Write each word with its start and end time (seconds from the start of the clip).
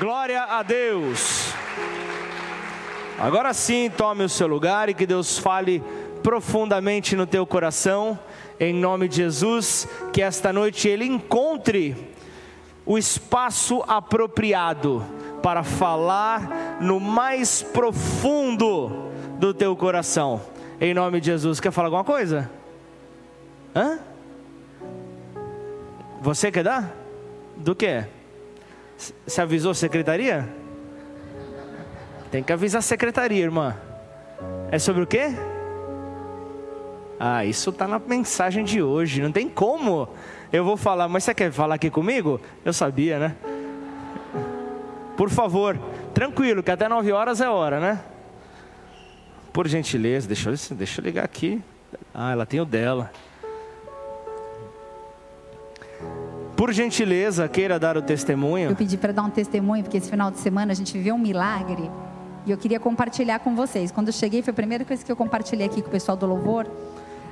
Glória 0.00 0.44
a 0.44 0.62
Deus. 0.62 1.52
Agora 3.18 3.52
sim, 3.52 3.90
tome 3.94 4.24
o 4.24 4.30
seu 4.30 4.46
lugar 4.46 4.88
e 4.88 4.94
que 4.94 5.04
Deus 5.04 5.38
fale 5.38 5.84
profundamente 6.22 7.14
no 7.14 7.26
teu 7.26 7.46
coração, 7.46 8.18
em 8.58 8.72
nome 8.72 9.08
de 9.08 9.16
Jesus, 9.16 9.86
que 10.10 10.22
esta 10.22 10.54
noite 10.54 10.88
Ele 10.88 11.04
encontre 11.04 12.14
o 12.86 12.96
espaço 12.96 13.84
apropriado 13.86 15.04
para 15.42 15.62
falar 15.62 16.78
no 16.80 16.98
mais 16.98 17.62
profundo 17.62 19.10
do 19.38 19.52
teu 19.52 19.76
coração, 19.76 20.40
em 20.80 20.94
nome 20.94 21.20
de 21.20 21.26
Jesus. 21.26 21.60
Quer 21.60 21.72
falar 21.72 21.88
alguma 21.88 22.04
coisa? 22.04 22.50
Hã? 23.76 23.98
Você 26.22 26.50
quer 26.50 26.64
dar? 26.64 26.90
Do 27.54 27.74
que? 27.76 28.02
Você 29.26 29.40
avisou 29.40 29.70
a 29.70 29.74
secretaria? 29.74 30.46
Tem 32.30 32.42
que 32.42 32.52
avisar 32.52 32.80
a 32.80 32.82
secretaria, 32.82 33.42
irmã. 33.42 33.74
É 34.70 34.78
sobre 34.78 35.02
o 35.02 35.06
quê? 35.06 35.28
Ah, 37.18 37.44
isso 37.44 37.70
está 37.70 37.88
na 37.88 37.98
mensagem 37.98 38.62
de 38.62 38.82
hoje. 38.82 39.22
Não 39.22 39.32
tem 39.32 39.48
como. 39.48 40.08
Eu 40.52 40.64
vou 40.64 40.76
falar, 40.76 41.08
mas 41.08 41.24
você 41.24 41.34
quer 41.34 41.50
falar 41.50 41.76
aqui 41.76 41.90
comigo? 41.90 42.40
Eu 42.64 42.72
sabia, 42.72 43.18
né? 43.18 43.36
Por 45.16 45.28
favor, 45.28 45.78
tranquilo, 46.14 46.62
que 46.62 46.70
até 46.70 46.88
9 46.88 47.12
horas 47.12 47.40
é 47.40 47.48
hora, 47.48 47.80
né? 47.80 48.00
Por 49.52 49.66
gentileza, 49.66 50.26
deixa 50.26 50.50
eu, 50.50 50.76
deixa 50.76 51.00
eu 51.00 51.04
ligar 51.04 51.24
aqui. 51.24 51.62
Ah, 52.14 52.32
ela 52.32 52.46
tem 52.46 52.60
o 52.60 52.64
dela. 52.64 53.10
Por 56.60 56.74
gentileza, 56.74 57.48
queira 57.48 57.78
dar 57.78 57.96
o 57.96 58.02
testemunho. 58.02 58.68
Eu 58.68 58.76
pedi 58.76 58.98
para 58.98 59.14
dar 59.14 59.22
um 59.22 59.30
testemunho, 59.30 59.82
porque 59.82 59.96
esse 59.96 60.10
final 60.10 60.30
de 60.30 60.38
semana 60.40 60.72
a 60.72 60.74
gente 60.74 60.92
viveu 60.92 61.14
um 61.14 61.18
milagre. 61.18 61.90
E 62.44 62.50
eu 62.50 62.58
queria 62.58 62.78
compartilhar 62.78 63.38
com 63.38 63.56
vocês. 63.56 63.90
Quando 63.90 64.08
eu 64.08 64.12
cheguei, 64.12 64.42
foi 64.42 64.50
a 64.50 64.54
primeira 64.54 64.84
coisa 64.84 65.02
que 65.02 65.10
eu 65.10 65.16
compartilhei 65.16 65.66
aqui 65.66 65.80
com 65.80 65.88
o 65.88 65.90
pessoal 65.90 66.18
do 66.18 66.26
Louvor. 66.26 66.66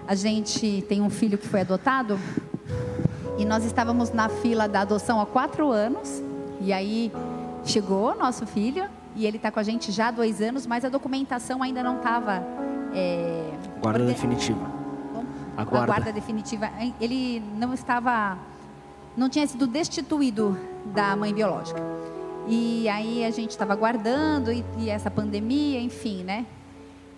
A 0.07 0.15
gente 0.15 0.83
tem 0.89 1.03
um 1.03 1.11
filho 1.11 1.37
que 1.37 1.47
foi 1.47 1.61
adotado. 1.61 2.19
E 3.37 3.45
nós 3.45 3.67
estávamos 3.67 4.11
na 4.13 4.31
fila 4.31 4.67
da 4.67 4.81
adoção 4.81 5.21
há 5.21 5.27
quatro 5.27 5.71
anos. 5.71 6.23
E 6.59 6.73
aí 6.73 7.13
chegou 7.67 8.17
nosso 8.17 8.47
filho. 8.47 8.87
E 9.15 9.27
ele 9.27 9.37
está 9.37 9.51
com 9.51 9.61
a 9.61 9.63
gente 9.63 9.93
já 9.93 10.09
há 10.09 10.11
dois 10.11 10.41
anos, 10.41 10.67
mas 10.67 10.87
a 10.87 10.89
documentação 10.89 11.63
ainda 11.63 11.83
não 11.83 11.99
estava. 11.99 12.43
É, 12.95 13.51
guarda 13.83 14.07
definitiva. 14.07 14.73
A 15.55 15.65
guarda. 15.65 15.79
a 15.83 15.87
guarda 15.87 16.13
definitiva. 16.15 16.71
Ele 16.99 17.43
não 17.59 17.75
estava. 17.75 18.39
Não 19.19 19.29
tinha 19.29 19.45
sido 19.49 19.67
destituído 19.67 20.57
da 20.95 21.17
mãe 21.17 21.35
biológica. 21.35 21.83
E 22.47 22.89
aí 22.89 23.25
a 23.25 23.31
gente 23.33 23.51
estava 23.51 23.73
aguardando 23.73 24.53
e, 24.53 24.65
e, 24.79 24.89
essa 24.89 25.11
pandemia, 25.11 25.81
enfim, 25.81 26.23
né? 26.23 26.47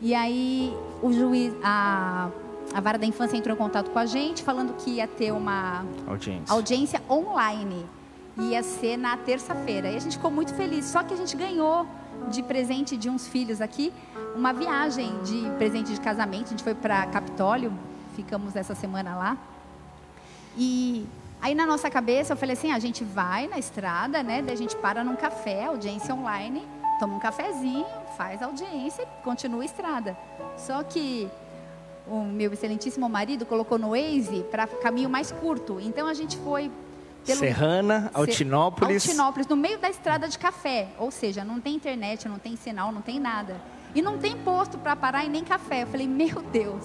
E 0.01 0.15
aí 0.15 0.75
o 1.03 1.13
juiz, 1.13 1.53
a, 1.63 2.31
a 2.73 2.81
vara 2.81 2.97
da 2.97 3.05
infância 3.05 3.37
entrou 3.37 3.55
em 3.55 3.59
contato 3.59 3.91
com 3.91 3.99
a 3.99 4.07
gente, 4.07 4.43
falando 4.43 4.75
que 4.79 4.93
ia 4.93 5.07
ter 5.07 5.31
uma 5.31 5.85
audiência, 6.07 6.55
audiência 6.55 7.03
online. 7.09 7.85
Ia 8.39 8.63
ser 8.63 8.97
na 8.97 9.19
terça-feira. 9.19 9.91
E 9.91 9.97
a 9.97 10.01
gente 10.01 10.17
ficou 10.17 10.31
muito 10.31 10.55
feliz. 10.55 10.87
Só 10.87 11.03
que 11.03 11.13
a 11.13 11.17
gente 11.19 11.37
ganhou 11.37 11.87
de 12.31 12.43
presente 12.43 12.97
de 12.97 13.11
uns 13.11 13.29
filhos 13.29 13.61
aqui 13.61 13.93
uma 14.35 14.55
viagem 14.55 15.13
de 15.23 15.51
presente 15.59 15.93
de 15.93 16.01
casamento. 16.01 16.47
A 16.47 16.51
gente 16.51 16.65
foi 16.65 16.75
para 16.75 17.05
Capitólio, 17.09 17.71
ficamos 18.17 18.57
essa 18.57 18.75
semana 18.75 19.15
lá. 19.17 19.37
E 20.57 21.07
Aí 21.43 21.55
na 21.55 21.65
nossa 21.65 21.89
cabeça 21.89 22.35
eu 22.35 22.37
falei 22.37 22.53
assim, 22.53 22.71
a 22.71 22.79
gente 22.79 23.03
vai 23.03 23.49
na 23.49 23.59
estrada, 23.59 24.23
né? 24.23 24.43
Daí 24.43 24.55
a 24.55 24.59
gente 24.59 24.77
para 24.77 25.03
num 25.03 25.17
café, 25.17 25.67
audiência 25.67 26.15
online, 26.15 26.67
toma 26.99 27.17
um 27.17 27.19
cafezinho, 27.19 27.87
faz 28.17 28.43
audiência 28.43 29.03
e 29.03 29.25
continua 29.25 29.63
a 29.63 29.65
estrada. 29.65 30.17
Só 30.57 30.83
que 30.83 31.29
o 32.07 32.23
meu 32.23 32.53
excelentíssimo 32.53 33.09
marido 33.09 33.47
colocou 33.47 33.79
no 33.79 33.91
Waze 33.91 34.45
para 34.51 34.67
caminho 34.67 35.09
mais 35.09 35.33
curto. 35.33 35.81
Então 35.81 36.07
a 36.07 36.15
gente 36.15 36.37
foi 36.39 36.71
pelo 37.25 37.39
Serrana, 37.39 38.11
Altinópolis. 38.13 39.07
Altinópolis, 39.07 39.47
no 39.47 39.57
meio 39.57 39.79
da 39.79 39.89
estrada 39.89 40.29
de 40.29 40.39
café. 40.39 40.89
Ou 40.99 41.11
seja, 41.11 41.45
não 41.45 41.61
tem 41.61 41.75
internet, 41.75 42.29
não 42.29 42.39
tem 42.39 42.57
sinal, 42.57 42.93
não 42.93 43.03
tem 43.03 43.19
nada. 43.19 43.57
E 43.95 44.03
não 44.03 44.19
tem 44.19 44.37
posto 44.39 44.79
para 44.79 44.95
parar 44.95 45.25
e 45.25 45.29
nem 45.29 45.45
café. 45.45 45.83
Eu 45.83 45.87
falei, 45.87 46.07
meu 46.07 46.43
Deus. 46.53 46.85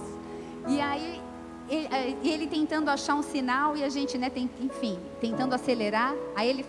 E 0.67 0.81
aí 0.81 1.21
é, 1.69 2.15
e 2.21 2.29
ele 2.29 2.45
tentando 2.45 2.89
achar 2.89 3.15
um 3.15 3.23
sinal 3.23 3.75
e 3.75 3.83
a 3.83 3.89
gente, 3.89 4.17
né, 4.17 4.29
tem, 4.29 4.49
enfim, 4.61 4.99
tentando 5.19 5.55
acelerar. 5.55 6.13
Aí 6.35 6.47
ele 6.47 6.65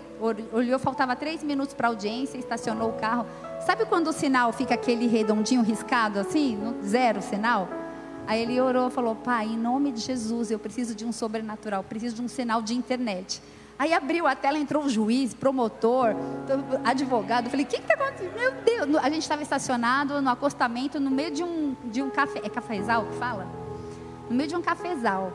olhou, 0.53 0.79
faltava 0.79 1.15
três 1.15 1.43
minutos 1.43 1.75
para 1.75 1.89
a 1.89 1.91
audiência, 1.91 2.39
estacionou 2.39 2.91
o 2.91 2.93
carro. 2.95 3.27
Sabe 3.65 3.85
quando 3.85 4.09
o 4.09 4.13
sinal 4.13 4.53
fica 4.53 4.75
aquele 4.75 5.07
redondinho 5.07 5.63
riscado 5.63 6.19
assim, 6.19 6.59
zero 6.83 7.21
sinal? 7.21 7.69
Aí 8.27 8.41
ele 8.41 8.59
orou, 8.61 8.89
falou: 8.89 9.15
Pai, 9.15 9.47
em 9.47 9.57
nome 9.57 9.93
de 9.93 10.01
Jesus, 10.01 10.51
eu 10.51 10.59
preciso 10.59 10.95
de 10.95 11.05
um 11.05 11.13
sobrenatural, 11.13 11.85
preciso 11.85 12.17
de 12.17 12.23
um 12.23 12.29
sinal 12.29 12.63
de 12.63 12.75
internet. 12.75 13.43
Aí 13.79 13.93
abriu 13.93 14.27
a 14.27 14.35
tela, 14.35 14.59
entrou 14.59 14.85
o 14.85 14.89
juiz, 14.89 15.35
promotor, 15.35 16.17
advogado. 16.85 17.45
Eu 17.45 17.51
falei: 17.51 17.67
O 17.67 17.69
que 17.69 17.77
está 17.77 17.95
acontecendo? 17.95 18.35
Meu 18.35 18.53
Deus! 18.65 18.97
A 19.05 19.11
gente 19.11 19.23
estava 19.23 19.43
estacionado 19.43 20.23
no 20.23 20.31
acostamento, 20.31 20.99
no 20.99 21.11
meio 21.11 21.31
de 21.31 21.45
um, 21.45 21.77
de 21.85 22.01
um 22.01 22.09
café. 22.09 22.41
É 22.43 22.49
cafezal 22.49 23.05
que 23.05 23.17
fala? 23.17 23.66
No 24.29 24.37
meio 24.37 24.49
de 24.49 24.57
um 24.57 24.63
cafezal. 24.63 25.33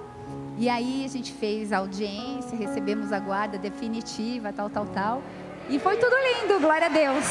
E 0.57 0.69
aí 0.69 1.03
a 1.05 1.07
gente 1.07 1.31
fez 1.31 1.71
audiência, 1.71 2.57
recebemos 2.57 3.11
a 3.11 3.19
guarda 3.19 3.57
definitiva, 3.57 4.53
tal, 4.53 4.69
tal, 4.69 4.85
tal. 4.87 5.23
E 5.69 5.79
foi 5.79 5.97
tudo 5.97 6.13
lindo, 6.15 6.59
glória 6.59 6.87
a 6.87 6.89
Deus. 6.89 7.25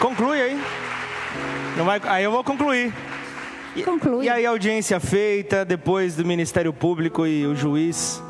Conclui 0.00 0.40
aí. 0.40 0.60
Não 1.76 1.84
vai, 1.84 2.00
aí 2.04 2.24
eu 2.24 2.30
vou 2.30 2.42
concluir. 2.42 2.92
Conclui. 3.84 4.26
E 4.26 4.28
aí 4.28 4.44
a 4.44 4.50
audiência 4.50 4.98
feita, 5.00 5.64
depois 5.64 6.16
do 6.16 6.24
Ministério 6.24 6.72
Público 6.72 7.26
e 7.26 7.46
o 7.46 7.54
juiz 7.54 8.22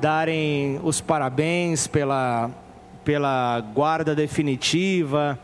darem 0.00 0.80
os 0.82 1.00
parabéns 1.00 1.86
pela, 1.86 2.50
pela 3.04 3.60
guarda 3.74 4.14
definitiva 4.14 5.38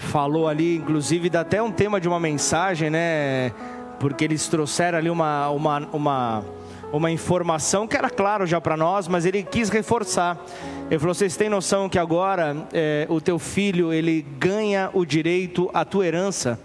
falou 0.00 0.48
ali, 0.48 0.76
inclusive 0.76 1.28
dá 1.28 1.42
até 1.42 1.62
um 1.62 1.70
tema 1.70 2.00
de 2.00 2.08
uma 2.08 2.18
mensagem, 2.18 2.90
né? 2.90 3.52
Porque 3.98 4.24
eles 4.24 4.48
trouxeram 4.48 4.98
ali 4.98 5.10
uma, 5.10 5.50
uma, 5.50 5.88
uma, 5.92 6.44
uma 6.92 7.10
informação 7.10 7.86
que 7.86 7.96
era 7.96 8.08
claro 8.08 8.46
já 8.46 8.60
para 8.60 8.76
nós, 8.76 9.06
mas 9.06 9.26
ele 9.26 9.42
quis 9.42 9.68
reforçar. 9.68 10.38
Ele 10.90 10.98
falou: 10.98 11.14
vocês 11.14 11.36
têm 11.36 11.48
noção 11.48 11.88
que 11.88 11.98
agora 11.98 12.56
é, 12.72 13.06
o 13.10 13.20
teu 13.20 13.38
filho 13.38 13.92
ele 13.92 14.22
ganha 14.38 14.90
o 14.94 15.04
direito 15.04 15.70
à 15.74 15.84
tua 15.84 16.06
herança? 16.06 16.58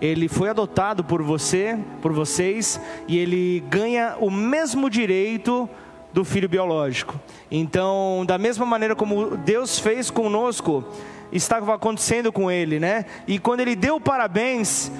Ele 0.00 0.28
foi 0.28 0.48
adotado 0.48 1.04
por 1.04 1.22
você, 1.22 1.76
por 2.00 2.12
vocês, 2.12 2.80
e 3.06 3.18
ele 3.18 3.62
ganha 3.68 4.16
o 4.20 4.30
mesmo 4.30 4.88
direito 4.88 5.68
do 6.12 6.24
filho 6.24 6.48
biológico. 6.48 7.20
Então, 7.50 8.24
da 8.26 8.38
mesma 8.38 8.64
maneira 8.64 8.94
como 8.94 9.36
Deus 9.36 9.78
fez 9.78 10.08
conosco, 10.08 10.84
estava 11.32 11.74
acontecendo 11.74 12.32
com 12.32 12.50
ele, 12.50 12.78
né? 12.78 13.04
E 13.26 13.38
quando 13.38 13.60
ele 13.60 13.76
deu 13.76 14.00
parabéns, 14.00 14.90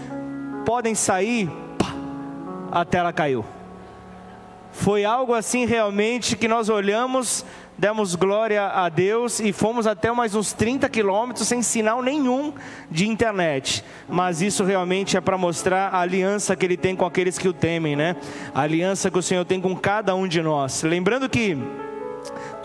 podem 0.65 0.95
sair, 0.95 1.51
pá, 1.79 1.95
a 2.71 2.85
tela 2.85 3.13
caiu. 3.13 3.45
Foi 4.71 5.05
algo 5.05 5.35
assim 5.35 5.67
realmente 5.67 6.37
que 6.37 6.47
nós 6.47 6.69
olhamos, 6.69 7.45
demos 7.77 8.15
glória 8.15 8.67
a 8.67 8.89
Deus 8.89 9.41
e 9.41 9.53
fomos 9.53 9.87
até 9.87 10.13
mais 10.13 10.35
uns 10.35 10.53
30 10.53 10.89
quilômetros 10.89 11.49
sem 11.49 11.63
sinal 11.63 12.03
nenhum 12.03 12.53
de 12.91 13.09
internet. 13.09 13.83
Mas 14.09 14.41
isso 14.41 14.63
realmente 14.65 15.17
é 15.17 15.21
para 15.21 15.39
mostrar 15.39 15.89
a 15.89 16.01
aliança 16.01 16.55
que 16.55 16.65
Ele 16.65 16.77
tem 16.77 16.95
com 16.95 17.05
aqueles 17.05 17.39
que 17.39 17.49
o 17.49 17.53
temem, 17.53 17.97
né? 17.97 18.15
A 18.55 18.61
aliança 18.61 19.11
que 19.11 19.19
o 19.19 19.23
Senhor 19.23 19.45
tem 19.45 19.61
com 19.61 19.75
cada 19.75 20.15
um 20.15 20.29
de 20.29 20.43
nós. 20.43 20.83
Lembrando 20.83 21.29
que 21.29 21.57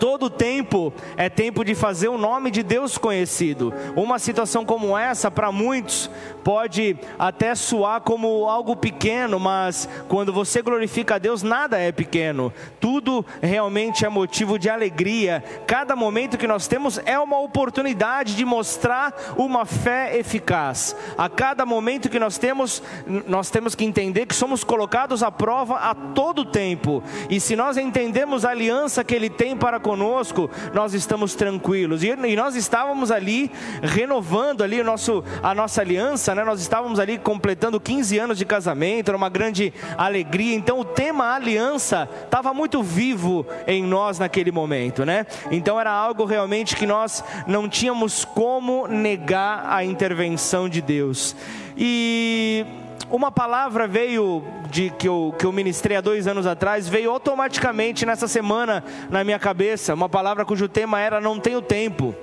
Todo 0.04 0.28
tempo 0.28 0.92
é 1.16 1.30
tempo 1.30 1.64
de 1.64 1.74
fazer 1.74 2.08
o 2.08 2.18
nome 2.18 2.50
de 2.50 2.62
Deus 2.62 2.98
conhecido. 2.98 3.72
Uma 3.96 4.18
situação 4.18 4.62
como 4.62 4.98
essa, 4.98 5.30
para 5.30 5.50
muitos, 5.50 6.10
pode 6.44 6.94
até 7.18 7.54
soar 7.54 8.02
como 8.02 8.46
algo 8.46 8.76
pequeno, 8.76 9.40
mas 9.40 9.88
quando 10.06 10.30
você 10.30 10.60
glorifica 10.60 11.14
a 11.14 11.18
Deus, 11.18 11.42
nada 11.42 11.78
é 11.78 11.90
pequeno. 11.90 12.52
Tudo 12.78 13.24
realmente 13.40 14.04
é 14.04 14.08
motivo 14.10 14.58
de 14.58 14.68
alegria. 14.68 15.42
Cada 15.66 15.96
momento 15.96 16.36
que 16.36 16.46
nós 16.46 16.68
temos 16.68 17.00
é 17.06 17.18
uma 17.18 17.40
oportunidade 17.40 18.36
de 18.36 18.44
mostrar 18.44 19.34
uma 19.38 19.64
fé 19.64 20.18
eficaz. 20.18 20.94
A 21.16 21.30
cada 21.30 21.64
momento 21.64 22.10
que 22.10 22.18
nós 22.18 22.36
temos, 22.36 22.82
nós 23.26 23.48
temos 23.48 23.74
que 23.74 23.86
entender 23.86 24.26
que 24.26 24.34
somos 24.34 24.62
colocados 24.62 25.22
à 25.22 25.30
prova 25.30 25.76
a 25.76 25.94
todo 25.94 26.44
tempo. 26.44 27.02
E 27.30 27.40
se 27.40 27.56
nós 27.56 27.78
entendemos 27.78 28.44
a 28.44 28.50
aliança 28.50 29.02
que 29.02 29.14
Ele 29.14 29.30
tem 29.30 29.56
para 29.56 29.80
conosco, 29.80 29.93
conosco, 29.94 30.50
nós 30.72 30.92
estamos 30.92 31.36
tranquilos. 31.36 32.02
E, 32.02 32.08
e 32.08 32.36
nós 32.36 32.56
estávamos 32.56 33.12
ali 33.12 33.50
renovando 33.80 34.62
ali 34.62 34.80
o 34.80 34.84
nosso, 34.84 35.22
a 35.40 35.54
nossa 35.54 35.80
aliança, 35.80 36.34
né? 36.34 36.42
nós 36.42 36.60
estávamos 36.60 36.98
ali 36.98 37.16
completando 37.16 37.80
15 37.80 38.18
anos 38.18 38.38
de 38.38 38.44
casamento, 38.44 39.08
era 39.08 39.16
uma 39.16 39.28
grande 39.28 39.72
alegria. 39.96 40.56
Então 40.56 40.80
o 40.80 40.84
tema 40.84 41.32
aliança 41.32 42.08
estava 42.24 42.52
muito 42.52 42.82
vivo 42.82 43.46
em 43.68 43.84
nós 43.84 44.18
naquele 44.18 44.50
momento, 44.50 45.04
né? 45.04 45.26
Então 45.50 45.78
era 45.78 45.92
algo 45.92 46.24
realmente 46.24 46.74
que 46.74 46.86
nós 46.86 47.22
não 47.46 47.68
tínhamos 47.68 48.24
como 48.24 48.88
negar 48.88 49.64
a 49.68 49.84
intervenção 49.84 50.68
de 50.68 50.80
Deus. 50.80 51.36
E 51.76 52.66
uma 53.10 53.30
palavra 53.30 53.86
veio 53.86 54.42
de 54.70 54.90
que 54.90 55.08
eu, 55.08 55.34
que 55.38 55.46
eu 55.46 55.52
ministrei 55.52 55.96
há 55.96 56.00
dois 56.00 56.26
anos 56.26 56.46
atrás, 56.46 56.88
veio 56.88 57.10
automaticamente 57.10 58.04
nessa 58.04 58.26
semana 58.26 58.82
na 59.10 59.22
minha 59.22 59.38
cabeça. 59.38 59.94
Uma 59.94 60.08
palavra 60.08 60.44
cujo 60.44 60.68
tema 60.68 61.00
era 61.00 61.20
Não 61.20 61.38
Tenho 61.38 61.62
Tempo. 61.62 62.14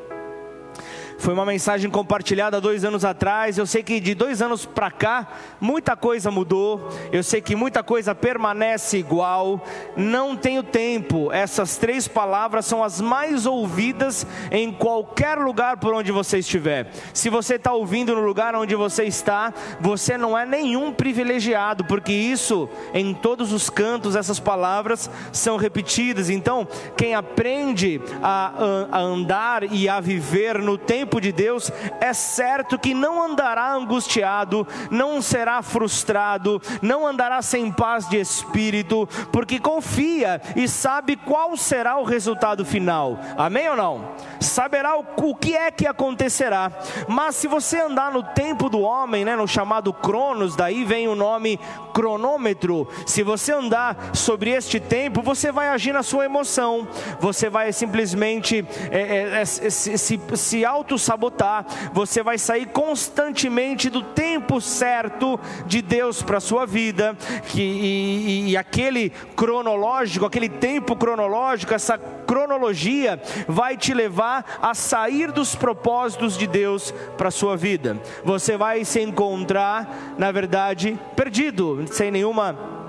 Foi 1.22 1.36
uma 1.36 1.46
mensagem 1.46 1.88
compartilhada 1.88 2.60
dois 2.60 2.84
anos 2.84 3.06
atrás. 3.06 3.56
Eu 3.56 3.68
sei 3.68 3.84
que 3.84 4.00
de 4.00 4.16
dois 4.16 4.42
anos 4.42 4.66
para 4.66 4.90
cá, 4.90 5.28
muita 5.60 5.96
coisa 5.96 6.32
mudou. 6.32 6.90
Eu 7.12 7.22
sei 7.22 7.40
que 7.40 7.56
muita 7.56 7.84
coisa 7.84 8.16
permanece 8.16 8.98
igual. 8.98 9.64
Não 9.96 10.36
tenho 10.36 10.64
tempo. 10.64 11.32
Essas 11.32 11.78
três 11.78 12.08
palavras 12.08 12.66
são 12.66 12.84
as 12.84 13.00
mais 13.00 13.46
ouvidas 13.46 14.26
em 14.50 14.72
qualquer 14.72 15.38
lugar 15.38 15.78
por 15.78 15.94
onde 15.94 16.12
você 16.12 16.40
estiver. 16.40 16.90
Se 17.14 17.30
você 17.30 17.54
está 17.54 17.72
ouvindo 17.72 18.16
no 18.16 18.22
lugar 18.22 18.56
onde 18.56 18.74
você 18.74 19.04
está, 19.04 19.54
você 19.80 20.18
não 20.18 20.36
é 20.36 20.44
nenhum 20.44 20.92
privilegiado, 20.92 21.86
porque 21.86 22.12
isso, 22.12 22.68
em 22.96 23.14
todos 23.14 23.54
os 23.54 23.70
cantos, 23.70 24.16
essas 24.16 24.40
palavras 24.40 25.08
são 25.32 25.56
repetidas. 25.56 26.32
Então, 26.32 26.68
quem 26.98 27.14
aprende 27.14 28.02
a, 28.24 28.88
a 28.92 29.00
andar 29.00 29.72
e 29.72 29.88
a 29.88 30.00
viver 30.00 30.58
no 30.58 30.80
tempo, 30.80 31.11
tempo 31.12 31.20
de 31.20 31.34
Deus, 31.34 31.70
é 32.00 32.14
certo 32.14 32.80
que 32.80 32.94
não 32.94 33.22
andará 33.22 33.74
angustiado, 33.74 34.66
não 34.90 35.22
será 35.22 35.62
frustrado, 35.62 36.62
não 36.82 37.06
andará 37.06 37.42
sem 37.42 37.70
paz 37.70 38.08
de 38.08 38.18
espírito, 38.18 39.08
porque 39.30 39.60
confia 39.60 40.42
e 40.56 40.70
sabe 40.70 41.18
qual 41.18 41.58
será 41.58 41.98
o 41.98 42.06
resultado 42.06 42.64
final. 42.64 43.20
Amém 43.38 43.68
ou 43.68 43.76
não? 43.76 44.12
Saberá 44.40 44.98
o, 44.98 45.36
que 45.36 45.56
é 45.56 45.70
que 45.70 45.86
acontecerá. 45.86 46.72
Mas 47.08 47.36
se 47.36 47.48
você 47.48 47.80
andar 47.80 48.12
no 48.12 48.24
tempo 48.24 48.70
do 48.70 48.80
homem, 48.80 49.26
né, 49.26 49.36
no 49.36 49.48
chamado 49.48 49.92
Cronos, 49.92 50.56
daí 50.56 50.86
vem 50.86 51.08
o 51.08 51.16
nome 51.16 51.60
cronômetro. 51.94 52.88
Se 53.06 53.22
você 53.22 53.52
andar 53.52 54.12
sobre 54.14 54.52
este 54.52 54.80
tempo, 54.80 55.22
você 55.22 55.52
vai 55.52 55.68
agir 55.70 55.92
na 55.92 56.04
sua 56.04 56.26
emoção, 56.26 56.88
você 57.20 57.50
vai 57.50 57.74
simplesmente 57.74 58.66
é, 58.90 59.00
é, 59.00 59.42
é, 59.42 59.46
se, 59.46 59.98
se, 59.98 60.22
se 60.36 60.66
auto 60.66 60.98
sabotar, 61.02 61.66
você 61.94 62.24
vai 62.24 62.38
sair 62.38 62.68
constantemente 62.68 63.90
do 63.90 64.02
tempo 64.02 64.62
certo 64.62 65.40
de 65.66 65.82
Deus 65.82 66.22
para 66.22 66.38
a 66.38 66.42
sua 66.42 66.66
vida, 66.66 67.18
que, 67.48 67.62
e, 67.62 68.52
e 68.52 68.58
aquele 68.58 69.10
cronológico, 69.36 70.26
aquele 70.26 70.50
tempo 70.50 70.96
cronológico, 70.96 71.74
essa 71.74 71.98
cronologia 71.98 73.22
vai 73.48 73.76
te 73.76 73.94
levar 73.94 74.60
a 74.62 74.74
sair 74.74 75.32
dos 75.32 75.56
propósitos 75.56 76.38
de 76.38 76.48
Deus 76.48 76.94
para 77.18 77.28
a 77.28 77.32
sua 77.32 77.58
vida. 77.58 77.98
Você 78.24 78.56
vai 78.56 78.86
se 78.86 79.02
encontrar, 79.02 80.16
na 80.18 80.32
verdade, 80.32 80.98
perdido, 81.16 81.86
sem 81.88 82.12
nenhuma 82.12 82.81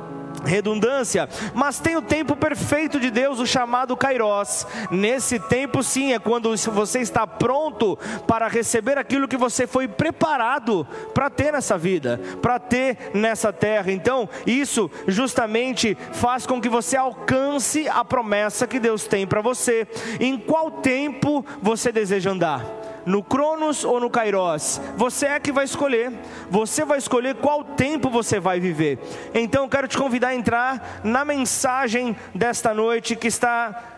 redundância, 0.44 1.28
mas 1.54 1.78
tem 1.78 1.96
o 1.96 2.02
tempo 2.02 2.36
perfeito 2.36 2.98
de 2.98 3.10
Deus, 3.10 3.38
o 3.38 3.46
chamado 3.46 3.96
Kairos. 3.96 4.66
Nesse 4.90 5.38
tempo, 5.38 5.82
sim, 5.82 6.12
é 6.12 6.18
quando 6.18 6.56
você 6.56 7.00
está 7.00 7.26
pronto 7.26 7.98
para 8.26 8.48
receber 8.48 8.98
aquilo 8.98 9.28
que 9.28 9.36
você 9.36 9.66
foi 9.66 9.88
preparado 9.88 10.86
para 11.14 11.30
ter 11.30 11.52
nessa 11.52 11.78
vida, 11.78 12.20
para 12.40 12.58
ter 12.58 13.10
nessa 13.14 13.52
terra. 13.52 13.92
Então, 13.92 14.28
isso 14.46 14.90
justamente 15.06 15.96
faz 16.12 16.46
com 16.46 16.60
que 16.60 16.68
você 16.68 16.96
alcance 16.96 17.88
a 17.88 18.04
promessa 18.04 18.66
que 18.66 18.78
Deus 18.78 19.06
tem 19.06 19.26
para 19.26 19.40
você. 19.40 19.86
Em 20.20 20.36
qual 20.36 20.70
tempo 20.70 21.44
você 21.60 21.92
deseja 21.92 22.30
andar? 22.30 22.91
No 23.06 23.22
Cronos 23.22 23.84
ou 23.84 24.00
no 24.00 24.10
Kairos? 24.10 24.80
Você 24.96 25.26
é 25.26 25.40
que 25.40 25.52
vai 25.52 25.64
escolher. 25.64 26.12
Você 26.50 26.84
vai 26.84 26.98
escolher 26.98 27.36
qual 27.36 27.64
tempo 27.64 28.10
você 28.10 28.38
vai 28.38 28.60
viver. 28.60 28.98
Então, 29.34 29.68
quero 29.68 29.88
te 29.88 29.96
convidar 29.96 30.28
a 30.28 30.34
entrar 30.34 31.00
na 31.04 31.24
mensagem 31.24 32.16
desta 32.34 32.74
noite 32.74 33.16
que 33.16 33.28
está 33.28 33.92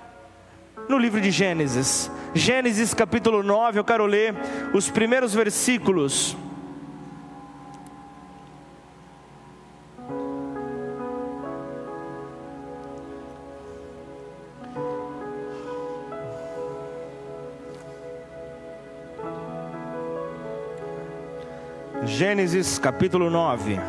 no 0.88 0.98
livro 0.98 1.20
de 1.20 1.30
Gênesis. 1.30 2.10
Gênesis 2.34 2.92
capítulo 2.92 3.42
9, 3.42 3.78
eu 3.78 3.84
quero 3.84 4.06
ler 4.06 4.34
os 4.72 4.90
primeiros 4.90 5.34
versículos. 5.34 6.36
Gênesis 22.14 22.78
capítulo 22.78 23.28
9. 23.28 23.76
A 23.76 23.80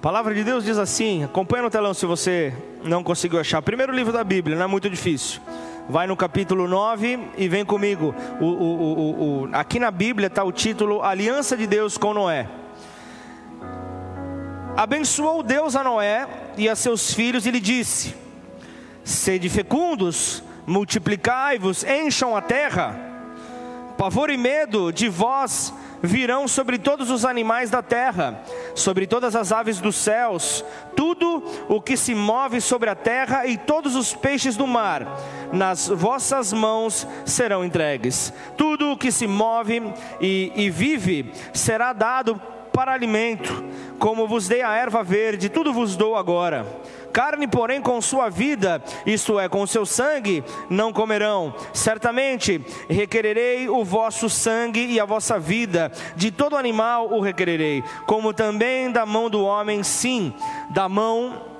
palavra 0.00 0.32
de 0.34 0.42
Deus 0.42 0.64
diz 0.64 0.78
assim: 0.78 1.22
acompanha 1.22 1.64
no 1.64 1.68
telão 1.68 1.92
se 1.92 2.06
você 2.06 2.54
não 2.82 3.04
conseguiu 3.04 3.38
achar. 3.38 3.60
Primeiro 3.60 3.92
livro 3.92 4.10
da 4.10 4.24
Bíblia, 4.24 4.56
não 4.56 4.64
é 4.64 4.66
muito 4.66 4.88
difícil. 4.88 5.38
Vai 5.86 6.06
no 6.06 6.16
capítulo 6.16 6.66
9 6.66 7.20
e 7.36 7.46
vem 7.46 7.62
comigo. 7.62 8.14
O, 8.40 8.46
o, 8.46 9.42
o, 9.42 9.50
aqui 9.52 9.78
na 9.78 9.90
Bíblia 9.90 10.28
está 10.28 10.42
o 10.42 10.50
título 10.50 11.02
Aliança 11.02 11.58
de 11.58 11.66
Deus 11.66 11.98
com 11.98 12.14
Noé. 12.14 12.48
Abençoou 14.74 15.42
Deus 15.42 15.76
a 15.76 15.84
Noé 15.84 16.26
e 16.56 16.70
a 16.70 16.74
seus 16.74 17.12
filhos 17.12 17.44
e 17.44 17.50
lhe 17.50 17.60
disse: 17.60 18.14
Sede 19.04 19.50
fecundos 19.50 20.42
multiplicai-vos, 20.66 21.84
encham 21.84 22.36
a 22.36 22.40
terra. 22.40 23.12
Pavor 23.96 24.30
e 24.30 24.36
medo 24.36 24.92
de 24.92 25.08
vós 25.08 25.72
virão 26.02 26.46
sobre 26.46 26.78
todos 26.78 27.10
os 27.10 27.24
animais 27.24 27.70
da 27.70 27.80
terra, 27.80 28.42
sobre 28.74 29.06
todas 29.06 29.34
as 29.34 29.52
aves 29.52 29.80
dos 29.80 29.96
céus, 29.96 30.64
tudo 30.94 31.42
o 31.68 31.80
que 31.80 31.96
se 31.96 32.14
move 32.14 32.60
sobre 32.60 32.90
a 32.90 32.94
terra 32.94 33.46
e 33.46 33.56
todos 33.56 33.96
os 33.96 34.12
peixes 34.12 34.56
do 34.56 34.66
mar, 34.66 35.06
nas 35.52 35.88
vossas 35.88 36.52
mãos 36.52 37.06
serão 37.24 37.64
entregues. 37.64 38.32
Tudo 38.56 38.90
o 38.90 38.98
que 38.98 39.10
se 39.10 39.26
move 39.26 39.82
e, 40.20 40.52
e 40.54 40.68
vive 40.68 41.32
será 41.54 41.92
dado 41.92 42.40
para 42.72 42.92
alimento, 42.92 43.64
como 43.98 44.26
vos 44.26 44.48
dei 44.48 44.60
a 44.60 44.74
erva 44.74 45.02
verde, 45.02 45.48
tudo 45.48 45.72
vos 45.72 45.96
dou 45.96 46.16
agora 46.16 46.66
Carne, 47.14 47.46
porém, 47.46 47.80
com 47.80 48.00
sua 48.02 48.28
vida, 48.28 48.82
isto 49.06 49.38
é, 49.38 49.48
com 49.48 49.64
seu 49.68 49.86
sangue, 49.86 50.42
não 50.68 50.92
comerão. 50.92 51.54
Certamente 51.72 52.60
requererei 52.88 53.68
o 53.68 53.84
vosso 53.84 54.28
sangue 54.28 54.84
e 54.84 54.98
a 54.98 55.04
vossa 55.04 55.38
vida, 55.38 55.92
de 56.16 56.32
todo 56.32 56.56
animal 56.56 57.12
o 57.12 57.20
requererei, 57.20 57.84
como 58.04 58.34
também 58.34 58.90
da 58.90 59.06
mão 59.06 59.30
do 59.30 59.44
homem, 59.44 59.84
sim, 59.84 60.34
da 60.70 60.88
mão 60.88 61.54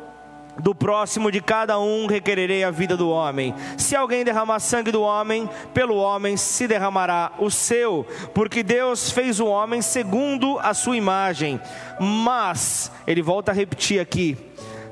do 0.58 0.75
próximo 0.75 1.30
de 1.30 1.40
cada 1.40 1.78
um 1.78 2.06
requererei 2.06 2.64
a 2.64 2.70
vida 2.70 2.96
do 2.96 3.08
homem. 3.08 3.54
Se 3.76 3.96
alguém 3.96 4.25
derramar 4.25 4.61
sangue 4.61 4.90
do 4.90 5.02
homem, 5.02 5.49
pelo 5.73 5.96
homem 5.96 6.37
se 6.37 6.66
derramará 6.66 7.32
o 7.38 7.50
seu, 7.50 8.06
porque 8.32 8.62
Deus 8.62 9.11
fez 9.11 9.40
o 9.40 9.46
homem 9.46 9.82
segundo 9.82 10.58
a 10.61 10.75
sua 10.75 10.96
imagem. 10.96 11.61
Mas, 12.00 12.90
ele 13.06 13.23
volta 13.23 13.52
a 13.52 13.54
repetir 13.54 14.00
aqui, 14.00 14.37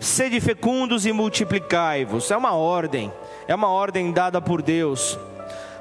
sede 0.02 0.40
fecundos 0.40 1.06
e 1.06 1.12
multiplicai-vos. 1.12 2.30
É 2.30 2.36
uma 2.36 2.54
ordem, 2.54 3.12
é 3.46 3.54
uma 3.54 3.68
ordem 3.68 4.10
dada 4.12 4.40
por 4.40 4.60
Deus. 4.60 5.18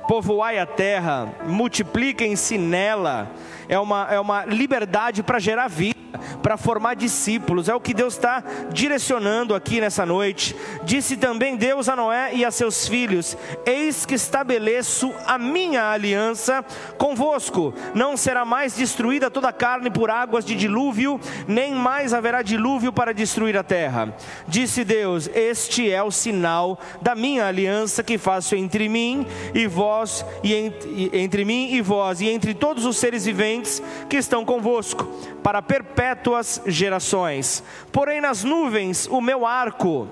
Povoai 0.08 0.60
a 0.60 0.66
terra, 0.66 1.34
multipliquem-se 1.46 2.58
nela. 2.58 3.32
É 3.72 3.80
uma, 3.80 4.06
é 4.12 4.20
uma 4.20 4.44
liberdade 4.44 5.24
para 5.24 5.40
gerar 5.40 5.70
vida 5.70 6.02
para 6.44 6.58
formar 6.58 6.96
discípulos. 6.96 7.70
É 7.70 7.76
o 7.76 7.80
que 7.80 7.94
Deus 7.94 8.16
está 8.16 8.44
direcionando 8.70 9.56
aqui 9.56 9.80
nessa 9.80 10.06
noite. 10.06 10.56
Disse 10.84 11.16
também 11.16 11.56
Deus 11.56 11.88
a 11.88 11.96
Noé 11.96 12.32
e 12.34 12.44
a 12.44 12.52
seus 12.52 12.88
filhos: 12.88 13.38
Eis 13.66 14.06
que 14.06 14.16
estabeleço 14.16 15.14
a 15.26 15.38
minha 15.38 15.90
aliança 15.90 16.66
convosco. 16.98 17.74
Não 17.94 18.18
será 18.18 18.44
mais 18.44 18.76
destruída 18.76 19.32
toda 19.32 19.48
a 19.48 19.54
carne 19.54 19.90
por 19.90 20.10
águas 20.10 20.44
de 20.44 20.54
dilúvio, 20.54 21.20
nem 21.48 21.74
mais 21.74 22.14
haverá 22.14 22.42
dilúvio 22.42 22.92
para 22.92 23.14
destruir 23.14 23.56
a 23.56 23.64
terra. 23.64 24.14
Disse 24.48 24.84
Deus: 24.84 25.30
Este 25.34 25.90
é 25.90 26.04
o 26.04 26.12
sinal 26.12 26.78
da 27.02 27.16
minha 27.16 27.46
aliança 27.46 28.04
que 28.04 28.18
faço 28.18 28.54
entre 28.54 28.90
mim 28.90 29.26
e 29.54 29.66
vós, 29.66 30.26
e 30.44 30.54
entre, 30.54 31.10
entre 31.14 31.46
mim 31.46 31.72
e 31.74 31.82
vós, 31.82 32.20
e 32.20 32.28
entre 32.28 32.54
todos 32.54 32.86
os 32.86 32.98
seres 32.98 33.26
viventes 33.26 33.61
que 34.10 34.18
estão 34.18 34.46
convosco, 34.46 35.06
para 35.44 35.62
perpétuas 35.62 36.62
gerações. 36.66 37.64
Porém, 37.92 38.22
nas 38.22 38.44
nuvens, 38.44 39.08
o 39.08 39.22
meu 39.22 39.46
arco 39.46 40.08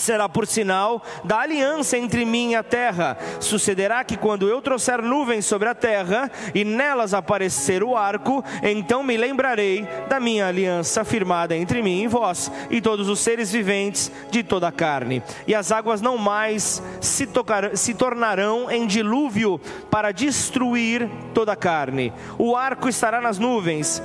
será 0.00 0.28
por 0.28 0.46
sinal 0.46 1.02
da 1.24 1.40
aliança 1.40 1.96
entre 1.96 2.24
mim 2.24 2.52
e 2.52 2.54
a 2.56 2.62
terra. 2.62 3.16
Sucederá 3.38 4.02
que 4.02 4.16
quando 4.16 4.48
eu 4.48 4.60
trouxer 4.60 5.02
nuvens 5.02 5.44
sobre 5.44 5.68
a 5.68 5.74
terra 5.74 6.30
e 6.54 6.64
nelas 6.64 7.14
aparecer 7.14 7.82
o 7.82 7.96
arco, 7.96 8.44
então 8.62 9.02
me 9.02 9.16
lembrarei 9.16 9.86
da 10.08 10.18
minha 10.18 10.46
aliança 10.46 11.04
firmada 11.04 11.56
entre 11.56 11.82
mim 11.82 12.02
e 12.02 12.08
vós 12.08 12.50
e 12.70 12.80
todos 12.80 13.08
os 13.08 13.20
seres 13.20 13.52
viventes 13.52 14.10
de 14.30 14.42
toda 14.42 14.68
a 14.68 14.72
carne. 14.72 15.22
E 15.46 15.54
as 15.54 15.70
águas 15.70 16.00
não 16.00 16.16
mais 16.16 16.82
se, 17.00 17.26
tocar, 17.26 17.76
se 17.76 17.94
tornarão 17.94 18.70
em 18.70 18.86
dilúvio 18.86 19.60
para 19.90 20.12
destruir 20.12 21.08
toda 21.34 21.52
a 21.52 21.56
carne. 21.56 22.12
O 22.38 22.56
arco 22.56 22.88
estará 22.88 23.20
nas 23.20 23.38
nuvens 23.38 24.02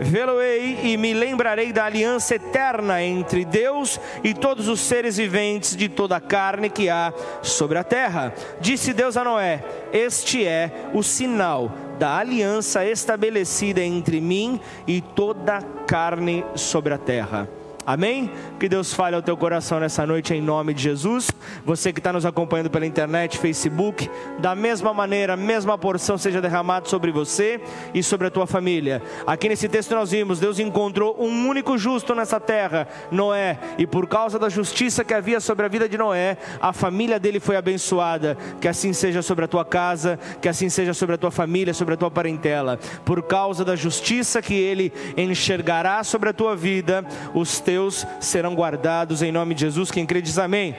Vê-lo-ei 0.00 0.78
e 0.84 0.96
me 0.96 1.12
lembrarei 1.12 1.72
da 1.72 1.84
aliança 1.84 2.36
eterna 2.36 3.02
entre 3.02 3.44
Deus 3.44 4.00
e 4.22 4.32
todos 4.32 4.68
os 4.68 4.80
seres 4.80 5.16
viventes 5.16 5.76
de 5.76 5.88
toda 5.88 6.16
a 6.16 6.20
carne 6.20 6.70
que 6.70 6.88
há 6.88 7.12
sobre 7.42 7.78
a 7.78 7.84
terra. 7.84 8.32
Disse 8.60 8.92
Deus 8.92 9.16
a 9.16 9.24
Noé: 9.24 9.64
Este 9.92 10.46
é 10.46 10.90
o 10.94 11.02
sinal 11.02 11.72
da 11.98 12.16
aliança 12.16 12.84
estabelecida 12.84 13.82
entre 13.82 14.20
mim 14.20 14.60
e 14.86 15.00
toda 15.00 15.56
a 15.56 15.62
carne 15.62 16.44
sobre 16.54 16.94
a 16.94 16.98
terra. 16.98 17.48
Amém? 17.88 18.30
Que 18.60 18.68
Deus 18.68 18.92
fale 18.92 19.16
ao 19.16 19.22
teu 19.22 19.34
coração 19.34 19.80
nessa 19.80 20.04
noite 20.04 20.34
em 20.34 20.42
nome 20.42 20.74
de 20.74 20.82
Jesus. 20.82 21.30
Você 21.64 21.90
que 21.90 22.00
está 22.00 22.12
nos 22.12 22.26
acompanhando 22.26 22.68
pela 22.68 22.84
internet, 22.84 23.38
Facebook, 23.38 24.10
da 24.40 24.54
mesma 24.54 24.92
maneira, 24.92 25.32
a 25.32 25.36
mesma 25.38 25.78
porção 25.78 26.18
seja 26.18 26.38
derramada 26.38 26.86
sobre 26.86 27.10
você 27.10 27.58
e 27.94 28.02
sobre 28.02 28.26
a 28.26 28.30
tua 28.30 28.46
família. 28.46 29.00
Aqui 29.26 29.48
nesse 29.48 29.70
texto 29.70 29.94
nós 29.94 30.10
vimos, 30.10 30.38
Deus 30.38 30.58
encontrou 30.58 31.16
um 31.18 31.48
único 31.48 31.78
justo 31.78 32.14
nessa 32.14 32.38
terra, 32.38 32.86
Noé, 33.10 33.58
e 33.78 33.86
por 33.86 34.06
causa 34.06 34.38
da 34.38 34.50
justiça 34.50 35.02
que 35.02 35.14
havia 35.14 35.40
sobre 35.40 35.64
a 35.64 35.68
vida 35.70 35.88
de 35.88 35.96
Noé, 35.96 36.36
a 36.60 36.74
família 36.74 37.18
dele 37.18 37.40
foi 37.40 37.56
abençoada. 37.56 38.36
Que 38.60 38.68
assim 38.68 38.92
seja 38.92 39.22
sobre 39.22 39.46
a 39.46 39.48
tua 39.48 39.64
casa, 39.64 40.18
que 40.42 40.48
assim 40.50 40.68
seja 40.68 40.92
sobre 40.92 41.14
a 41.14 41.18
tua 41.18 41.30
família, 41.30 41.72
sobre 41.72 41.94
a 41.94 41.96
tua 41.96 42.10
parentela. 42.10 42.78
Por 43.02 43.22
causa 43.22 43.64
da 43.64 43.74
justiça 43.74 44.42
que 44.42 44.52
ele 44.52 44.92
enxergará 45.16 46.04
sobre 46.04 46.28
a 46.28 46.34
tua 46.34 46.54
vida, 46.54 47.02
os 47.32 47.58
teus 47.60 47.77
Deus 47.78 48.04
serão 48.18 48.56
guardados 48.56 49.22
em 49.22 49.30
nome 49.30 49.54
de 49.54 49.60
Jesus. 49.60 49.88
Quem 49.88 50.04
crê 50.04 50.20
diz 50.20 50.36
amém. 50.36 50.74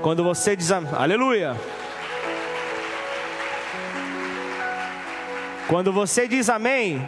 Quando 0.00 0.22
você 0.22 0.54
diz 0.54 0.70
amém, 0.70 0.92
aleluia. 0.94 1.56
Quando 5.66 5.92
você 5.92 6.28
diz 6.28 6.48
amém, 6.48 7.04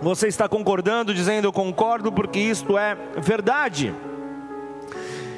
você 0.00 0.28
está 0.28 0.48
concordando, 0.48 1.12
dizendo 1.12 1.48
eu 1.48 1.52
concordo, 1.52 2.12
porque 2.12 2.38
isto 2.38 2.78
é 2.78 2.96
verdade. 3.16 3.92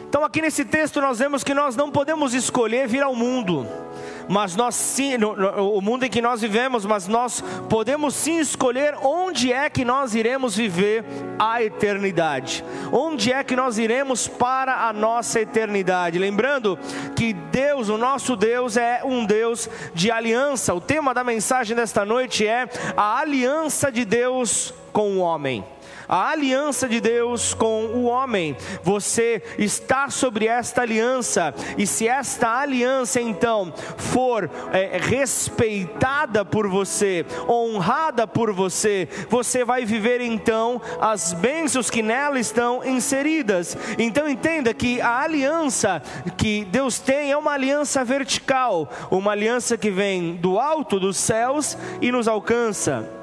Então, 0.07 0.23
aqui 0.23 0.43
nesse 0.43 0.67
texto, 0.67 1.01
nós 1.01 1.19
vemos 1.19 1.43
que 1.43 1.55
nós 1.55 1.75
não 1.75 1.91
podemos 1.91 2.35
escolher 2.35 2.87
vir 2.87 3.03
ao 3.03 3.15
mundo 3.15 3.67
mas 4.29 4.57
nós 4.57 4.75
sim, 4.75 5.17
no, 5.17 5.37
no, 5.37 5.77
o 5.77 5.81
mundo 5.81 6.05
em 6.05 6.11
que 6.11 6.23
nós 6.23 6.41
vivemos, 6.41 6.85
mas 6.85 7.07
nós 7.07 7.43
podemos 7.69 8.15
sim 8.15 8.39
escolher 8.39 8.95
onde 9.03 9.53
é 9.53 9.69
que 9.69 9.85
nós 9.85 10.15
iremos 10.15 10.57
viver 10.57 11.05
a 11.39 11.63
eternidade. 11.63 12.65
Onde 12.93 13.33
é 13.33 13.43
que 13.43 13.57
nós 13.57 13.79
iremos 13.79 14.29
para 14.29 14.89
a 14.89 14.93
nossa 14.93 15.41
eternidade? 15.41 16.19
Lembrando 16.19 16.79
que 17.17 17.33
Deus, 17.33 17.89
o 17.89 17.99
nosso 17.99 18.37
Deus, 18.37 18.77
é 18.77 19.03
um 19.05 19.25
Deus 19.25 19.69
de 19.95 20.11
aliança. 20.11 20.75
O 20.75 20.81
tema 20.81 21.15
da 21.15 21.25
mensagem 21.25 21.77
desta 21.77 22.05
noite 22.05 22.47
é 22.47 22.69
a 22.97 23.19
aliança 23.19 23.91
de 23.91 24.05
Deus 24.05 24.75
com 24.93 25.17
o 25.17 25.19
homem 25.19 25.65
a 26.13 26.29
aliança 26.29 26.87
de 26.87 27.01
Deus 27.01 27.55
com 27.55 27.87
o 27.87 28.05
homem. 28.05 28.55
Você 28.83 29.43
está 29.57 30.11
sobre 30.11 30.47
esta 30.47 30.83
aliança, 30.83 31.55
e 31.79 31.87
se 31.87 32.07
esta 32.07 32.61
aliança 32.61 33.19
então 33.19 33.73
for 33.97 34.51
é, 34.75 34.99
respeitada 34.99 36.45
por 36.45 36.69
você, 36.69 37.25
honrada 37.49 38.27
por 38.27 38.53
você, 38.53 39.09
você 39.31 39.65
vai 39.65 39.87
viver 39.87 40.21
então 40.21 40.83
as 41.01 41.33
bênçãos 41.33 41.89
que 41.89 42.03
nela 42.03 42.39
estão 42.39 42.85
inseridas. 42.85 43.75
Então 43.97 44.29
entenda 44.29 44.75
que 44.75 45.01
a 45.01 45.21
aliança 45.21 46.03
que 46.37 46.67
Deus 46.67 46.99
tem 46.99 47.33
é 47.33 47.39
uma 47.39 47.53
aliança 47.53 48.05
vertical, 48.05 48.87
uma 49.11 49.33
aliança 49.33 49.79
que 49.79 49.91
vem 49.91 50.35
do 50.35 50.61
alto 50.61 51.01
dos 51.01 51.17
céus 51.17 51.75
e 52.03 52.13
nos 52.13 52.29
alcança 52.29 53.22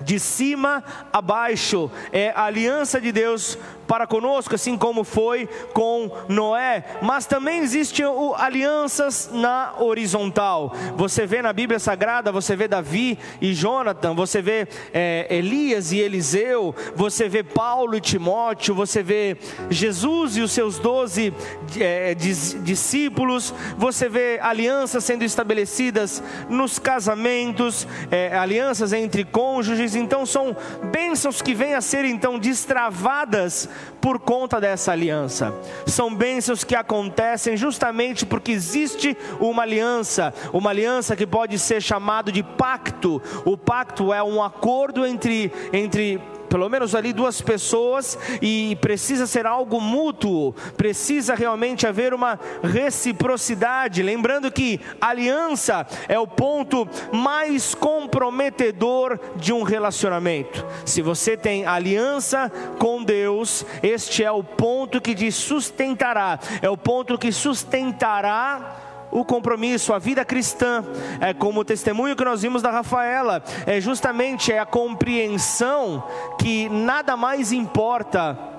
de 0.00 0.18
cima 0.20 0.82
a 1.12 1.20
baixo, 1.20 1.90
é 2.12 2.30
a 2.30 2.44
aliança 2.44 3.00
de 3.00 3.12
Deus 3.12 3.58
para 3.86 4.06
conosco, 4.06 4.54
assim 4.54 4.76
como 4.76 5.04
foi 5.04 5.48
com 5.72 6.10
Noé, 6.28 6.84
mas 7.02 7.26
também 7.26 7.60
existem 7.60 8.04
alianças 8.36 9.30
na 9.32 9.74
horizontal. 9.78 10.72
Você 10.96 11.26
vê 11.26 11.40
na 11.40 11.52
Bíblia 11.52 11.78
Sagrada, 11.78 12.32
você 12.32 12.56
vê 12.56 12.68
Davi 12.68 13.18
e 13.40 13.54
Jonathan, 13.54 14.14
você 14.14 14.42
vê 14.42 14.66
é, 14.92 15.26
Elias 15.30 15.92
e 15.92 15.98
Eliseu, 15.98 16.74
você 16.94 17.28
vê 17.28 17.42
Paulo 17.42 17.96
e 17.96 18.00
Timóteo, 18.00 18.74
você 18.74 19.02
vê 19.02 19.36
Jesus 19.70 20.36
e 20.36 20.40
os 20.40 20.52
seus 20.52 20.78
doze 20.78 21.32
é, 21.78 22.14
discípulos, 22.14 23.54
você 23.76 24.08
vê 24.08 24.38
alianças 24.42 25.04
sendo 25.04 25.22
estabelecidas 25.22 26.22
nos 26.48 26.78
casamentos, 26.78 27.86
é, 28.10 28.36
alianças 28.36 28.92
entre 28.92 29.24
cônjuges, 29.24 29.94
então 29.94 30.26
são 30.26 30.56
bênçãos 30.92 31.40
que 31.40 31.54
vêm 31.54 31.74
a 31.74 31.80
ser 31.80 32.04
então 32.04 32.38
destravadas 32.38 33.68
por 34.00 34.18
conta 34.18 34.60
dessa 34.60 34.92
aliança. 34.92 35.54
São 35.86 36.14
bênçãos 36.14 36.64
que 36.64 36.74
acontecem 36.74 37.56
justamente 37.56 38.24
porque 38.24 38.52
existe 38.52 39.16
uma 39.40 39.62
aliança, 39.62 40.32
uma 40.52 40.70
aliança 40.70 41.16
que 41.16 41.26
pode 41.26 41.58
ser 41.58 41.82
chamado 41.82 42.30
de 42.30 42.42
pacto. 42.42 43.20
O 43.44 43.56
pacto 43.56 44.12
é 44.12 44.22
um 44.22 44.42
acordo 44.42 45.06
entre 45.06 45.52
entre 45.72 46.20
pelo 46.46 46.68
menos 46.68 46.94
ali 46.94 47.12
duas 47.12 47.40
pessoas, 47.40 48.18
e 48.40 48.76
precisa 48.80 49.26
ser 49.26 49.46
algo 49.46 49.80
mútuo, 49.80 50.52
precisa 50.76 51.34
realmente 51.34 51.86
haver 51.86 52.14
uma 52.14 52.38
reciprocidade. 52.62 54.02
Lembrando 54.02 54.50
que 54.50 54.80
aliança 55.00 55.86
é 56.08 56.18
o 56.18 56.26
ponto 56.26 56.88
mais 57.12 57.74
comprometedor 57.74 59.18
de 59.36 59.52
um 59.52 59.62
relacionamento. 59.62 60.64
Se 60.84 61.02
você 61.02 61.36
tem 61.36 61.66
aliança 61.66 62.50
com 62.78 63.02
Deus, 63.02 63.64
este 63.82 64.24
é 64.24 64.30
o 64.30 64.42
ponto 64.42 65.00
que 65.00 65.14
te 65.14 65.30
sustentará, 65.30 66.38
é 66.62 66.70
o 66.70 66.76
ponto 66.76 67.18
que 67.18 67.32
sustentará 67.32 68.85
o 69.10 69.24
compromisso, 69.24 69.92
a 69.92 69.98
vida 69.98 70.24
cristã, 70.24 70.84
é 71.20 71.32
como 71.32 71.60
o 71.60 71.64
testemunho 71.64 72.16
que 72.16 72.24
nós 72.24 72.42
vimos 72.42 72.62
da 72.62 72.70
Rafaela, 72.70 73.42
é 73.66 73.80
justamente 73.80 74.52
é 74.52 74.58
a 74.58 74.66
compreensão 74.66 76.04
que 76.38 76.68
nada 76.68 77.16
mais 77.16 77.52
importa 77.52 78.56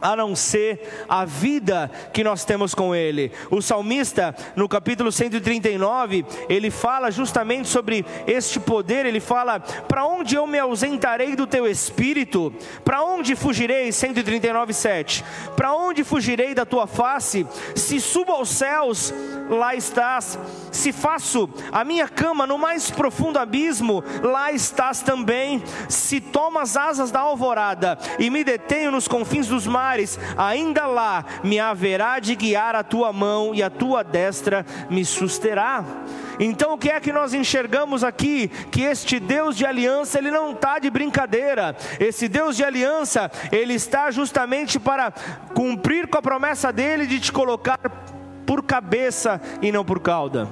a 0.00 0.14
não 0.14 0.34
ser 0.36 1.04
a 1.08 1.24
vida 1.24 1.90
que 2.12 2.22
nós 2.22 2.44
temos 2.44 2.74
com 2.74 2.94
Ele. 2.94 3.32
O 3.50 3.60
salmista, 3.60 4.34
no 4.54 4.68
capítulo 4.68 5.10
139, 5.10 6.24
ele 6.48 6.70
fala 6.70 7.10
justamente 7.10 7.68
sobre 7.68 8.04
este 8.26 8.60
poder. 8.60 9.06
Ele 9.06 9.20
fala: 9.20 9.60
Para 9.60 10.06
onde 10.06 10.34
eu 10.34 10.46
me 10.46 10.58
ausentarei 10.58 11.34
do 11.34 11.46
teu 11.46 11.66
espírito? 11.66 12.52
Para 12.84 13.02
onde 13.02 13.34
fugirei? 13.34 13.90
139, 13.90 14.72
7. 14.72 15.24
Para 15.56 15.74
onde 15.74 16.04
fugirei 16.04 16.54
da 16.54 16.64
tua 16.64 16.86
face? 16.86 17.46
Se 17.74 18.00
subo 18.00 18.32
aos 18.32 18.50
céus, 18.50 19.12
lá 19.48 19.74
estás. 19.74 20.38
Se 20.70 20.92
faço 20.92 21.48
a 21.72 21.84
minha 21.84 22.08
cama 22.08 22.46
no 22.46 22.58
mais 22.58 22.90
profundo 22.90 23.38
abismo, 23.38 24.02
lá 24.22 24.52
estás 24.52 25.00
também. 25.00 25.62
Se 25.88 26.20
tomo 26.20 26.58
as 26.58 26.76
asas 26.76 27.10
da 27.10 27.20
alvorada 27.20 27.98
e 28.18 28.30
me 28.30 28.44
detenho 28.44 28.90
nos 28.90 29.08
confins 29.08 29.48
dos 29.48 29.66
mares, 29.66 30.18
ainda 30.36 30.86
lá 30.86 31.24
me 31.42 31.58
haverá 31.58 32.18
de 32.18 32.34
guiar 32.34 32.74
a 32.74 32.82
tua 32.82 33.12
mão 33.12 33.54
e 33.54 33.62
a 33.62 33.70
tua 33.70 34.02
destra 34.02 34.64
me 34.90 35.04
susterá. 35.04 35.84
Então 36.38 36.74
o 36.74 36.78
que 36.78 36.90
é 36.90 37.00
que 37.00 37.12
nós 37.12 37.32
enxergamos 37.32 38.04
aqui? 38.04 38.48
Que 38.70 38.82
este 38.82 39.18
Deus 39.18 39.56
de 39.56 39.64
aliança, 39.64 40.18
ele 40.18 40.30
não 40.30 40.52
está 40.52 40.78
de 40.78 40.90
brincadeira. 40.90 41.76
Esse 41.98 42.28
Deus 42.28 42.56
de 42.56 42.64
aliança, 42.64 43.30
ele 43.50 43.74
está 43.74 44.10
justamente 44.10 44.78
para 44.78 45.12
cumprir 45.54 46.08
com 46.08 46.18
a 46.18 46.22
promessa 46.22 46.72
dele 46.72 47.06
de 47.06 47.20
te 47.20 47.32
colocar 47.32 47.78
por 48.46 48.62
cabeça 48.62 49.40
e 49.60 49.72
não 49.72 49.84
por 49.84 50.00
cauda 50.00 50.48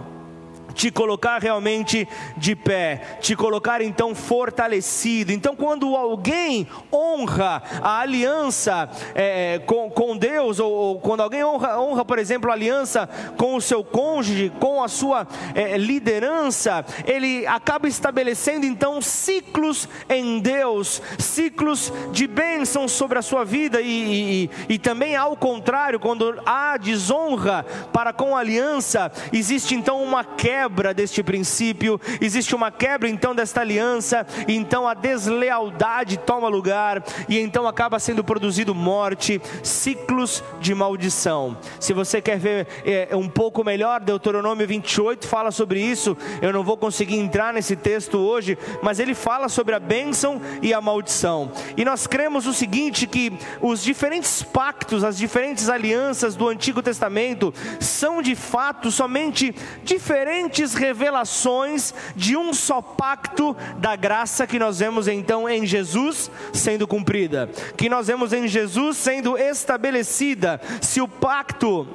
te 0.75 0.91
colocar 0.91 1.41
realmente 1.41 2.07
de 2.37 2.57
pé, 2.57 3.19
te 3.21 3.37
colocar 3.37 3.81
então 3.81 4.15
fortalecido. 4.15 5.33
Então, 5.33 5.55
quando 5.55 5.95
alguém 5.95 6.67
honra 6.93 7.63
a 7.81 8.01
aliança 8.01 8.91
é, 9.15 9.61
com, 9.61 9.89
com 9.89 10.17
Deus, 10.17 10.59
ou, 10.59 10.73
ou, 10.73 11.01
quando 11.01 11.23
alguém 11.23 11.45
honra, 11.45 11.81
honra, 11.81 12.05
por 12.05 12.19
exemplo, 12.19 12.51
a 12.51 12.55
aliança 12.55 13.09
com 13.37 13.55
o 13.55 13.61
seu 13.61 13.85
cônjuge, 13.85 14.53
com 14.59 14.83
a 14.83 14.89
sua 14.89 15.27
é, 15.55 15.79
liderança, 15.79 16.85
ele 17.07 17.47
acaba 17.47 17.87
estabelecendo 17.87 18.67
então 18.67 19.01
ciclos 19.01 19.89
em 20.09 20.41
Deus, 20.41 21.01
ciclos 21.19 21.93
de 22.11 22.27
bênção 22.27 22.89
sobre 22.89 23.19
a 23.19 23.23
sua 23.23 23.45
vida, 23.45 23.81
e, 23.81 24.49
e, 24.69 24.75
e 24.75 24.79
também 24.79 25.15
ao 25.15 25.37
contrário, 25.37 26.01
quando 26.01 26.41
há 26.45 26.77
desonra 26.77 27.65
para 27.93 28.13
com 28.13 28.37
a 28.37 28.41
aliança, 28.41 29.13
existe 29.33 29.75
então 29.75 30.03
uma 30.03 30.25
queda 30.25 30.64
quebra 30.65 30.95
deste 30.95 31.23
princípio, 31.23 32.01
existe 32.23 32.55
uma 32.55 32.71
quebra 32.71 33.07
então 33.07 33.35
desta 33.35 33.61
aliança, 33.61 34.27
e 34.49 34.57
então 34.57 34.89
a 34.89 34.95
deslealdade 34.95 36.17
toma 36.17 36.49
lugar, 36.49 37.05
e 37.29 37.39
então 37.39 37.69
acaba 37.69 37.99
sendo 37.99 38.25
produzido 38.25 38.75
morte, 38.75 39.43
ciclos 39.63 40.43
de 40.61 40.75
maldição. 40.75 41.55
Se 41.79 41.93
você 41.93 42.23
quer 42.23 42.39
ver 42.39 42.67
é, 42.87 43.15
um 43.15 43.29
pouco 43.29 43.63
melhor, 43.63 44.01
Deuteronômio 44.01 44.67
28 44.67 45.29
fala 45.29 45.51
sobre 45.51 45.81
isso. 45.81 46.17
Eu 46.41 46.51
não 46.51 46.65
vou 46.65 46.79
conseguir 46.79 47.17
entrar 47.17 47.53
nesse 47.53 47.77
texto 47.77 48.19
hoje, 48.19 48.57
mas 48.83 48.99
ele 48.99 49.15
fala 49.15 49.51
sobre 49.51 49.75
a 49.75 49.79
bênção 49.79 50.41
e 50.63 50.73
a 50.73 50.81
maldição. 50.81 51.53
E 51.77 51.85
nós 51.85 52.07
cremos 52.07 52.47
o 52.47 52.55
seguinte: 52.55 53.07
que 53.07 53.33
os 53.61 53.83
diferentes 53.83 54.43
pactos, 54.43 55.05
as 55.05 55.19
diferentes 55.19 55.69
alianças 55.69 56.35
do 56.35 56.49
Antigo 56.49 56.83
Testamento 56.83 57.53
são 57.79 58.23
de 58.23 58.35
fato 58.35 58.91
somente 58.91 59.55
diferentes 59.83 60.54
diferentes 60.55 60.75
revelações 60.75 61.93
de 62.15 62.37
um 62.37 62.55
só 62.55 62.81
pacto 62.81 63.57
da 63.79 63.97
graça 63.97 64.47
que 64.47 64.59
nós 64.59 64.79
vemos 64.79 65.09
então 65.09 65.49
em 65.49 65.67
Jesus 65.67 66.31
sendo 66.53 66.87
cumprida, 66.87 67.51
que 67.77 67.89
nós 67.89 68.07
vemos 68.07 68.33
em 68.33 68.47
Jesus 68.47 68.97
sendo 68.97 69.37
estabelecida. 69.37 70.61
Se 70.81 71.01
o 71.01 71.09
pacto 71.09 71.87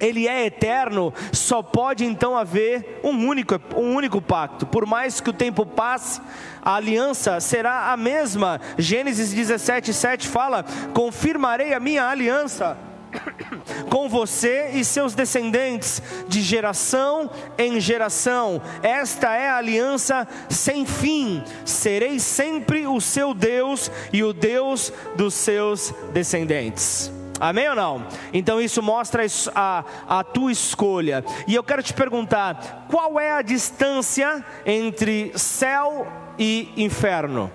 ele 0.00 0.26
é 0.26 0.46
eterno, 0.46 1.14
só 1.32 1.62
pode 1.62 2.04
então 2.04 2.36
haver 2.36 3.00
um 3.04 3.26
único, 3.26 3.60
um 3.76 3.94
único 3.94 4.20
pacto. 4.20 4.66
Por 4.66 4.84
mais 4.84 5.20
que 5.20 5.30
o 5.30 5.32
tempo 5.32 5.64
passe, 5.64 6.20
a 6.60 6.74
aliança 6.74 7.38
será 7.38 7.92
a 7.92 7.96
mesma. 7.96 8.60
Gênesis 8.76 9.32
17, 9.32 9.94
7 9.94 10.28
fala: 10.28 10.64
Confirmarei 10.92 11.72
a 11.72 11.80
minha 11.80 12.08
aliança 12.08 12.76
com 13.90 14.08
você 14.08 14.70
e 14.74 14.84
seus 14.84 15.14
descendentes, 15.14 16.02
de 16.28 16.42
geração 16.42 17.30
em 17.56 17.80
geração. 17.80 18.60
Esta 18.82 19.34
é 19.34 19.48
a 19.48 19.56
aliança 19.56 20.26
sem 20.48 20.86
fim. 20.86 21.42
Serei 21.64 22.18
sempre 22.18 22.86
o 22.86 23.00
seu 23.00 23.34
Deus 23.34 23.90
e 24.12 24.22
o 24.22 24.32
Deus 24.32 24.92
dos 25.16 25.34
seus 25.34 25.92
descendentes. 26.12 27.12
Amém 27.40 27.68
ou 27.68 27.74
não? 27.74 28.06
Então 28.32 28.60
isso 28.60 28.80
mostra 28.80 29.24
a, 29.54 29.84
a 30.08 30.24
tua 30.24 30.52
escolha. 30.52 31.24
E 31.46 31.54
eu 31.54 31.64
quero 31.64 31.82
te 31.82 31.92
perguntar: 31.92 32.86
qual 32.88 33.18
é 33.18 33.32
a 33.32 33.42
distância 33.42 34.44
entre 34.64 35.32
céu 35.36 36.06
e 36.38 36.72
inferno? 36.76 37.50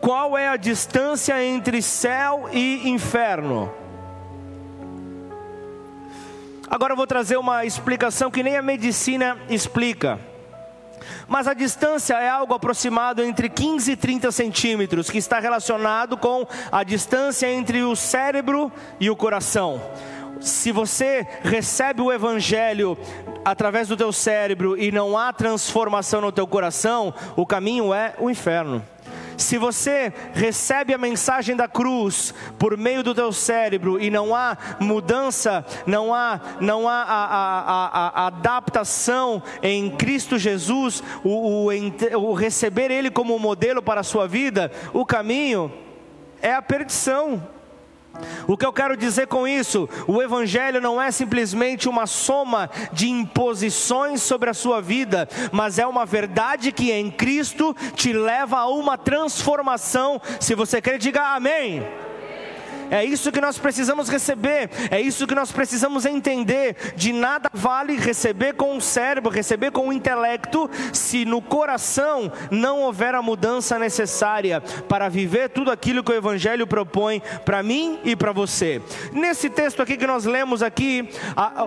Qual 0.00 0.36
é 0.36 0.48
a 0.48 0.56
distância 0.56 1.42
entre 1.42 1.80
céu 1.80 2.48
e 2.52 2.90
inferno? 2.90 3.72
Agora 6.68 6.92
eu 6.92 6.96
vou 6.96 7.06
trazer 7.06 7.36
uma 7.36 7.64
explicação 7.64 8.30
que 8.30 8.42
nem 8.42 8.56
a 8.56 8.62
medicina 8.62 9.38
explica. 9.48 10.18
Mas 11.28 11.46
a 11.46 11.54
distância 11.54 12.14
é 12.14 12.28
algo 12.28 12.54
aproximado 12.54 13.22
entre 13.22 13.48
15 13.48 13.92
e 13.92 13.96
30 13.96 14.32
centímetros, 14.32 15.08
que 15.08 15.18
está 15.18 15.38
relacionado 15.38 16.16
com 16.16 16.46
a 16.70 16.82
distância 16.82 17.50
entre 17.50 17.82
o 17.82 17.94
cérebro 17.94 18.72
e 18.98 19.08
o 19.08 19.16
coração. 19.16 19.80
Se 20.40 20.70
você 20.72 21.26
recebe 21.42 22.02
o 22.02 22.12
evangelho 22.12 22.98
através 23.44 23.88
do 23.88 23.96
teu 23.96 24.12
cérebro 24.12 24.76
e 24.76 24.92
não 24.92 25.16
há 25.16 25.32
transformação 25.32 26.20
no 26.20 26.32
teu 26.32 26.46
coração, 26.46 27.14
o 27.36 27.46
caminho 27.46 27.94
é 27.94 28.14
o 28.18 28.28
inferno. 28.28 28.84
Se 29.36 29.58
você 29.58 30.12
recebe 30.32 30.94
a 30.94 30.98
mensagem 30.98 31.54
da 31.54 31.68
cruz 31.68 32.34
por 32.58 32.76
meio 32.76 33.02
do 33.02 33.14
teu 33.14 33.32
cérebro 33.32 34.00
e 34.00 34.10
não 34.10 34.34
há 34.34 34.56
mudança, 34.80 35.64
não 35.86 36.14
há, 36.14 36.40
não 36.60 36.88
há 36.88 37.02
a, 37.02 37.24
a, 37.24 37.86
a, 37.86 38.22
a 38.22 38.26
adaptação 38.28 39.42
em 39.62 39.90
Cristo 39.90 40.38
Jesus, 40.38 41.02
o, 41.22 41.68
o, 41.68 42.30
o 42.30 42.34
receber 42.34 42.90
Ele 42.90 43.10
como 43.10 43.38
modelo 43.38 43.82
para 43.82 44.00
a 44.00 44.04
sua 44.04 44.26
vida, 44.26 44.70
o 44.92 45.04
caminho 45.04 45.72
é 46.40 46.52
a 46.54 46.62
perdição. 46.62 47.55
O 48.46 48.56
que 48.56 48.64
eu 48.64 48.72
quero 48.72 48.96
dizer 48.96 49.26
com 49.26 49.46
isso? 49.46 49.88
O 50.06 50.22
Evangelho 50.22 50.80
não 50.80 51.00
é 51.00 51.10
simplesmente 51.10 51.88
uma 51.88 52.06
soma 52.06 52.70
de 52.92 53.08
imposições 53.08 54.22
sobre 54.22 54.50
a 54.50 54.54
sua 54.54 54.80
vida, 54.80 55.28
mas 55.52 55.78
é 55.78 55.86
uma 55.86 56.06
verdade 56.06 56.72
que 56.72 56.92
em 56.92 57.10
Cristo 57.10 57.74
te 57.94 58.12
leva 58.12 58.58
a 58.58 58.68
uma 58.68 58.96
transformação. 58.96 60.20
Se 60.40 60.54
você 60.54 60.80
quer, 60.80 60.98
diga 60.98 61.34
amém. 61.34 62.05
É 62.90 63.04
isso 63.04 63.32
que 63.32 63.40
nós 63.40 63.58
precisamos 63.58 64.08
receber, 64.08 64.70
é 64.90 65.00
isso 65.00 65.26
que 65.26 65.34
nós 65.34 65.50
precisamos 65.50 66.04
entender. 66.06 66.76
De 66.96 67.12
nada 67.12 67.50
vale 67.52 67.96
receber 67.96 68.54
com 68.54 68.76
o 68.76 68.80
cérebro, 68.80 69.30
receber 69.30 69.70
com 69.70 69.88
o 69.88 69.92
intelecto, 69.92 70.70
se 70.92 71.24
no 71.24 71.40
coração 71.42 72.30
não 72.50 72.80
houver 72.80 73.14
a 73.14 73.22
mudança 73.22 73.78
necessária 73.78 74.60
para 74.88 75.08
viver 75.08 75.50
tudo 75.50 75.70
aquilo 75.70 76.02
que 76.02 76.12
o 76.12 76.16
Evangelho 76.16 76.66
propõe 76.66 77.22
para 77.44 77.62
mim 77.62 77.98
e 78.04 78.14
para 78.14 78.32
você. 78.32 78.80
Nesse 79.12 79.48
texto 79.50 79.82
aqui 79.82 79.96
que 79.96 80.06
nós 80.06 80.24
lemos 80.24 80.62
aqui, 80.62 81.08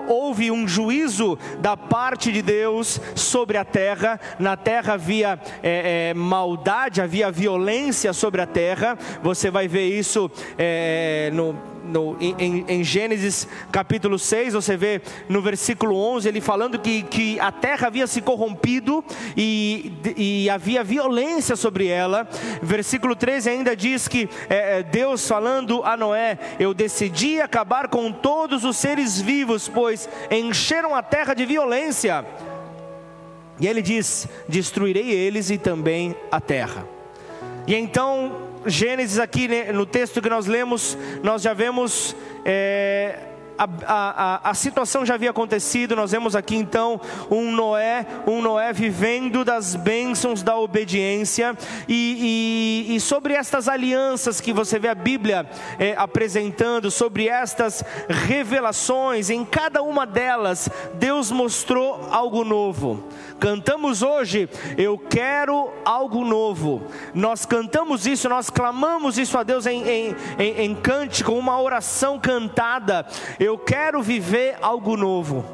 houve 0.08 0.52
um 0.52 0.68
juízo 0.68 1.38
da 1.60 1.76
parte 1.76 2.32
de 2.32 2.42
Deus 2.42 3.00
sobre 3.16 3.58
a 3.58 3.66
terra. 3.66 4.20
Na 4.38 4.56
terra 4.56 4.94
havia 4.94 5.40
é, 5.62 6.10
é, 6.10 6.14
maldade, 6.14 7.02
havia 7.02 7.32
violência 7.32 8.14
sobre 8.14 8.42
a 8.42 8.46
terra. 8.46 8.98
Você 9.22 9.50
vai 9.52 9.68
ver 9.68 9.88
isso. 9.88 10.30
É, 10.58 11.09
é, 11.10 11.32
no, 11.32 11.56
no, 11.86 12.16
em, 12.20 12.64
em, 12.68 12.84
Gênesis 12.84 13.48
capítulo 13.72 14.20
6, 14.20 14.54
você 14.54 14.78
vê 14.78 15.02
no 15.28 15.42
versículo 15.42 15.96
11, 15.96 16.28
ele 16.28 16.40
falando 16.40 16.78
que, 16.78 17.02
que 17.02 17.40
a 17.40 17.52
terra 17.52 17.88
havia 17.88 18.06
se 18.06 18.22
corrompido 18.22 19.04
e, 19.36 19.92
e 20.16 20.50
havia 20.52 20.84
violência 20.84 21.56
sobre 21.56 21.88
ela. 21.88 22.28
Versículo 22.62 23.16
13 23.16 23.50
ainda 23.50 23.76
diz 23.76 24.08
que 24.08 24.30
é, 24.48 24.80
é, 24.80 24.84
Deus 24.84 25.28
falando 25.28 25.84
a 25.84 25.98
Noé: 25.98 26.38
Eu 26.60 26.74
decidi 26.76 27.42
acabar 27.42 27.88
com 27.88 28.12
todos 28.12 28.64
os 28.64 28.78
seres 28.78 29.20
vivos, 29.20 29.68
pois 29.68 30.08
encheram 30.30 30.94
a 30.94 31.02
terra 31.02 31.34
de 31.34 31.46
violência. 31.46 32.24
E 33.60 33.68
ele 33.68 33.82
diz: 33.82 34.28
Destruirei 34.48 35.10
eles 35.10 35.50
e 35.50 35.58
também 35.58 36.16
a 36.32 36.40
terra. 36.40 36.86
E 37.66 37.76
então 37.76 38.49
Gênesis, 38.66 39.20
aqui 39.20 39.48
né, 39.48 39.72
no 39.72 39.86
texto 39.86 40.22
que 40.22 40.30
nós 40.30 40.46
lemos, 40.46 40.98
nós 41.24 41.42
já 41.42 41.54
vemos. 41.54 42.16
É, 42.46 43.29
a, 43.60 43.68
a, 43.86 44.50
a, 44.52 44.54
situação 44.54 45.06
já 45.06 45.16
havia 45.16 45.32
acontecido, 45.32 45.94
nós 45.96 46.12
vemos 46.12 46.34
aqui 46.34 46.56
então 46.56 47.00
um 47.30 47.52
Noé, 47.52 48.06
um 48.26 48.42
Noé 48.42 48.72
vivendo 48.72 49.44
das 49.44 49.76
bênçãos 49.76 50.42
da 50.42 50.58
obediência, 50.58 51.58
e, 51.88 52.88
e, 52.88 52.96
e 52.96 53.00
sobre 53.02 53.34
estas 53.34 53.68
alianças 53.68 54.40
que 54.40 54.54
você 54.54 54.80
vê 54.80 54.88
a 54.88 54.96
Bíblia 54.96 55.46
é, 55.78 55.94
apresentando, 55.98 56.90
sobre 56.90 57.28
estas 57.28 57.84
revelações, 58.08 59.30
em 59.30 59.44
cada 59.44 59.82
uma 59.84 60.06
delas, 60.06 60.70
Deus 60.94 61.30
mostrou 61.30 62.08
algo 62.12 62.46
novo. 62.46 63.04
Cantamos 63.40 64.02
hoje, 64.02 64.50
eu 64.78 64.98
quero 64.98 65.72
algo 65.86 66.26
novo. 66.26 66.84
Nós 67.14 67.46
cantamos 67.46 68.06
isso, 68.06 68.28
nós 68.28 68.50
clamamos 68.50 69.18
isso 69.18 69.38
a 69.38 69.44
Deus 69.44 69.66
em, 69.66 69.82
em, 69.88 70.16
em, 70.38 70.62
em 70.62 70.76
cântico, 70.76 71.32
uma 71.32 71.60
oração 71.60 72.20
cantada. 72.20 73.08
Eu 73.40 73.49
quero 73.58 74.02
viver 74.02 74.58
algo 74.62 74.96
novo. 74.96 75.46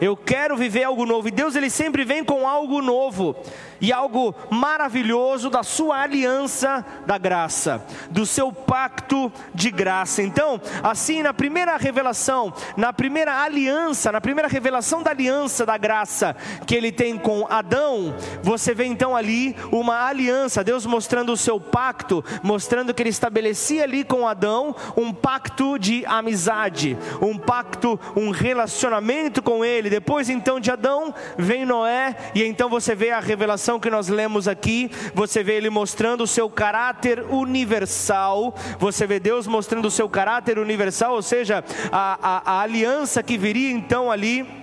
Eu 0.00 0.16
quero 0.16 0.56
viver 0.56 0.84
algo 0.84 1.06
novo. 1.06 1.28
E 1.28 1.30
Deus 1.30 1.54
ele 1.54 1.70
sempre 1.70 2.04
vem 2.04 2.24
com 2.24 2.46
algo 2.48 2.82
novo 2.82 3.36
e 3.82 3.92
algo 3.92 4.32
maravilhoso 4.48 5.50
da 5.50 5.64
sua 5.64 6.00
aliança 6.00 6.86
da 7.04 7.18
graça, 7.18 7.84
do 8.10 8.24
seu 8.24 8.52
pacto 8.52 9.30
de 9.52 9.72
graça. 9.72 10.22
Então, 10.22 10.60
assim, 10.84 11.20
na 11.20 11.34
primeira 11.34 11.76
revelação, 11.76 12.54
na 12.76 12.92
primeira 12.92 13.42
aliança, 13.42 14.12
na 14.12 14.20
primeira 14.20 14.48
revelação 14.48 15.02
da 15.02 15.10
aliança 15.10 15.66
da 15.66 15.76
graça 15.76 16.36
que 16.64 16.76
ele 16.76 16.92
tem 16.92 17.18
com 17.18 17.44
Adão, 17.50 18.14
você 18.40 18.72
vê 18.72 18.84
então 18.84 19.16
ali 19.16 19.56
uma 19.72 20.06
aliança, 20.06 20.62
Deus 20.62 20.86
mostrando 20.86 21.32
o 21.32 21.36
seu 21.36 21.58
pacto, 21.58 22.24
mostrando 22.42 22.94
que 22.94 23.02
ele 23.02 23.10
estabelecia 23.10 23.82
ali 23.82 24.04
com 24.04 24.28
Adão 24.28 24.76
um 24.96 25.12
pacto 25.12 25.76
de 25.76 26.06
amizade, 26.06 26.96
um 27.20 27.36
pacto, 27.36 27.98
um 28.14 28.30
relacionamento 28.30 29.42
com 29.42 29.64
ele. 29.64 29.90
Depois 29.90 30.30
então 30.30 30.60
de 30.60 30.70
Adão 30.70 31.12
vem 31.36 31.66
Noé, 31.66 32.14
e 32.32 32.44
então 32.44 32.68
você 32.68 32.94
vê 32.94 33.10
a 33.10 33.18
revelação 33.18 33.71
que 33.80 33.90
nós 33.90 34.08
lemos 34.08 34.48
aqui, 34.48 34.90
você 35.14 35.42
vê 35.42 35.54
ele 35.54 35.70
mostrando 35.70 36.24
o 36.24 36.26
seu 36.26 36.48
caráter 36.48 37.24
universal, 37.30 38.54
você 38.78 39.06
vê 39.06 39.18
Deus 39.18 39.46
mostrando 39.46 39.86
o 39.86 39.90
seu 39.90 40.08
caráter 40.08 40.58
universal, 40.58 41.14
ou 41.14 41.22
seja, 41.22 41.64
a, 41.90 42.18
a, 42.22 42.52
a 42.52 42.60
aliança 42.60 43.22
que 43.22 43.38
viria 43.38 43.70
então 43.70 44.10
ali 44.10 44.62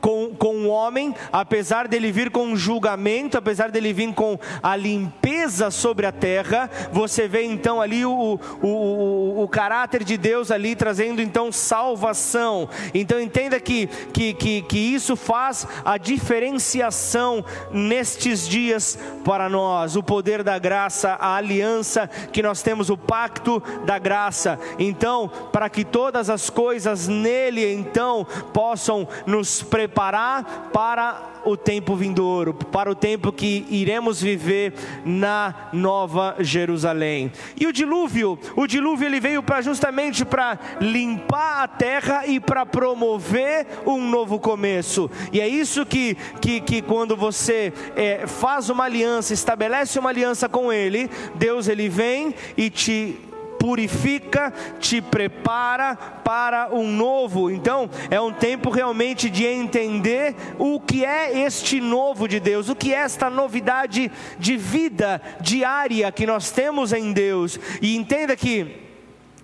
com, 0.00 0.34
com 0.34 0.59
homem, 0.70 1.14
apesar 1.32 1.86
dele 1.86 2.10
vir 2.10 2.30
com 2.30 2.56
julgamento, 2.56 3.36
apesar 3.36 3.70
dele 3.70 3.92
vir 3.92 4.14
com 4.14 4.38
a 4.62 4.74
limpeza 4.74 5.70
sobre 5.70 6.06
a 6.06 6.12
terra, 6.12 6.70
você 6.92 7.28
vê 7.28 7.44
então 7.44 7.80
ali 7.80 8.04
o, 8.04 8.38
o, 8.62 8.66
o, 8.66 9.42
o 9.42 9.48
caráter 9.48 10.04
de 10.04 10.16
Deus 10.16 10.50
ali 10.50 10.74
trazendo 10.74 11.20
então 11.20 11.52
salvação. 11.52 12.68
Então 12.94 13.20
entenda 13.20 13.60
que, 13.60 13.86
que, 14.12 14.34
que, 14.34 14.62
que 14.62 14.78
isso 14.78 15.16
faz 15.16 15.66
a 15.84 15.98
diferenciação 15.98 17.44
nestes 17.70 18.48
dias 18.48 18.98
para 19.24 19.48
nós, 19.48 19.96
o 19.96 20.02
poder 20.02 20.42
da 20.42 20.58
graça, 20.58 21.10
a 21.20 21.36
aliança 21.36 22.08
que 22.32 22.42
nós 22.42 22.62
temos, 22.62 22.90
o 22.90 22.96
pacto 22.96 23.62
da 23.84 23.98
graça. 23.98 24.58
Então, 24.78 25.28
para 25.52 25.68
que 25.68 25.84
todas 25.84 26.30
as 26.30 26.48
coisas 26.48 27.08
nele 27.08 27.72
então 27.72 28.26
possam 28.52 29.06
nos 29.26 29.62
preparar 29.62 30.59
para 30.72 31.30
o 31.44 31.56
tempo 31.56 31.96
vindouro, 31.96 32.52
para 32.54 32.90
o 32.90 32.94
tempo 32.94 33.32
que 33.32 33.66
iremos 33.70 34.20
viver 34.20 34.74
na 35.04 35.68
Nova 35.72 36.36
Jerusalém. 36.40 37.32
E 37.58 37.66
o 37.66 37.72
dilúvio, 37.72 38.38
o 38.56 38.66
dilúvio 38.66 39.06
ele 39.06 39.20
veio 39.20 39.42
para 39.42 39.62
justamente 39.62 40.24
para 40.24 40.58
limpar 40.80 41.62
a 41.62 41.68
terra 41.68 42.26
e 42.26 42.38
para 42.38 42.66
promover 42.66 43.66
um 43.86 44.08
novo 44.08 44.38
começo. 44.38 45.10
E 45.32 45.40
é 45.40 45.48
isso 45.48 45.86
que, 45.86 46.16
que, 46.40 46.60
que 46.60 46.82
quando 46.82 47.16
você 47.16 47.72
é, 47.96 48.26
faz 48.26 48.68
uma 48.68 48.84
aliança, 48.84 49.32
estabelece 49.32 49.98
uma 49.98 50.10
aliança 50.10 50.48
com 50.48 50.72
Ele, 50.72 51.10
Deus 51.34 51.68
ele 51.68 51.88
vem 51.88 52.34
e 52.56 52.70
te 52.70 53.18
purifica, 53.60 54.50
te 54.80 55.02
prepara 55.02 55.94
para 55.94 56.74
um 56.74 56.90
novo. 56.90 57.50
Então, 57.50 57.90
é 58.10 58.18
um 58.18 58.32
tempo 58.32 58.70
realmente 58.70 59.28
de 59.28 59.44
entender 59.44 60.34
o 60.58 60.80
que 60.80 61.04
é 61.04 61.40
este 61.42 61.78
novo 61.78 62.26
de 62.26 62.40
Deus, 62.40 62.70
o 62.70 62.74
que 62.74 62.94
é 62.94 62.96
esta 62.96 63.28
novidade 63.28 64.10
de 64.38 64.56
vida 64.56 65.20
diária 65.42 66.10
que 66.10 66.26
nós 66.26 66.50
temos 66.50 66.94
em 66.94 67.12
Deus. 67.12 67.60
E 67.82 67.94
entenda 67.94 68.34
que 68.34 68.88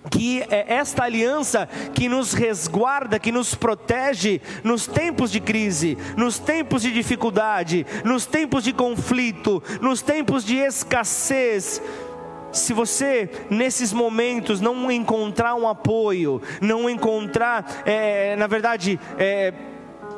que 0.09 0.41
é 0.49 0.73
esta 0.73 1.03
aliança 1.03 1.67
que 1.93 2.07
nos 2.07 2.31
resguarda, 2.31 3.19
que 3.19 3.29
nos 3.29 3.53
protege 3.53 4.41
nos 4.63 4.87
tempos 4.87 5.29
de 5.29 5.41
crise, 5.41 5.97
nos 6.15 6.39
tempos 6.39 6.81
de 6.81 6.93
dificuldade, 6.93 7.85
nos 8.05 8.25
tempos 8.25 8.63
de 8.63 8.71
conflito, 8.71 9.61
nos 9.81 10.01
tempos 10.01 10.45
de 10.45 10.55
escassez, 10.55 11.81
se 12.51 12.73
você 12.73 13.29
nesses 13.49 13.93
momentos 13.93 14.61
não 14.61 14.91
encontrar 14.91 15.55
um 15.55 15.67
apoio, 15.67 16.41
não 16.61 16.89
encontrar, 16.89 17.83
é, 17.85 18.35
na 18.35 18.47
verdade, 18.47 18.99
é, 19.17 19.53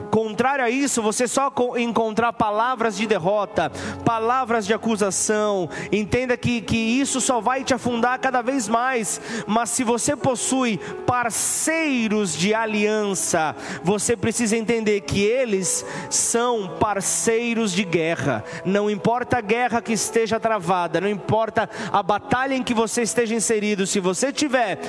Contrário 0.09 0.65
a 0.65 0.69
isso, 0.69 1.01
você 1.01 1.27
só 1.27 1.51
encontrar 1.77 2.33
palavras 2.33 2.97
de 2.97 3.05
derrota, 3.05 3.71
palavras 4.03 4.65
de 4.65 4.73
acusação. 4.73 5.69
Entenda 5.91 6.35
que, 6.35 6.61
que 6.61 6.77
isso 6.77 7.21
só 7.21 7.39
vai 7.39 7.63
te 7.63 7.73
afundar 7.73 8.19
cada 8.19 8.41
vez 8.41 8.67
mais. 8.67 9.21
Mas 9.45 9.69
se 9.69 9.83
você 9.83 10.15
possui 10.15 10.77
parceiros 11.05 12.35
de 12.35 12.53
aliança, 12.53 13.55
você 13.83 14.15
precisa 14.17 14.57
entender 14.57 15.01
que 15.01 15.23
eles 15.23 15.85
são 16.09 16.67
parceiros 16.79 17.71
de 17.71 17.83
guerra. 17.83 18.43
Não 18.65 18.89
importa 18.89 19.37
a 19.37 19.41
guerra 19.41 19.81
que 19.81 19.93
esteja 19.93 20.39
travada, 20.39 21.01
não 21.01 21.09
importa 21.09 21.69
a 21.91 22.01
batalha 22.01 22.53
em 22.55 22.63
que 22.63 22.73
você 22.73 23.03
esteja 23.03 23.35
inserido, 23.35 23.85
se 23.85 23.99
você 23.99 24.31
tiver 24.31 24.79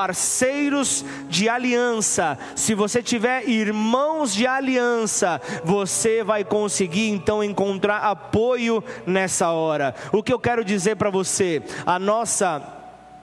parceiros 0.00 1.04
de 1.28 1.46
aliança, 1.46 2.38
se 2.56 2.74
você 2.74 3.02
tiver 3.02 3.46
irmãos 3.46 4.32
de 4.32 4.46
aliança, 4.46 5.38
você 5.62 6.24
vai 6.24 6.42
conseguir 6.42 7.10
então 7.10 7.44
encontrar 7.44 7.98
apoio 7.98 8.82
nessa 9.04 9.50
hora. 9.50 9.94
O 10.10 10.22
que 10.22 10.32
eu 10.32 10.38
quero 10.38 10.64
dizer 10.64 10.96
para 10.96 11.10
você, 11.10 11.62
a 11.84 11.98
nossa 11.98 12.78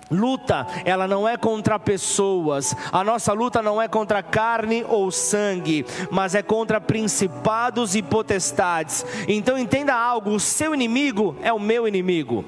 Luta, 0.10 0.66
ela 0.86 1.06
não 1.06 1.28
é 1.28 1.36
contra 1.36 1.78
pessoas, 1.78 2.74
a 2.94 3.04
nossa 3.04 3.34
luta 3.34 3.62
não 3.62 3.82
é 3.82 3.90
contra 3.90 4.24
carne 4.24 4.86
ou 4.88 5.12
sangue, 5.12 5.86
mas 6.10 6.34
é 6.34 6.42
contra 6.42 6.80
principados 6.80 7.94
e 7.94 8.02
potestades. 8.02 9.06
Então 9.28 9.58
entenda 9.58 9.94
algo: 9.94 10.30
o 10.30 10.40
seu 10.40 10.74
inimigo 10.74 11.36
é 11.42 11.52
o 11.52 11.60
meu 11.60 11.86
inimigo. 11.86 12.46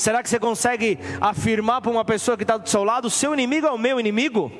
Será 0.00 0.22
que 0.22 0.30
você 0.30 0.40
consegue 0.40 0.98
afirmar 1.20 1.82
para 1.82 1.90
uma 1.90 2.06
pessoa 2.06 2.34
que 2.34 2.42
está 2.42 2.56
do 2.56 2.66
seu 2.66 2.82
lado: 2.82 3.10
seu 3.10 3.34
inimigo 3.34 3.66
é 3.66 3.70
o 3.70 3.76
meu 3.76 4.00
inimigo? 4.00 4.50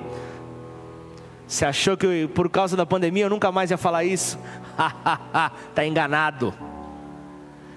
Você 1.48 1.64
achou 1.64 1.96
que 1.96 2.28
por 2.34 2.50
causa 2.50 2.76
da 2.76 2.84
pandemia 2.84 3.24
eu 3.24 3.30
nunca 3.30 3.50
mais 3.50 3.70
ia 3.70 3.78
falar 3.78 4.04
isso? 4.04 4.38
Está 5.70 5.80
enganado. 5.86 6.52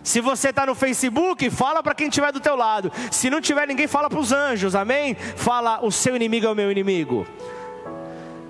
Se 0.03 0.19
você 0.19 0.49
está 0.49 0.65
no 0.65 0.75
Facebook, 0.75 1.49
fala 1.49 1.81
para 1.81 1.95
quem 1.95 2.09
estiver 2.09 2.33
do 2.33 2.41
teu 2.41 2.57
lado. 2.57 2.91
Se 3.09 3.29
não 3.29 3.39
tiver 3.39 3.65
ninguém, 3.65 3.87
fala 3.87 4.09
para 4.09 4.19
os 4.19 4.33
anjos, 4.33 4.75
amém? 4.75 5.15
Fala, 5.15 5.79
o 5.85 5.89
seu 5.89 6.17
inimigo 6.17 6.45
é 6.45 6.49
o 6.49 6.55
meu 6.55 6.69
inimigo. 6.69 7.25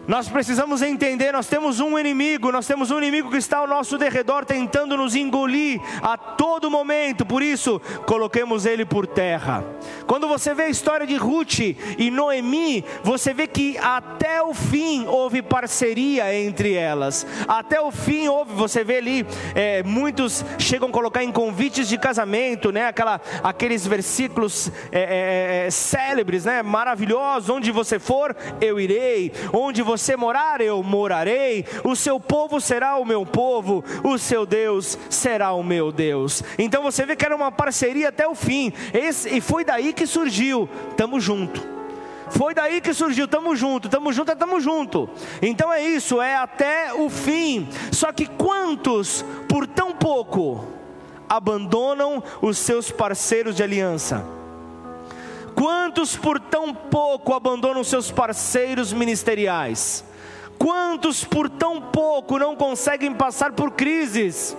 Nós 0.05 0.27
precisamos 0.27 0.81
entender, 0.81 1.31
nós 1.31 1.47
temos 1.47 1.79
um 1.79 1.97
inimigo, 1.97 2.51
nós 2.51 2.67
temos 2.67 2.91
um 2.91 2.97
inimigo 2.97 3.31
que 3.31 3.37
está 3.37 3.59
ao 3.59 3.67
nosso 3.67 3.97
derredor 3.97 4.43
tentando 4.43 4.97
nos 4.97 5.15
engolir 5.15 5.79
a 6.01 6.17
todo 6.17 6.69
momento, 6.69 7.25
por 7.25 7.41
isso, 7.41 7.81
coloquemos 8.05 8.65
ele 8.65 8.83
por 8.83 9.07
terra. 9.07 9.63
Quando 10.05 10.27
você 10.27 10.53
vê 10.53 10.63
a 10.63 10.69
história 10.69 11.07
de 11.07 11.15
Ruth 11.15 11.59
e 11.97 12.11
Noemi, 12.11 12.83
você 13.01 13.33
vê 13.33 13.47
que 13.47 13.77
até 13.77 14.41
o 14.41 14.53
fim 14.53 15.05
houve 15.07 15.41
parceria 15.41 16.35
entre 16.35 16.73
elas, 16.73 17.25
até 17.47 17.79
o 17.79 17.89
fim 17.89 18.27
houve, 18.27 18.53
você 18.53 18.83
vê 18.83 18.97
ali, 18.97 19.25
é, 19.55 19.83
muitos 19.83 20.43
chegam 20.59 20.89
a 20.89 20.91
colocar 20.91 21.23
em 21.23 21.31
convites 21.31 21.87
de 21.87 21.97
casamento, 21.97 22.73
né? 22.73 22.87
Aquela, 22.87 23.21
aqueles 23.41 23.87
versículos 23.87 24.69
é, 24.91 25.63
é, 25.63 25.67
é 25.67 25.71
célebres, 25.71 26.43
né? 26.43 26.61
maravilhosos, 26.61 27.49
onde 27.49 27.71
você 27.71 27.99
for, 27.99 28.35
eu 28.59 28.79
irei, 28.81 29.31
onde 29.53 29.81
você 29.81 29.92
você 29.97 30.15
morar, 30.15 30.59
eu 30.59 30.81
morarei, 30.81 31.65
o 31.83 31.95
seu 31.95 32.19
povo 32.19 32.59
será 32.59 32.97
o 32.97 33.05
meu 33.05 33.25
povo, 33.25 33.83
o 34.03 34.17
seu 34.17 34.45
Deus 34.45 34.97
será 35.09 35.53
o 35.53 35.63
meu 35.63 35.91
Deus. 35.91 36.43
Então 36.57 36.81
você 36.81 37.05
vê 37.05 37.15
que 37.15 37.25
era 37.25 37.35
uma 37.35 37.51
parceria 37.51 38.09
até 38.09 38.27
o 38.27 38.33
fim, 38.33 38.73
Esse, 38.93 39.29
e 39.29 39.39
foi 39.39 39.63
daí 39.63 39.93
que 39.93 40.07
surgiu, 40.07 40.67
tamo 40.97 41.19
junto. 41.19 41.61
Foi 42.31 42.55
daí 42.55 42.81
que 42.81 42.93
surgiu, 42.93 43.27
tamo 43.27 43.55
junto, 43.55 43.87
tamo 43.87 44.11
junto, 44.11 44.31
é 44.31 44.35
tamo 44.35 44.59
junto. 44.59 45.07
Então 45.39 45.71
é 45.71 45.83
isso, 45.83 46.19
é 46.19 46.35
até 46.35 46.91
o 46.91 47.07
fim. 47.07 47.69
Só 47.91 48.11
que 48.11 48.25
quantos, 48.25 49.23
por 49.47 49.67
tão 49.67 49.93
pouco, 49.93 50.65
abandonam 51.29 52.23
os 52.41 52.57
seus 52.57 52.89
parceiros 52.89 53.55
de 53.55 53.61
aliança? 53.61 54.42
Quantos 55.55 56.15
por 56.15 56.39
tão 56.39 56.73
pouco 56.73 57.33
abandonam 57.33 57.83
seus 57.83 58.11
parceiros 58.11 58.91
ministeriais? 58.91 60.03
Quantos 60.57 61.23
por 61.23 61.49
tão 61.49 61.81
pouco 61.81 62.37
não 62.37 62.55
conseguem 62.55 63.13
passar 63.13 63.51
por 63.51 63.71
crises? 63.71 64.55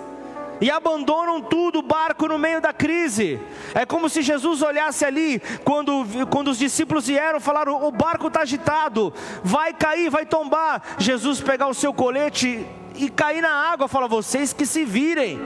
e 0.61 0.71
abandonam 0.71 1.41
tudo, 1.41 1.79
o 1.79 1.81
barco 1.81 2.27
no 2.27 2.39
meio 2.39 2.61
da 2.61 2.71
crise. 2.71 3.39
É 3.73 3.85
como 3.85 4.09
se 4.09 4.21
Jesus 4.21 4.61
olhasse 4.61 5.03
ali, 5.03 5.41
quando, 5.63 6.05
quando 6.29 6.49
os 6.49 6.57
discípulos 6.57 7.07
vieram, 7.07 7.39
falaram: 7.39 7.85
o 7.85 7.91
barco 7.91 8.27
está 8.27 8.41
agitado, 8.41 9.13
vai 9.43 9.73
cair, 9.73 10.09
vai 10.09 10.25
tombar. 10.25 10.81
Jesus 10.97 11.41
pegar 11.41 11.67
o 11.67 11.73
seu 11.73 11.93
colete 11.93 12.65
e 12.95 13.09
cair 13.09 13.41
na 13.41 13.51
água, 13.51 13.87
fala: 13.87 14.07
vocês 14.07 14.53
que 14.53 14.65
se 14.65 14.85
virem, 14.85 15.39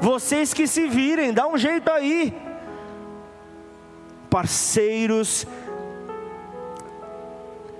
vocês 0.00 0.52
que 0.52 0.66
se 0.66 0.86
virem, 0.86 1.32
dá 1.32 1.46
um 1.46 1.56
jeito 1.56 1.90
aí 1.90 2.45
parceiros 4.30 5.46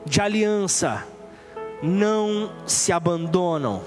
de 0.04 0.20
aliança 0.20 1.04
não 1.82 2.50
se 2.66 2.92
abandonam, 2.92 3.82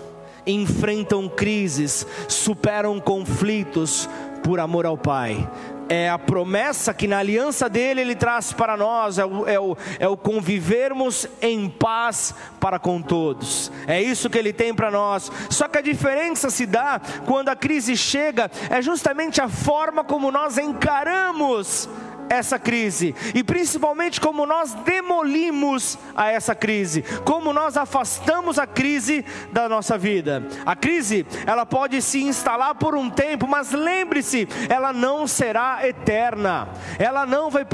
enfrentam 0.45 1.27
crises, 1.27 2.05
superam 2.27 2.99
conflitos 2.99 4.09
por 4.43 4.59
amor 4.59 4.85
ao 4.85 4.97
Pai. 4.97 5.49
É 5.91 6.07
a 6.07 6.19
promessa 6.19 6.93
que 6.93 7.07
na 7.07 7.17
aliança 7.17 7.67
dele 7.67 8.01
ele 8.01 8.15
traz 8.15 8.53
para 8.53 8.77
nós, 8.77 9.17
é 9.17 9.25
o, 9.25 9.47
é, 9.47 9.59
o, 9.59 9.75
é 9.97 10.07
o 10.07 10.15
convivermos 10.15 11.27
em 11.41 11.67
paz 11.67 12.35
para 12.59 12.77
com 12.77 13.01
todos. 13.01 13.71
É 13.87 13.99
isso 13.99 14.29
que 14.29 14.37
ele 14.37 14.53
tem 14.53 14.71
para 14.71 14.91
nós. 14.91 15.31
Só 15.49 15.67
que 15.67 15.79
a 15.79 15.81
diferença 15.81 16.51
se 16.51 16.67
dá 16.67 17.01
quando 17.25 17.49
a 17.49 17.55
crise 17.55 17.97
chega, 17.97 18.51
é 18.69 18.83
justamente 18.83 19.41
a 19.41 19.49
forma 19.49 20.03
como 20.03 20.31
nós 20.31 20.59
encaramos 20.59 21.89
essa 22.29 22.59
crise 22.59 23.15
e 23.33 23.43
principalmente 23.43 24.21
como 24.21 24.45
nós 24.45 24.73
demolimos 24.73 25.97
a 26.15 26.29
essa 26.29 26.53
crise, 26.53 27.03
como 27.25 27.51
nós 27.51 27.75
afastamos 27.75 28.59
a 28.59 28.67
crise 28.67 29.25
da 29.51 29.67
nossa 29.67 29.97
vida. 29.97 30.47
A 30.65 30.75
crise, 30.75 31.25
ela 31.45 31.65
pode 31.65 32.01
se 32.01 32.21
instalar 32.23 32.75
por 32.75 32.95
um 32.95 33.09
tempo, 33.09 33.47
mas 33.47 33.71
lembre-se, 33.71 34.47
ela 34.69 34.93
não 34.93 35.27
será 35.27 35.87
eterna. 35.87 36.69
Ela 36.97 37.25
não 37.25 37.49
vai 37.49 37.65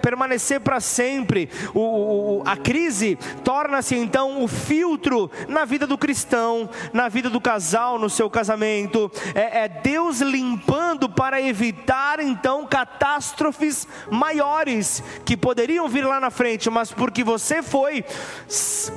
permanecer 0.00 0.60
para 0.60 0.80
sempre. 0.80 1.48
O, 1.74 1.80
o, 1.80 2.42
a 2.44 2.56
crise 2.56 3.16
torna-se 3.44 3.94
então 3.96 4.42
o 4.42 4.48
filtro 4.48 5.30
na 5.48 5.64
vida 5.64 5.86
do 5.86 5.98
cristão, 5.98 6.68
na 6.92 7.08
vida 7.08 7.30
do 7.30 7.40
casal, 7.40 7.98
no 7.98 8.10
seu 8.10 8.28
casamento. 8.28 9.10
É, 9.34 9.64
é 9.64 9.68
Deus 9.68 10.20
limpando 10.20 11.08
para 11.08 11.40
evitar 11.40 12.20
então 12.20 12.66
catástrofes 12.66 13.86
maiores 14.10 15.02
que 15.24 15.36
poderiam 15.36 15.88
vir 15.88 16.06
lá 16.06 16.20
na 16.20 16.30
frente, 16.30 16.68
mas 16.70 16.92
porque 16.92 17.24
você 17.24 17.62
foi 17.62 18.04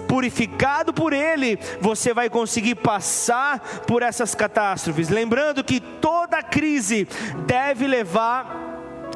purificado 0.07 0.93
por 0.93 1.13
Ele, 1.13 1.59
você 1.81 2.13
vai 2.13 2.29
conseguir 2.29 2.75
passar 2.75 3.59
por 3.87 4.01
essas 4.01 4.35
catástrofes. 4.35 5.09
Lembrando 5.09 5.63
que 5.63 5.79
toda 5.79 6.41
crise 6.41 7.07
deve 7.45 7.87
levar 7.87 8.65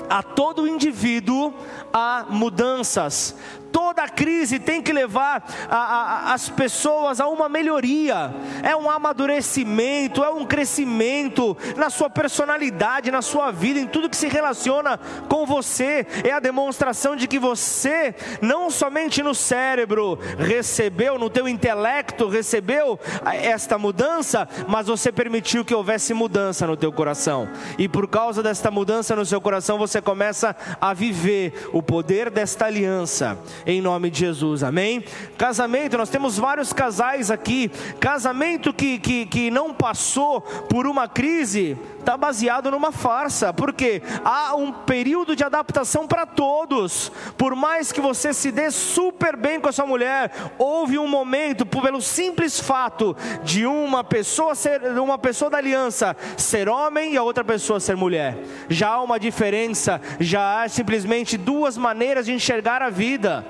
a 0.09 0.23
todo 0.23 0.67
indivíduo 0.67 1.53
a 1.93 2.25
mudanças. 2.29 3.35
Toda 3.71 4.07
crise 4.07 4.59
tem 4.59 4.81
que 4.81 4.91
levar 4.91 5.43
a, 5.69 5.77
a, 5.77 6.33
as 6.33 6.49
pessoas 6.49 7.19
a 7.19 7.27
uma 7.27 7.47
melhoria, 7.47 8.33
é 8.63 8.75
um 8.75 8.89
amadurecimento, 8.89 10.23
é 10.23 10.29
um 10.29 10.45
crescimento 10.45 11.55
na 11.75 11.89
sua 11.89 12.09
personalidade, 12.09 13.11
na 13.11 13.21
sua 13.21 13.51
vida, 13.51 13.79
em 13.79 13.87
tudo 13.87 14.09
que 14.09 14.17
se 14.17 14.27
relaciona 14.27 14.99
com 15.27 15.45
você. 15.45 16.05
É 16.23 16.31
a 16.31 16.39
demonstração 16.39 17.15
de 17.15 17.27
que 17.27 17.37
você, 17.37 18.15
não 18.41 18.69
somente 18.69 19.21
no 19.21 19.35
cérebro, 19.35 20.17
recebeu, 20.37 21.19
no 21.19 21.29
teu 21.29 21.47
intelecto, 21.47 22.27
recebeu 22.27 22.99
esta 23.31 23.77
mudança, 23.77 24.47
mas 24.67 24.87
você 24.87 25.11
permitiu 25.11 25.63
que 25.63 25.75
houvesse 25.75 26.13
mudança 26.13 26.65
no 26.65 26.77
teu 26.77 26.91
coração. 26.91 27.49
E 27.77 27.87
por 27.87 28.07
causa 28.07 28.41
desta 28.41 28.71
mudança 28.71 29.15
no 29.15 29.25
seu 29.25 29.39
coração, 29.39 29.77
você 29.77 30.01
começa 30.01 30.55
a 30.81 30.93
viver 30.93 31.69
o 31.71 31.83
poder 31.83 32.29
desta 32.29 32.65
aliança 32.65 33.37
em 33.65 33.81
nome 33.81 34.09
de 34.09 34.19
Jesus, 34.19 34.63
amém? 34.63 35.03
Casamento, 35.37 35.97
nós 35.97 36.09
temos 36.09 36.37
vários 36.37 36.73
casais 36.73 37.29
aqui. 37.31 37.69
Casamento 37.99 38.73
que, 38.73 38.99
que, 38.99 39.25
que 39.25 39.51
não 39.51 39.73
passou 39.73 40.41
por 40.41 40.87
uma 40.87 41.07
crise, 41.07 41.77
está 41.99 42.17
baseado 42.17 42.71
numa 42.71 42.91
farsa, 42.91 43.53
porque 43.53 44.01
há 44.23 44.55
um 44.55 44.71
período 44.71 45.35
de 45.35 45.43
adaptação 45.43 46.07
para 46.07 46.25
todos. 46.25 47.11
Por 47.37 47.55
mais 47.55 47.91
que 47.91 48.01
você 48.01 48.33
se 48.33 48.51
dê 48.51 48.71
super 48.71 49.35
bem 49.35 49.59
com 49.59 49.69
a 49.69 49.71
sua 49.71 49.85
mulher, 49.85 50.31
houve 50.57 50.97
um 50.97 51.07
momento, 51.07 51.65
pelo 51.65 52.01
simples 52.01 52.59
fato 52.59 53.15
de 53.43 53.65
uma 53.65 54.03
pessoa 54.03 54.55
ser 54.55 54.81
uma 54.99 55.17
pessoa 55.17 55.49
da 55.51 55.57
aliança 55.57 56.15
ser 56.37 56.69
homem 56.69 57.13
e 57.13 57.17
a 57.17 57.23
outra 57.23 57.43
pessoa 57.43 57.79
ser 57.79 57.95
mulher. 57.95 58.37
Já 58.69 58.89
há 58.89 59.01
uma 59.01 59.19
diferença, 59.19 60.01
já 60.19 60.63
há 60.63 60.69
simplesmente 60.69 61.37
duas 61.37 61.77
maneiras 61.77 62.25
de 62.25 62.33
enxergar 62.33 62.81
a 62.81 62.89
vida 62.89 63.45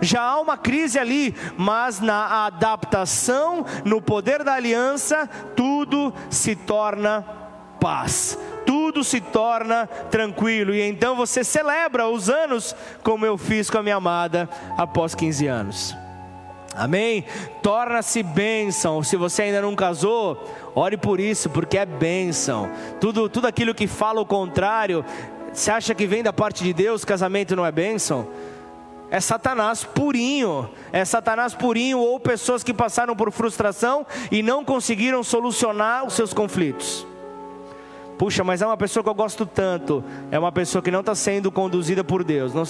já 0.00 0.22
há 0.22 0.40
uma 0.40 0.56
crise 0.56 0.98
ali, 0.98 1.34
mas 1.56 2.00
na 2.00 2.46
adaptação, 2.46 3.64
no 3.84 4.02
poder 4.02 4.42
da 4.42 4.54
aliança, 4.54 5.28
tudo 5.54 6.12
se 6.28 6.56
torna 6.56 7.24
paz, 7.84 8.38
tudo 8.64 9.04
se 9.04 9.20
torna 9.20 9.86
tranquilo, 10.10 10.74
e 10.74 10.80
então 10.80 11.14
você 11.14 11.44
celebra 11.44 12.08
os 12.08 12.30
anos, 12.30 12.74
como 13.02 13.26
eu 13.26 13.36
fiz 13.36 13.68
com 13.68 13.76
a 13.76 13.82
minha 13.82 13.96
amada 13.96 14.48
após 14.78 15.14
15 15.14 15.46
anos. 15.46 15.94
Amém? 16.74 17.26
Torna-se 17.62 18.22
bênção. 18.22 19.02
Se 19.02 19.18
você 19.18 19.42
ainda 19.42 19.60
não 19.60 19.76
casou, 19.76 20.50
ore 20.74 20.96
por 20.96 21.20
isso, 21.20 21.50
porque 21.50 21.76
é 21.76 21.84
bênção. 21.84 22.70
Tudo, 22.98 23.28
tudo 23.28 23.46
aquilo 23.46 23.74
que 23.74 23.86
fala 23.86 24.18
o 24.18 24.26
contrário, 24.26 25.04
você 25.52 25.70
acha 25.70 25.94
que 25.94 26.06
vem 26.06 26.22
da 26.22 26.32
parte 26.32 26.64
de 26.64 26.72
Deus, 26.72 27.04
casamento 27.04 27.54
não 27.54 27.66
é 27.66 27.70
bênção? 27.70 28.26
é 29.10 29.20
Satanás 29.20 29.84
purinho, 29.84 30.68
é 30.90 31.04
Satanás 31.04 31.54
purinho 31.54 31.98
ou 31.98 32.18
pessoas 32.18 32.64
que 32.64 32.72
passaram 32.72 33.14
por 33.14 33.30
frustração 33.30 34.06
e 34.32 34.42
não 34.42 34.64
conseguiram 34.64 35.22
solucionar 35.22 36.04
os 36.04 36.14
seus 36.14 36.32
conflitos. 36.32 37.06
Puxa, 38.18 38.44
mas 38.44 38.62
é 38.62 38.66
uma 38.66 38.76
pessoa 38.76 39.02
que 39.02 39.08
eu 39.08 39.14
gosto 39.14 39.44
tanto, 39.44 40.04
é 40.30 40.38
uma 40.38 40.52
pessoa 40.52 40.80
que 40.80 40.90
não 40.90 41.00
está 41.00 41.14
sendo 41.14 41.50
conduzida 41.50 42.04
por 42.04 42.22
Deus, 42.22 42.54
não, 42.54 42.62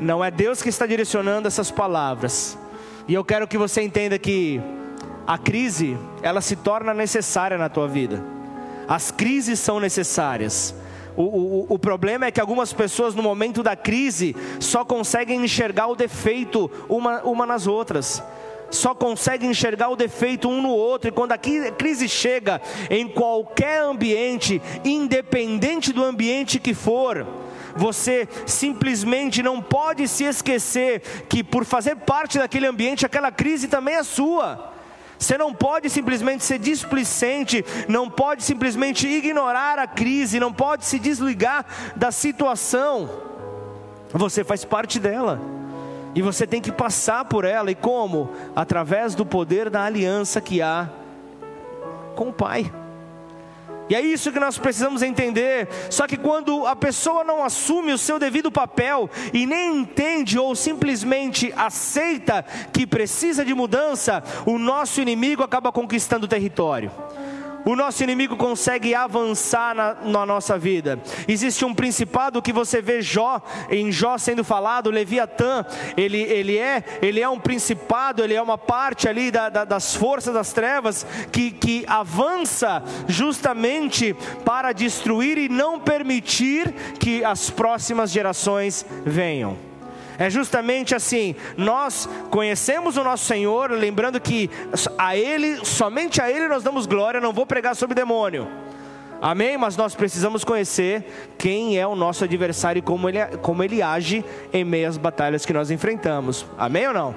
não 0.00 0.24
é 0.24 0.30
Deus 0.30 0.62
que 0.62 0.68
está 0.68 0.86
direcionando 0.86 1.48
essas 1.48 1.70
palavras. 1.70 2.56
E 3.08 3.14
eu 3.14 3.24
quero 3.24 3.48
que 3.48 3.58
você 3.58 3.82
entenda 3.82 4.18
que 4.18 4.60
a 5.26 5.36
crise, 5.36 5.98
ela 6.22 6.40
se 6.40 6.54
torna 6.54 6.94
necessária 6.94 7.58
na 7.58 7.68
tua 7.68 7.88
vida. 7.88 8.22
As 8.86 9.10
crises 9.10 9.58
são 9.58 9.80
necessárias. 9.80 10.74
O, 11.16 11.22
o, 11.22 11.66
o, 11.70 11.78
problema 11.78 12.26
é 12.26 12.30
que 12.30 12.40
algumas 12.40 12.72
pessoas, 12.72 13.14
no 13.14 13.22
momento 13.22 13.62
da 13.62 13.76
crise, 13.76 14.34
só 14.58 14.84
conseguem 14.84 15.44
enxergar 15.44 15.86
o 15.86 15.94
defeito 15.94 16.70
uma, 16.88 17.22
uma 17.22 17.46
nas 17.46 17.66
outras. 17.66 18.22
Só 18.74 18.94
conseguem 18.94 19.50
enxergar 19.50 19.88
o 19.88 19.96
defeito 19.96 20.48
um 20.48 20.60
no 20.60 20.70
outro, 20.70 21.08
e 21.08 21.12
quando 21.12 21.32
a 21.32 21.38
crise 21.38 22.08
chega 22.08 22.60
em 22.90 23.08
qualquer 23.08 23.82
ambiente, 23.82 24.60
independente 24.84 25.92
do 25.92 26.02
ambiente 26.02 26.58
que 26.58 26.74
for, 26.74 27.26
você 27.76 28.28
simplesmente 28.46 29.42
não 29.42 29.62
pode 29.62 30.06
se 30.08 30.24
esquecer 30.24 31.00
que, 31.28 31.42
por 31.42 31.64
fazer 31.64 31.96
parte 31.96 32.38
daquele 32.38 32.66
ambiente, 32.66 33.06
aquela 33.06 33.30
crise 33.30 33.68
também 33.68 33.94
é 33.94 34.02
sua. 34.02 34.72
Você 35.18 35.38
não 35.38 35.54
pode 35.54 35.88
simplesmente 35.88 36.44
ser 36.44 36.58
displicente, 36.58 37.64
não 37.88 38.10
pode 38.10 38.42
simplesmente 38.42 39.06
ignorar 39.06 39.78
a 39.78 39.86
crise, 39.86 40.40
não 40.40 40.52
pode 40.52 40.84
se 40.84 40.98
desligar 40.98 41.64
da 41.96 42.10
situação. 42.10 43.08
Você 44.12 44.44
faz 44.44 44.64
parte 44.64 44.98
dela. 44.98 45.63
E 46.14 46.22
você 46.22 46.46
tem 46.46 46.60
que 46.60 46.72
passar 46.72 47.24
por 47.24 47.44
ela. 47.44 47.70
E 47.70 47.74
como? 47.74 48.30
Através 48.54 49.14
do 49.14 49.26
poder 49.26 49.68
da 49.68 49.84
aliança 49.84 50.40
que 50.40 50.62
há 50.62 50.88
com 52.14 52.28
o 52.28 52.32
Pai. 52.32 52.72
E 53.88 53.94
é 53.94 54.00
isso 54.00 54.32
que 54.32 54.40
nós 54.40 54.56
precisamos 54.56 55.02
entender. 55.02 55.68
Só 55.90 56.06
que 56.06 56.16
quando 56.16 56.66
a 56.66 56.74
pessoa 56.74 57.22
não 57.22 57.44
assume 57.44 57.92
o 57.92 57.98
seu 57.98 58.18
devido 58.18 58.50
papel 58.50 59.10
e 59.32 59.44
nem 59.46 59.76
entende 59.78 60.38
ou 60.38 60.54
simplesmente 60.54 61.52
aceita 61.56 62.44
que 62.72 62.86
precisa 62.86 63.44
de 63.44 63.52
mudança, 63.52 64.22
o 64.46 64.58
nosso 64.58 65.00
inimigo 65.00 65.42
acaba 65.42 65.70
conquistando 65.70 66.24
o 66.24 66.28
território 66.28 66.90
o 67.64 67.74
nosso 67.74 68.02
inimigo 68.02 68.36
consegue 68.36 68.94
avançar 68.94 69.74
na, 69.74 69.94
na, 69.94 70.26
nossa 70.26 70.58
vida. 70.58 71.00
Existe 71.26 71.64
um 71.64 71.74
principado 71.74 72.42
que 72.42 72.52
você 72.52 72.80
vê 72.80 73.00
Jó, 73.00 73.40
em 73.70 73.90
Jó 73.90 74.18
sendo 74.18 74.44
falado, 74.44 74.90
Leviatã, 74.90 75.64
ele, 75.96 76.20
ele, 76.20 76.58
é, 76.58 76.84
ele 77.00 77.20
é 77.20 77.28
um 77.28 77.38
principado, 77.38 78.22
ele 78.22 78.34
é 78.34 78.42
uma 78.42 78.58
parte 78.58 79.08
ali 79.08 79.30
da, 79.30 79.48
da, 79.48 79.64
das 79.64 79.94
forças 79.94 80.34
das 80.34 80.52
trevas 80.52 81.06
que, 81.32 81.50
que 81.50 81.84
avança 81.86 82.82
justamente 83.08 84.14
para 84.44 84.72
destruir 84.72 85.38
e 85.38 85.48
não 85.48 85.80
permitir 85.80 86.72
que 86.98 87.24
as 87.24 87.50
próximas 87.50 88.10
gerações 88.10 88.84
venham. 89.04 89.73
É 90.18 90.30
justamente 90.30 90.94
assim, 90.94 91.34
nós 91.56 92.08
conhecemos 92.30 92.96
o 92.96 93.04
nosso 93.04 93.24
Senhor, 93.24 93.70
lembrando 93.70 94.20
que 94.20 94.50
a 94.96 95.16
Ele, 95.16 95.64
somente 95.64 96.20
a 96.20 96.30
Ele 96.30 96.48
nós 96.48 96.62
damos 96.62 96.86
glória, 96.86 97.20
não 97.20 97.32
vou 97.32 97.46
pregar 97.46 97.74
sobre 97.74 97.94
demônio. 97.94 98.48
Amém? 99.20 99.56
Mas 99.56 99.76
nós 99.76 99.94
precisamos 99.94 100.44
conhecer 100.44 101.32
quem 101.38 101.78
é 101.78 101.86
o 101.86 101.96
nosso 101.96 102.24
adversário 102.24 102.80
e 102.80 102.82
como 102.82 103.08
ele, 103.08 103.24
como 103.40 103.62
ele 103.62 103.80
age 103.80 104.22
em 104.52 104.64
meio 104.64 104.86
às 104.86 104.98
batalhas 104.98 105.46
que 105.46 105.52
nós 105.52 105.70
enfrentamos. 105.70 106.44
Amém 106.58 106.88
ou 106.88 106.92
não? 106.92 107.14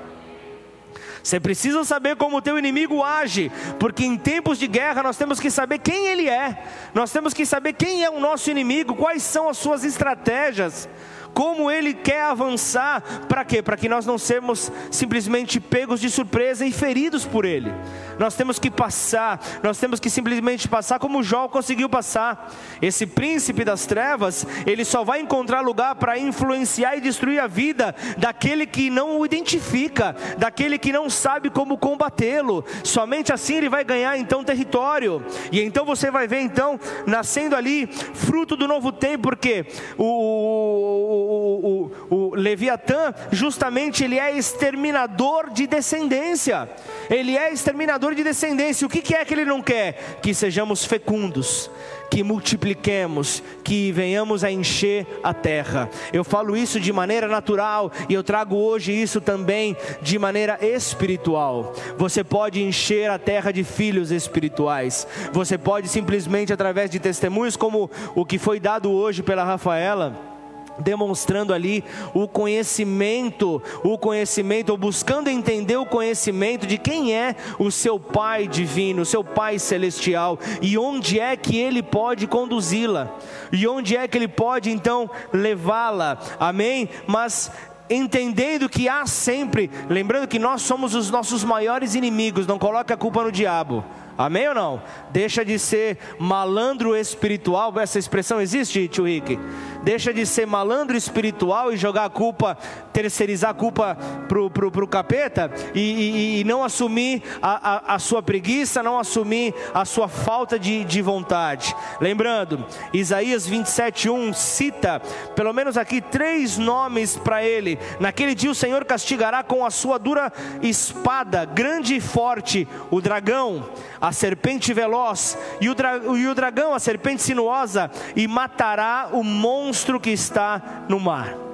Você 1.21 1.41
precisa 1.41 1.83
saber 1.83 2.15
como 2.15 2.37
o 2.37 2.41
teu 2.41 2.57
inimigo 2.57 3.03
age, 3.03 3.51
porque 3.77 4.05
em 4.05 4.15
tempos 4.15 4.57
de 4.57 4.65
guerra 4.65 5.03
nós 5.03 5.17
temos 5.17 5.41
que 5.41 5.51
saber 5.51 5.79
quem 5.79 6.07
ele 6.07 6.29
é. 6.29 6.63
Nós 6.93 7.11
temos 7.11 7.33
que 7.33 7.45
saber 7.45 7.73
quem 7.73 8.05
é 8.05 8.09
o 8.09 8.21
nosso 8.21 8.49
inimigo, 8.49 8.95
quais 8.95 9.23
são 9.23 9.49
as 9.49 9.57
suas 9.57 9.83
estratégias. 9.83 10.87
Como 11.33 11.69
Ele 11.69 11.93
quer 11.93 12.23
avançar, 12.23 13.01
para 13.27 13.45
quê? 13.45 13.61
Para 13.61 13.77
que 13.77 13.89
nós 13.89 14.05
não 14.05 14.17
sejamos 14.17 14.71
simplesmente 14.91 15.59
pegos 15.59 15.99
de 15.99 16.09
surpresa 16.09 16.65
e 16.65 16.71
feridos 16.71 17.25
por 17.25 17.45
Ele. 17.45 17.71
Nós 18.17 18.35
temos 18.35 18.57
que 18.57 18.71
passar, 18.71 19.39
nós 19.61 19.77
temos 19.77 19.99
que 19.99 20.09
simplesmente 20.09 20.67
passar 20.67 20.99
como 20.99 21.21
Jó 21.21 21.47
conseguiu 21.47 21.87
passar. 21.87 22.51
Esse 22.81 23.05
príncipe 23.05 23.63
das 23.63 23.85
trevas, 23.85 24.45
ele 24.65 24.83
só 24.83 25.03
vai 25.03 25.21
encontrar 25.21 25.61
lugar 25.61 25.95
para 25.95 26.17
influenciar 26.17 26.97
e 26.97 27.01
destruir 27.01 27.39
a 27.39 27.47
vida 27.47 27.95
daquele 28.17 28.65
que 28.65 28.89
não 28.89 29.19
o 29.19 29.25
identifica, 29.25 30.15
daquele 30.37 30.77
que 30.77 30.91
não 30.91 31.09
sabe 31.09 31.49
como 31.49 31.77
combatê-lo. 31.77 32.65
Somente 32.83 33.31
assim 33.31 33.55
ele 33.55 33.69
vai 33.69 33.83
ganhar 33.83 34.17
então 34.17 34.43
território. 34.43 35.23
E 35.51 35.61
então 35.61 35.85
você 35.85 36.09
vai 36.09 36.27
ver 36.27 36.41
então 36.41 36.79
nascendo 37.05 37.55
ali 37.55 37.87
fruto 37.87 38.55
do 38.55 38.67
novo 38.67 38.91
tempo, 38.91 39.23
porque 39.23 39.65
o 39.97 41.26
o, 41.29 41.91
o, 42.09 42.35
Leviatã, 42.35 43.13
justamente 43.31 44.03
ele 44.03 44.19
é 44.19 44.37
exterminador 44.37 45.49
de 45.51 45.67
descendência. 45.67 46.69
Ele 47.09 47.37
é 47.37 47.51
exterminador 47.51 48.15
de 48.15 48.23
descendência. 48.23 48.85
O 48.85 48.89
que, 48.89 49.01
que 49.01 49.15
é 49.15 49.23
que 49.25 49.33
ele 49.33 49.45
não 49.45 49.61
quer? 49.61 50.19
Que 50.21 50.33
sejamos 50.33 50.85
fecundos 50.85 51.69
que 52.09 52.23
multipliquemos, 52.23 53.43
que 53.63 53.91
venhamos 53.91 54.43
a 54.43 54.51
encher 54.51 55.05
a 55.23 55.33
terra. 55.33 55.89
Eu 56.11 56.23
falo 56.23 56.55
isso 56.55 56.79
de 56.79 56.91
maneira 56.91 57.27
natural 57.27 57.91
e 58.07 58.13
eu 58.13 58.23
trago 58.23 58.55
hoje 58.55 58.91
isso 58.91 59.19
também 59.19 59.75
de 60.01 60.17
maneira 60.17 60.57
espiritual. 60.61 61.73
Você 61.97 62.23
pode 62.23 62.61
encher 62.61 63.09
a 63.09 63.19
terra 63.19 63.51
de 63.51 63.63
filhos 63.63 64.11
espirituais. 64.11 65.07
Você 65.31 65.57
pode 65.57 65.87
simplesmente 65.87 66.53
através 66.53 66.89
de 66.89 66.99
testemunhos 66.99 67.55
como 67.55 67.89
o 68.15 68.25
que 68.25 68.37
foi 68.37 68.59
dado 68.59 68.91
hoje 68.91 69.21
pela 69.21 69.43
Rafaela 69.43 70.36
demonstrando 70.79 71.53
ali 71.53 71.83
o 72.13 72.27
conhecimento, 72.27 73.61
o 73.83 73.97
conhecimento, 73.97 74.69
ou 74.69 74.77
buscando 74.77 75.29
entender 75.29 75.77
o 75.77 75.85
conhecimento 75.85 76.65
de 76.65 76.77
quem 76.77 77.13
é 77.13 77.35
o 77.59 77.71
seu 77.71 77.99
Pai 77.99 78.47
divino, 78.47 79.01
o 79.01 79.05
seu 79.05 79.23
Pai 79.23 79.59
celestial, 79.59 80.39
e 80.61 80.77
onde 80.77 81.19
é 81.19 81.35
que 81.35 81.57
ele 81.57 81.81
pode 81.81 82.27
conduzi-la, 82.27 83.15
e 83.51 83.67
onde 83.67 83.95
é 83.95 84.07
que 84.07 84.17
ele 84.17 84.27
pode 84.27 84.69
então 84.69 85.09
levá-la, 85.31 86.19
amém? 86.39 86.89
Mas 87.05 87.51
entendendo 87.89 88.67
que 88.67 88.89
há 88.89 89.05
sempre, 89.05 89.71
lembrando 89.89 90.27
que 90.27 90.39
nós 90.39 90.61
somos 90.61 90.93
os 90.93 91.09
nossos 91.09 91.43
maiores 91.43 91.95
inimigos, 91.95 92.45
não 92.45 92.59
coloque 92.59 92.91
a 92.91 92.97
culpa 92.97 93.23
no 93.23 93.31
diabo. 93.31 93.83
Amém 94.17 94.47
ou 94.47 94.55
não? 94.55 94.81
Deixa 95.11 95.45
de 95.45 95.59
ser 95.59 95.99
malandro 96.17 96.95
espiritual. 96.95 97.77
Essa 97.79 97.99
expressão 97.99 98.41
existe, 98.41 98.87
tio 98.87 99.05
Rick? 99.05 99.37
Deixa 99.83 100.11
de 100.11 100.25
ser 100.25 100.47
malandro 100.47 100.97
espiritual 100.97 101.71
e 101.71 101.77
jogar 101.77 102.05
a 102.05 102.09
culpa, 102.09 102.57
terceirizar 102.91 103.51
a 103.51 103.53
culpa 103.53 103.95
pro, 104.27 104.49
pro, 104.49 104.71
pro 104.71 104.87
capeta 104.87 105.51
e, 105.73 105.79
e, 105.79 106.39
e 106.39 106.43
não 106.43 106.63
assumir 106.63 107.21
a, 107.41 107.91
a, 107.91 107.95
a, 107.95 107.99
sua 107.99 108.23
preguiça, 108.23 108.81
não 108.81 108.99
assumir 108.99 109.53
a 109.73 109.85
sua 109.85 110.07
falta 110.07 110.57
de, 110.57 110.83
de 110.83 111.01
vontade. 111.01 111.75
Lembrando, 112.01 112.65
Isaías 112.91 113.47
27:1 113.47 114.33
cita 114.33 114.99
pelo 115.35 115.53
menos 115.53 115.77
aqui 115.77 116.01
três 116.01 116.57
nomes 116.57 117.15
para 117.15 117.43
ele. 117.43 117.77
Naquele 117.99 118.33
dia 118.33 118.49
o 118.49 118.55
Senhor 118.55 118.83
castigará 118.83 119.43
com 119.43 119.63
a 119.63 119.69
sua 119.69 119.99
dura 119.99 120.33
espada, 120.61 121.45
grande 121.45 121.95
e 121.95 122.01
forte, 122.01 122.67
o 122.89 122.99
dragão 122.99 123.69
serpente 124.11 124.73
veloz, 124.73 125.37
e 125.59 125.69
o, 125.69 125.75
e 126.17 126.27
o 126.27 126.35
dragão, 126.35 126.73
a 126.73 126.79
serpente 126.79 127.21
sinuosa, 127.21 127.91
e 128.15 128.27
matará 128.27 129.09
o 129.11 129.23
monstro 129.23 129.99
que 129.99 130.09
está 130.09 130.61
no 130.87 130.99
mar. 130.99 131.47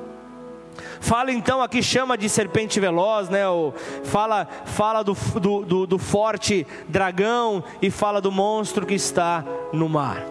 Fala 1.00 1.32
então 1.32 1.62
aqui, 1.62 1.84
chama 1.84 2.18
de 2.18 2.30
serpente 2.30 2.80
veloz, 2.80 3.28
né? 3.30 3.48
Ou 3.48 3.74
fala 4.06 4.48
fala 4.66 5.04
do, 5.04 5.14
do, 5.14 5.66
do, 5.66 5.86
do 5.86 5.98
forte 6.00 6.66
dragão 6.88 7.64
e 7.82 7.92
fala 7.92 8.22
do 8.22 8.32
monstro 8.32 8.86
que 8.86 8.96
está 8.96 9.44
no 9.74 9.90
mar. 9.90 10.24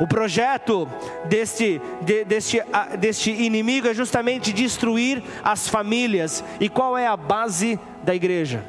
O 0.00 0.06
projeto 0.06 0.88
deste, 1.26 1.80
de, 2.00 2.24
deste, 2.24 2.62
deste 2.98 3.30
inimigo 3.30 3.86
é 3.86 3.92
justamente 3.92 4.50
destruir 4.50 5.22
as 5.44 5.68
famílias. 5.68 6.42
E 6.58 6.70
qual 6.70 6.96
é 6.96 7.06
a 7.06 7.18
base 7.18 7.78
da 8.02 8.14
igreja? 8.14 8.64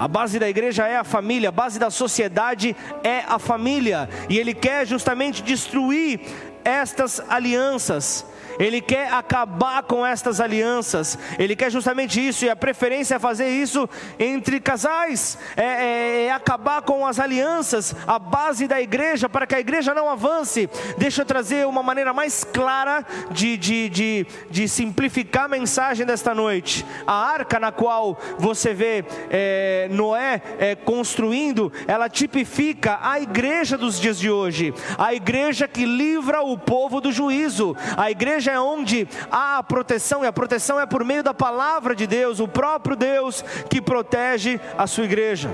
A 0.00 0.08
base 0.08 0.38
da 0.38 0.48
igreja 0.48 0.88
é 0.88 0.96
a 0.96 1.04
família, 1.04 1.50
a 1.50 1.52
base 1.52 1.78
da 1.78 1.90
sociedade 1.90 2.74
é 3.04 3.22
a 3.28 3.38
família, 3.38 4.08
e 4.30 4.38
ele 4.38 4.54
quer 4.54 4.86
justamente 4.86 5.42
destruir 5.42 6.20
estas 6.64 7.20
alianças 7.28 8.24
ele 8.60 8.80
quer 8.80 9.12
acabar 9.12 9.82
com 9.82 10.04
estas 10.04 10.40
alianças, 10.40 11.18
ele 11.38 11.56
quer 11.56 11.70
justamente 11.70 12.24
isso, 12.24 12.44
e 12.44 12.50
a 12.50 12.54
preferência 12.54 13.14
é 13.14 13.18
fazer 13.18 13.48
isso 13.48 13.88
entre 14.18 14.60
casais, 14.60 15.38
é, 15.56 15.64
é, 15.64 16.24
é 16.26 16.30
acabar 16.30 16.82
com 16.82 17.06
as 17.06 17.18
alianças, 17.18 17.94
a 18.06 18.18
base 18.18 18.68
da 18.68 18.80
igreja, 18.80 19.28
para 19.28 19.46
que 19.46 19.54
a 19.54 19.60
igreja 19.60 19.94
não 19.94 20.10
avance. 20.10 20.68
Deixa 20.98 21.22
eu 21.22 21.26
trazer 21.26 21.66
uma 21.66 21.82
maneira 21.82 22.12
mais 22.12 22.44
clara 22.44 23.04
de, 23.30 23.56
de, 23.56 23.88
de, 23.88 24.26
de 24.50 24.68
simplificar 24.68 25.44
a 25.44 25.48
mensagem 25.48 26.04
desta 26.04 26.34
noite. 26.34 26.84
A 27.06 27.14
arca 27.14 27.58
na 27.58 27.72
qual 27.72 28.20
você 28.38 28.74
vê 28.74 29.04
é, 29.30 29.88
Noé 29.90 30.42
é, 30.58 30.74
construindo, 30.74 31.72
ela 31.86 32.08
tipifica 32.08 32.98
a 33.00 33.18
igreja 33.20 33.78
dos 33.78 33.98
dias 33.98 34.18
de 34.18 34.30
hoje, 34.30 34.74
a 34.98 35.14
igreja 35.14 35.66
que 35.66 35.86
livra 35.86 36.42
o 36.42 36.58
povo 36.58 37.00
do 37.00 37.10
juízo, 37.10 37.74
a 37.96 38.10
igreja 38.10 38.49
é 38.50 38.60
onde 38.60 39.08
há 39.30 39.58
a 39.58 39.62
proteção, 39.62 40.24
e 40.24 40.26
a 40.26 40.32
proteção 40.32 40.78
é 40.78 40.86
por 40.86 41.04
meio 41.04 41.22
da 41.22 41.32
palavra 41.32 41.94
de 41.94 42.06
Deus, 42.06 42.40
o 42.40 42.48
próprio 42.48 42.96
Deus 42.96 43.42
que 43.68 43.80
protege 43.80 44.60
a 44.76 44.86
sua 44.86 45.04
igreja. 45.04 45.50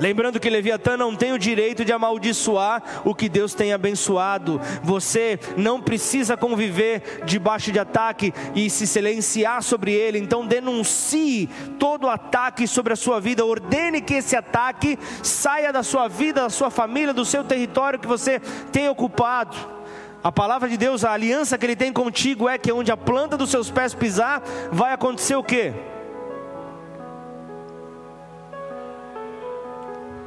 Lembrando 0.00 0.40
que 0.40 0.48
Leviatã 0.48 0.96
não 0.96 1.14
tem 1.14 1.32
o 1.32 1.38
direito 1.38 1.84
de 1.84 1.92
amaldiçoar 1.92 2.82
o 3.04 3.14
que 3.14 3.28
Deus 3.28 3.52
tem 3.52 3.72
abençoado. 3.72 4.58
Você 4.82 5.38
não 5.58 5.78
precisa 5.78 6.38
conviver 6.38 7.22
debaixo 7.26 7.70
de 7.70 7.78
ataque 7.78 8.32
e 8.54 8.70
se 8.70 8.86
silenciar 8.86 9.62
sobre 9.62 9.92
ele. 9.92 10.18
Então 10.18 10.46
denuncie 10.46 11.50
todo 11.78 12.08
ataque 12.08 12.66
sobre 12.66 12.94
a 12.94 12.96
sua 12.96 13.20
vida. 13.20 13.44
Ordene 13.44 14.00
que 14.00 14.14
esse 14.14 14.34
ataque 14.34 14.98
saia 15.22 15.70
da 15.70 15.82
sua 15.82 16.08
vida, 16.08 16.42
da 16.42 16.50
sua 16.50 16.70
família, 16.70 17.12
do 17.12 17.24
seu 17.24 17.44
território 17.44 17.98
que 17.98 18.08
você 18.08 18.40
tem 18.72 18.88
ocupado. 18.88 19.79
A 20.22 20.30
palavra 20.30 20.68
de 20.68 20.76
Deus, 20.76 21.02
a 21.02 21.12
aliança 21.12 21.56
que 21.56 21.64
Ele 21.64 21.76
tem 21.76 21.92
contigo 21.92 22.46
é 22.46 22.58
que 22.58 22.70
onde 22.70 22.92
a 22.92 22.96
planta 22.96 23.38
dos 23.38 23.50
seus 23.50 23.70
pés 23.70 23.94
pisar, 23.94 24.42
vai 24.70 24.92
acontecer 24.92 25.34
o 25.34 25.42
quê? 25.42 25.72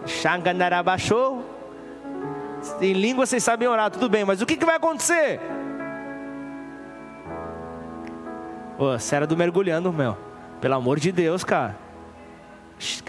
Xanganarabachou. 0.06 1.46
Em 2.82 2.94
língua 2.94 3.26
vocês 3.26 3.44
sabem 3.44 3.68
orar, 3.68 3.92
tudo 3.92 4.10
bem, 4.10 4.26
mas 4.26 4.42
o 4.42 4.48
que, 4.48 4.58
que 4.58 4.66
vai 4.66 4.78
acontecer? 4.78 5.40
Ô, 8.80 8.98
você 8.98 9.16
era 9.16 9.28
do 9.28 9.38
mergulhando, 9.38 9.94
meu. 9.94 10.18
Pelo 10.60 10.74
amor 10.74 11.00
de 11.00 11.12
Deus, 11.12 11.44
cara. 11.44 11.78
Você 12.80 13.04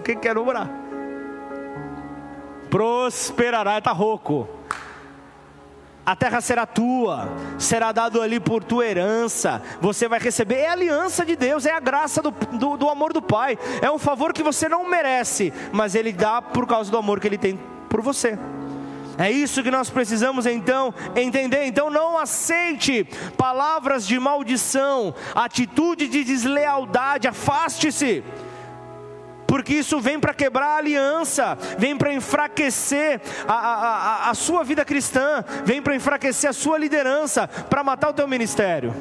que 0.00 0.16
quer 0.16 0.38
orar? 0.38 0.70
Prosperará, 2.70 3.76
está 3.76 3.92
rouco 3.92 4.59
a 6.04 6.16
terra 6.16 6.40
será 6.40 6.66
tua, 6.66 7.28
será 7.58 7.92
dado 7.92 8.20
ali 8.22 8.40
por 8.40 8.64
tua 8.64 8.86
herança, 8.86 9.62
você 9.80 10.08
vai 10.08 10.18
receber, 10.18 10.56
é 10.56 10.68
aliança 10.68 11.24
de 11.24 11.36
Deus, 11.36 11.66
é 11.66 11.72
a 11.72 11.80
graça 11.80 12.22
do, 12.22 12.30
do, 12.30 12.76
do, 12.76 12.88
amor 12.88 13.12
do 13.12 13.22
Pai, 13.22 13.58
é 13.82 13.90
um 13.90 13.98
favor 13.98 14.32
que 14.32 14.42
você 14.42 14.68
não 14.68 14.88
merece, 14.88 15.52
mas 15.72 15.94
Ele 15.94 16.12
dá 16.12 16.40
por 16.40 16.66
causa 16.66 16.90
do 16.90 16.96
amor 16.96 17.20
que 17.20 17.28
Ele 17.28 17.38
tem 17.38 17.58
por 17.88 18.00
você. 18.00 18.38
É 19.18 19.30
isso 19.30 19.62
que 19.62 19.70
nós 19.70 19.90
precisamos 19.90 20.46
então 20.46 20.94
entender. 21.14 21.64
Então 21.64 21.90
não 21.90 22.16
aceite 22.16 23.06
palavras 23.36 24.06
de 24.06 24.18
maldição, 24.18 25.14
atitude 25.34 26.08
de 26.08 26.24
deslealdade, 26.24 27.28
afaste-se 27.28 28.24
porque 29.50 29.74
isso 29.74 29.98
vem 29.98 30.20
para 30.20 30.32
quebrar 30.32 30.68
a 30.68 30.76
aliança, 30.76 31.58
vem 31.76 31.96
para 31.96 32.14
enfraquecer 32.14 33.20
a, 33.48 33.52
a, 33.52 33.74
a, 33.74 34.30
a 34.30 34.34
sua 34.34 34.62
vida 34.62 34.84
cristã, 34.84 35.44
vem 35.64 35.82
para 35.82 35.96
enfraquecer 35.96 36.48
a 36.48 36.52
sua 36.52 36.78
liderança, 36.78 37.48
para 37.48 37.82
matar 37.82 38.10
o 38.10 38.12
teu 38.12 38.28
ministério. 38.28 38.94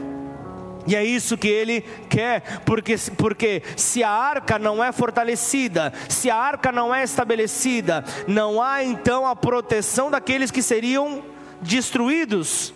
E 0.87 0.95
é 0.95 1.03
isso 1.03 1.37
que 1.37 1.47
ele 1.47 1.81
quer, 2.09 2.61
porque, 2.65 2.95
porque 3.15 3.61
se 3.77 4.03
a 4.03 4.09
arca 4.09 4.57
não 4.57 4.83
é 4.83 4.91
fortalecida, 4.91 5.93
se 6.09 6.31
a 6.31 6.35
arca 6.35 6.71
não 6.71 6.95
é 6.95 7.03
estabelecida, 7.03 8.03
não 8.27 8.59
há 8.59 8.83
então 8.83 9.27
a 9.27 9.35
proteção 9.35 10.09
daqueles 10.09 10.49
que 10.49 10.63
seriam 10.63 11.23
destruídos. 11.61 12.73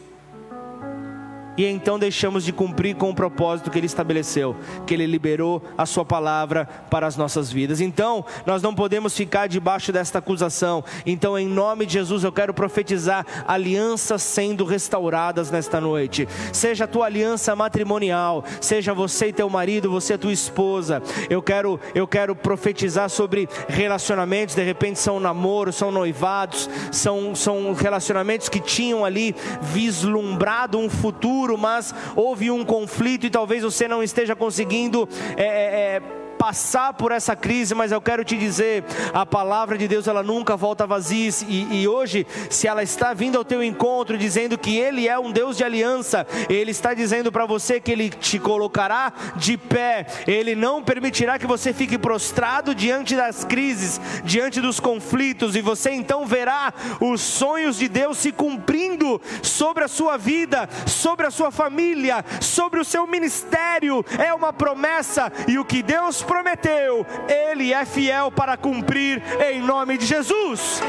E 1.55 1.65
então 1.65 1.99
deixamos 1.99 2.43
de 2.43 2.51
cumprir 2.51 2.95
com 2.95 3.09
o 3.09 3.15
propósito 3.15 3.69
que 3.69 3.77
Ele 3.77 3.85
estabeleceu, 3.85 4.55
que 4.85 4.93
Ele 4.93 5.05
liberou 5.05 5.61
a 5.77 5.85
Sua 5.85 6.03
palavra 6.03 6.67
para 6.89 7.05
as 7.05 7.15
nossas 7.15 7.51
vidas. 7.51 7.79
Então, 7.79 8.25
nós 8.45 8.61
não 8.61 8.73
podemos 8.73 9.15
ficar 9.15 9.47
debaixo 9.47 9.91
desta 9.91 10.19
acusação. 10.19 10.83
Então, 11.05 11.37
em 11.37 11.47
nome 11.47 11.85
de 11.85 11.93
Jesus, 11.93 12.23
eu 12.23 12.31
quero 12.31 12.53
profetizar 12.53 13.25
alianças 13.47 14.21
sendo 14.23 14.65
restauradas 14.65 15.51
nesta 15.51 15.79
noite. 15.79 16.27
Seja 16.51 16.85
a 16.85 16.87
tua 16.87 17.05
aliança 17.05 17.55
matrimonial, 17.55 18.43
seja 18.59 18.93
você 18.93 19.27
e 19.27 19.33
teu 19.33 19.49
marido, 19.49 19.91
você 19.91 20.13
e 20.15 20.17
tua 20.17 20.33
esposa. 20.33 21.01
Eu 21.29 21.41
quero, 21.41 21.79
eu 21.93 22.07
quero 22.07 22.35
profetizar 22.35 23.09
sobre 23.09 23.47
relacionamentos. 23.67 24.55
De 24.55 24.63
repente, 24.63 24.99
são 24.99 25.19
namoros, 25.19 25.75
são 25.75 25.91
noivados, 25.91 26.69
são, 26.91 27.35
são 27.35 27.73
relacionamentos 27.73 28.49
que 28.49 28.59
tinham 28.59 29.05
ali 29.05 29.35
vislumbrado 29.61 30.79
um 30.79 30.89
futuro 30.89 31.42
futuro, 31.43 31.57
mas 31.57 31.93
houve 32.15 32.49
um 32.49 32.63
conflito 32.63 33.25
e 33.25 33.29
talvez 33.29 33.63
você 33.63 33.87
não 33.87 34.01
esteja 34.01 34.35
conseguindo. 34.35 35.07
É, 35.35 35.43
é, 35.43 35.95
é 35.97 36.22
passar 36.43 36.91
por 36.91 37.13
essa 37.13 37.37
crise, 37.37 37.73
mas 37.73 37.93
eu 37.93 38.01
quero 38.01 38.25
te 38.25 38.37
dizer, 38.37 38.83
a 39.13 39.25
palavra 39.25 39.77
de 39.77 39.87
Deus 39.87 40.09
ela 40.09 40.21
nunca 40.21 40.57
volta 40.57 40.85
vazia 40.85 41.29
e, 41.47 41.83
e 41.83 41.87
hoje, 41.87 42.27
se 42.49 42.67
ela 42.67 42.83
está 42.83 43.13
vindo 43.13 43.37
ao 43.37 43.45
teu 43.45 43.63
encontro 43.63 44.17
dizendo 44.17 44.57
que 44.57 44.77
Ele 44.77 45.07
é 45.07 45.17
um 45.17 45.31
Deus 45.31 45.55
de 45.55 45.63
aliança, 45.63 46.27
Ele 46.49 46.71
está 46.71 46.93
dizendo 46.93 47.31
para 47.31 47.45
você 47.45 47.79
que 47.79 47.89
Ele 47.89 48.09
te 48.09 48.39
colocará 48.39 49.13
de 49.37 49.57
pé, 49.57 50.05
Ele 50.27 50.53
não 50.53 50.83
permitirá 50.83 51.39
que 51.39 51.47
você 51.47 51.71
fique 51.71 51.97
prostrado 51.97 52.75
diante 52.75 53.15
das 53.15 53.45
crises, 53.45 54.01
diante 54.25 54.59
dos 54.59 54.81
conflitos, 54.81 55.55
e 55.55 55.61
você 55.61 55.91
então 55.91 56.25
verá 56.25 56.73
os 56.99 57.21
sonhos 57.21 57.77
de 57.77 57.87
Deus 57.87 58.17
se 58.17 58.33
cumprindo 58.33 59.21
sobre 59.41 59.85
a 59.85 59.87
sua 59.87 60.17
vida, 60.17 60.67
sobre 60.87 61.25
a 61.25 61.31
sua 61.31 61.51
família, 61.51 62.25
sobre 62.41 62.81
o 62.81 62.85
seu 62.85 63.07
ministério. 63.07 64.03
É 64.19 64.33
uma 64.33 64.51
promessa, 64.51 65.31
e 65.47 65.57
o 65.57 65.63
que 65.63 65.81
Deus 65.81 66.21
prometeu, 66.33 67.05
Ele 67.29 67.71
é 67.71 67.85
fiel 67.85 68.31
para 68.31 68.57
cumprir 68.57 69.21
em 69.39 69.61
nome 69.61 69.99
de 69.99 70.05
Jesus. 70.07 70.81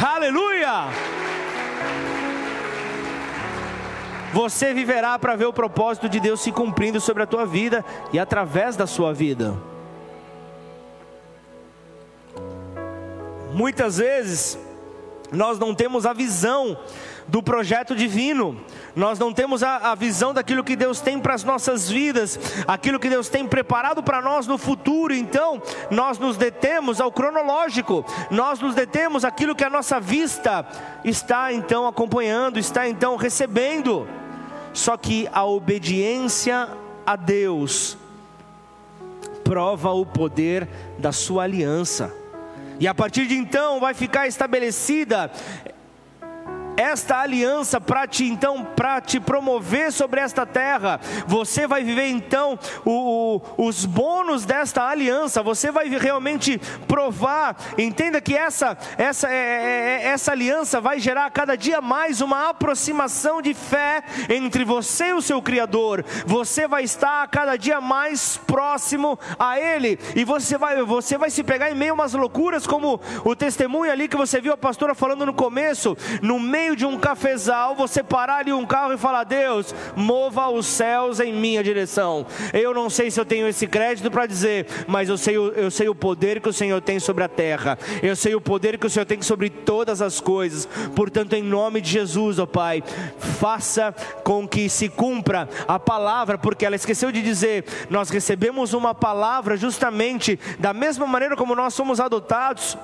Aleluia! 0.00 0.84
Você 4.32 4.72
viverá 4.72 5.18
para 5.18 5.34
ver 5.34 5.46
o 5.46 5.52
propósito 5.52 6.08
de 6.08 6.20
Deus 6.20 6.40
se 6.40 6.52
cumprindo 6.52 7.00
sobre 7.00 7.24
a 7.24 7.26
tua 7.26 7.44
vida 7.44 7.84
e 8.12 8.20
através 8.20 8.76
da 8.76 8.86
sua 8.86 9.12
vida. 9.12 9.52
Muitas 13.52 13.98
vezes 13.98 14.56
nós 15.32 15.58
não 15.58 15.74
temos 15.74 16.06
a 16.06 16.12
visão 16.12 16.78
do 17.32 17.42
projeto 17.42 17.96
divino, 17.96 18.60
nós 18.94 19.18
não 19.18 19.32
temos 19.32 19.62
a, 19.62 19.90
a 19.92 19.94
visão 19.94 20.34
daquilo 20.34 20.62
que 20.62 20.76
Deus 20.76 21.00
tem 21.00 21.18
para 21.18 21.32
as 21.32 21.42
nossas 21.42 21.88
vidas, 21.88 22.38
aquilo 22.68 23.00
que 23.00 23.08
Deus 23.08 23.30
tem 23.30 23.48
preparado 23.48 24.02
para 24.02 24.20
nós 24.20 24.46
no 24.46 24.58
futuro, 24.58 25.14
então 25.14 25.62
nós 25.90 26.18
nos 26.18 26.36
detemos 26.36 27.00
ao 27.00 27.10
cronológico, 27.10 28.04
nós 28.30 28.60
nos 28.60 28.74
detemos 28.74 29.24
aquilo 29.24 29.54
que 29.54 29.64
a 29.64 29.70
nossa 29.70 29.98
vista 29.98 30.66
está 31.06 31.50
então 31.54 31.86
acompanhando, 31.86 32.58
está 32.58 32.86
então 32.86 33.16
recebendo. 33.16 34.06
Só 34.74 34.98
que 34.98 35.26
a 35.32 35.42
obediência 35.42 36.68
a 37.06 37.16
Deus 37.16 37.96
prova 39.42 39.90
o 39.90 40.04
poder 40.04 40.68
da 40.98 41.12
sua 41.12 41.44
aliança. 41.44 42.14
E 42.78 42.86
a 42.86 42.94
partir 42.94 43.26
de 43.26 43.36
então 43.36 43.80
vai 43.80 43.94
ficar 43.94 44.26
estabelecida 44.26 45.30
esta 46.76 47.18
aliança 47.18 47.80
para 47.80 48.06
te 48.06 48.24
então 48.24 48.64
para 48.64 49.00
te 49.00 49.20
promover 49.20 49.92
sobre 49.92 50.20
esta 50.20 50.46
terra. 50.46 51.00
Você 51.26 51.66
vai 51.66 51.84
viver 51.84 52.08
então 52.08 52.58
o, 52.84 53.40
o, 53.58 53.66
os 53.66 53.84
bônus 53.84 54.44
desta 54.44 54.84
aliança. 54.88 55.42
Você 55.42 55.70
vai 55.70 55.88
realmente 55.88 56.60
provar. 56.86 57.56
Entenda 57.76 58.20
que 58.20 58.36
essa 58.36 58.76
essa 58.96 59.28
é, 59.28 59.34
é, 59.34 60.02
é, 60.02 60.08
essa 60.08 60.32
aliança 60.32 60.80
vai 60.80 60.98
gerar 60.98 61.30
cada 61.30 61.56
dia 61.56 61.80
mais 61.80 62.20
uma 62.20 62.48
aproximação 62.48 63.42
de 63.42 63.54
fé 63.54 64.02
entre 64.28 64.64
você 64.64 65.08
e 65.08 65.12
o 65.12 65.22
seu 65.22 65.42
Criador. 65.42 66.04
Você 66.26 66.66
vai 66.66 66.84
estar 66.84 67.26
cada 67.28 67.56
dia 67.56 67.80
mais 67.80 68.36
próximo 68.36 69.18
a 69.38 69.58
Ele 69.58 69.98
e 70.14 70.24
você 70.24 70.56
vai 70.56 70.82
você 70.82 71.18
vai 71.18 71.30
se 71.30 71.42
pegar 71.44 71.70
em 71.70 71.74
meio 71.74 71.92
a 71.92 71.94
umas 71.94 72.14
loucuras 72.14 72.66
como 72.66 73.00
o 73.24 73.36
testemunho 73.36 73.90
ali 73.90 74.08
que 74.08 74.16
você 74.16 74.40
viu 74.40 74.52
a 74.52 74.56
pastora 74.56 74.94
falando 74.94 75.26
no 75.26 75.34
começo, 75.34 75.96
no 76.20 76.38
meio 76.40 76.61
meio 76.62 76.76
de 76.76 76.86
um 76.86 76.96
cafezal, 76.96 77.74
você 77.74 78.04
parar 78.04 78.36
ali 78.36 78.52
um 78.52 78.64
carro 78.64 78.92
e 78.92 78.98
falar: 78.98 79.24
Deus, 79.24 79.74
mova 79.96 80.48
os 80.48 80.66
céus 80.66 81.18
em 81.18 81.32
minha 81.32 81.62
direção. 81.62 82.24
Eu 82.52 82.72
não 82.72 82.88
sei 82.88 83.10
se 83.10 83.18
eu 83.18 83.24
tenho 83.24 83.48
esse 83.48 83.66
crédito 83.66 84.10
para 84.10 84.26
dizer, 84.26 84.66
mas 84.86 85.08
eu 85.08 85.18
sei, 85.18 85.36
eu 85.36 85.70
sei 85.70 85.88
o 85.88 85.94
poder 85.94 86.40
que 86.40 86.48
o 86.48 86.52
Senhor 86.52 86.80
tem 86.80 87.00
sobre 87.00 87.24
a 87.24 87.28
terra, 87.28 87.76
eu 88.00 88.14
sei 88.14 88.34
o 88.34 88.40
poder 88.40 88.78
que 88.78 88.86
o 88.86 88.90
Senhor 88.90 89.04
tem 89.04 89.20
sobre 89.22 89.50
todas 89.50 90.00
as 90.00 90.20
coisas. 90.20 90.68
Portanto, 90.94 91.32
em 91.32 91.42
nome 91.42 91.80
de 91.80 91.90
Jesus, 91.90 92.38
ó 92.38 92.46
Pai, 92.46 92.82
faça 93.40 93.92
com 94.22 94.46
que 94.46 94.68
se 94.68 94.88
cumpra 94.88 95.48
a 95.66 95.78
palavra, 95.80 96.38
porque 96.38 96.64
ela 96.64 96.76
esqueceu 96.76 97.10
de 97.10 97.20
dizer: 97.22 97.64
nós 97.90 98.08
recebemos 98.08 98.72
uma 98.72 98.94
palavra 98.94 99.56
justamente 99.56 100.38
da 100.60 100.72
mesma 100.72 101.06
maneira 101.06 101.36
como 101.36 101.56
nós 101.56 101.74
somos 101.74 101.98
adotados 101.98 102.78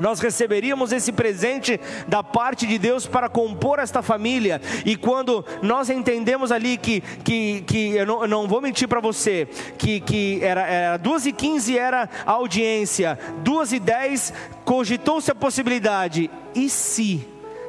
nós 0.00 0.18
receberíamos 0.18 0.90
esse 0.90 1.12
presente 1.12 1.78
da 2.08 2.22
parte 2.22 2.66
de 2.66 2.78
Deus 2.78 3.06
para 3.06 3.28
compor 3.28 3.78
esta 3.78 4.02
família. 4.02 4.60
E 4.84 4.96
quando 4.96 5.44
nós 5.62 5.90
entendemos 5.90 6.50
ali 6.50 6.76
que, 6.76 7.02
que, 7.22 7.62
que 7.66 7.94
eu, 7.94 8.06
não, 8.06 8.22
eu 8.22 8.28
não 8.28 8.48
vou 8.48 8.60
mentir 8.60 8.88
para 8.88 9.00
você, 9.00 9.46
que, 9.78 10.00
que 10.00 10.42
era, 10.42 10.66
era 10.66 10.96
2 10.96 11.26
e 11.26 11.32
15 11.32 11.78
era 11.78 12.08
a 12.24 12.32
audiência, 12.32 13.18
2 13.44 13.74
e 13.74 13.78
10 13.78 14.32
cogitou-se 14.64 15.30
a 15.30 15.34
possibilidade. 15.34 16.30
E 16.54 16.68
se? 16.68 17.26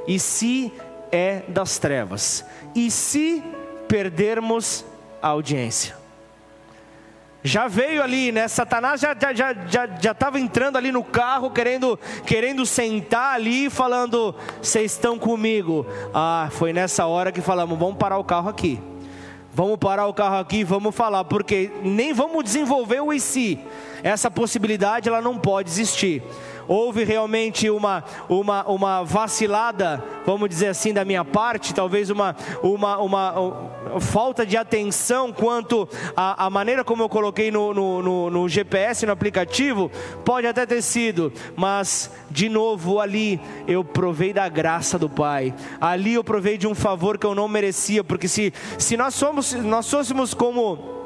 E 0.08 0.18
se 0.18 0.72
é 1.12 1.44
das 1.48 1.78
trevas? 1.78 2.46
E 2.74 2.90
se 2.90 3.44
perdermos 3.88 4.86
a 5.22 5.28
audiência? 5.28 6.01
Já 7.44 7.68
veio 7.68 8.04
ali, 8.04 8.32
né? 8.32 8.48
Satanás 8.48 9.02
já 9.02 9.14
estava 9.14 9.36
já, 9.36 9.54
já, 9.54 9.88
já, 10.00 10.14
já 10.16 10.40
entrando 10.40 10.78
ali 10.78 10.92
no 10.92 11.04
carro, 11.04 11.50
querendo, 11.52 12.00
querendo 12.26 12.66
sentar 12.66 13.36
ali, 13.36 13.70
falando: 13.70 14.36
Vocês 14.62 14.92
estão 14.92 15.18
comigo. 15.18 15.86
Ah, 16.14 16.50
foi 16.52 16.72
nessa 16.72 17.06
hora 17.06 17.32
que 17.32 17.42
falamos: 17.42 17.78
Vamos 17.78 17.98
parar 17.98 18.18
o 18.18 18.24
carro 18.24 18.50
aqui. 18.50 18.80
Vamos 19.54 19.78
parar 19.78 20.08
o 20.08 20.14
carro 20.14 20.38
aqui 20.38 20.58
e 20.58 20.64
vamos 20.64 20.96
falar, 20.96 21.26
porque 21.26 21.72
nem 21.84 22.14
vamos 22.14 22.44
desenvolver 22.44 23.02
o 23.02 23.12
IC. 23.12 23.60
Essa 24.02 24.32
possibilidade 24.32 25.10
ela 25.10 25.22
não 25.22 25.38
pode 25.38 25.70
existir 25.70 26.24
houve 26.72 27.04
realmente 27.04 27.70
uma, 27.70 28.02
uma, 28.30 28.64
uma 28.66 29.04
vacilada, 29.04 30.02
vamos 30.26 30.48
dizer 30.48 30.68
assim, 30.68 30.94
da 30.94 31.04
minha 31.04 31.26
parte, 31.26 31.74
talvez 31.74 32.10
uma, 32.10 32.34
uma, 32.64 32.98
uma, 32.98 33.40
uma 33.40 34.00
falta 34.00 34.46
de 34.46 34.56
atenção 34.56 35.34
quanto 35.34 35.88
à, 36.16 36.50
maneira 36.50 36.82
como 36.82 37.04
eu 37.04 37.10
coloquei 37.10 37.52
no, 37.52 37.74
no, 37.74 38.02
no, 38.02 38.30
no 38.30 38.48
GPS, 38.48 39.06
no 39.06 39.12
aplicativo, 39.12 39.92
pode 40.24 40.48
até 40.48 40.66
ter 40.66 40.82
sido, 40.82 41.34
mas 41.58 42.10
de 42.30 42.48
novo 42.48 43.02
ali 43.02 43.42
eu 43.68 43.84
provei 43.84 44.32
da 44.32 44.48
graça 44.48 44.98
do 44.98 45.10
Pai, 45.10 45.54
ali 45.82 46.14
eu 46.14 46.24
provei 46.24 46.58
de 46.58 46.68
um 46.68 46.74
favor 46.74 47.18
que 47.18 47.26
eu 47.26 47.36
não 47.36 47.50
merecia, 47.50 48.02
porque 48.02 48.30
se, 48.30 48.54
se 48.80 48.96
nós, 48.96 49.14
somos, 49.14 49.52
nós 49.52 49.90
fôssemos 49.92 50.34
como 50.34 51.01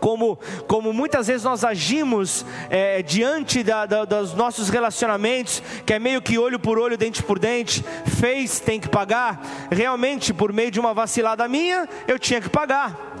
como, 0.00 0.38
como 0.66 0.92
muitas 0.92 1.26
vezes 1.26 1.44
nós 1.44 1.64
agimos 1.64 2.44
é, 2.70 3.02
diante 3.02 3.62
da, 3.62 3.86
da, 3.86 4.04
dos 4.04 4.34
nossos 4.34 4.68
relacionamentos, 4.68 5.62
que 5.84 5.92
é 5.92 5.98
meio 5.98 6.22
que 6.22 6.38
olho 6.38 6.58
por 6.58 6.78
olho, 6.78 6.96
dente 6.96 7.22
por 7.22 7.38
dente, 7.38 7.84
fez, 8.06 8.60
tem 8.60 8.80
que 8.80 8.88
pagar. 8.88 9.40
Realmente, 9.70 10.32
por 10.32 10.52
meio 10.52 10.70
de 10.70 10.80
uma 10.80 10.94
vacilada 10.94 11.46
minha, 11.48 11.88
eu 12.06 12.18
tinha 12.18 12.40
que 12.40 12.48
pagar. 12.48 13.16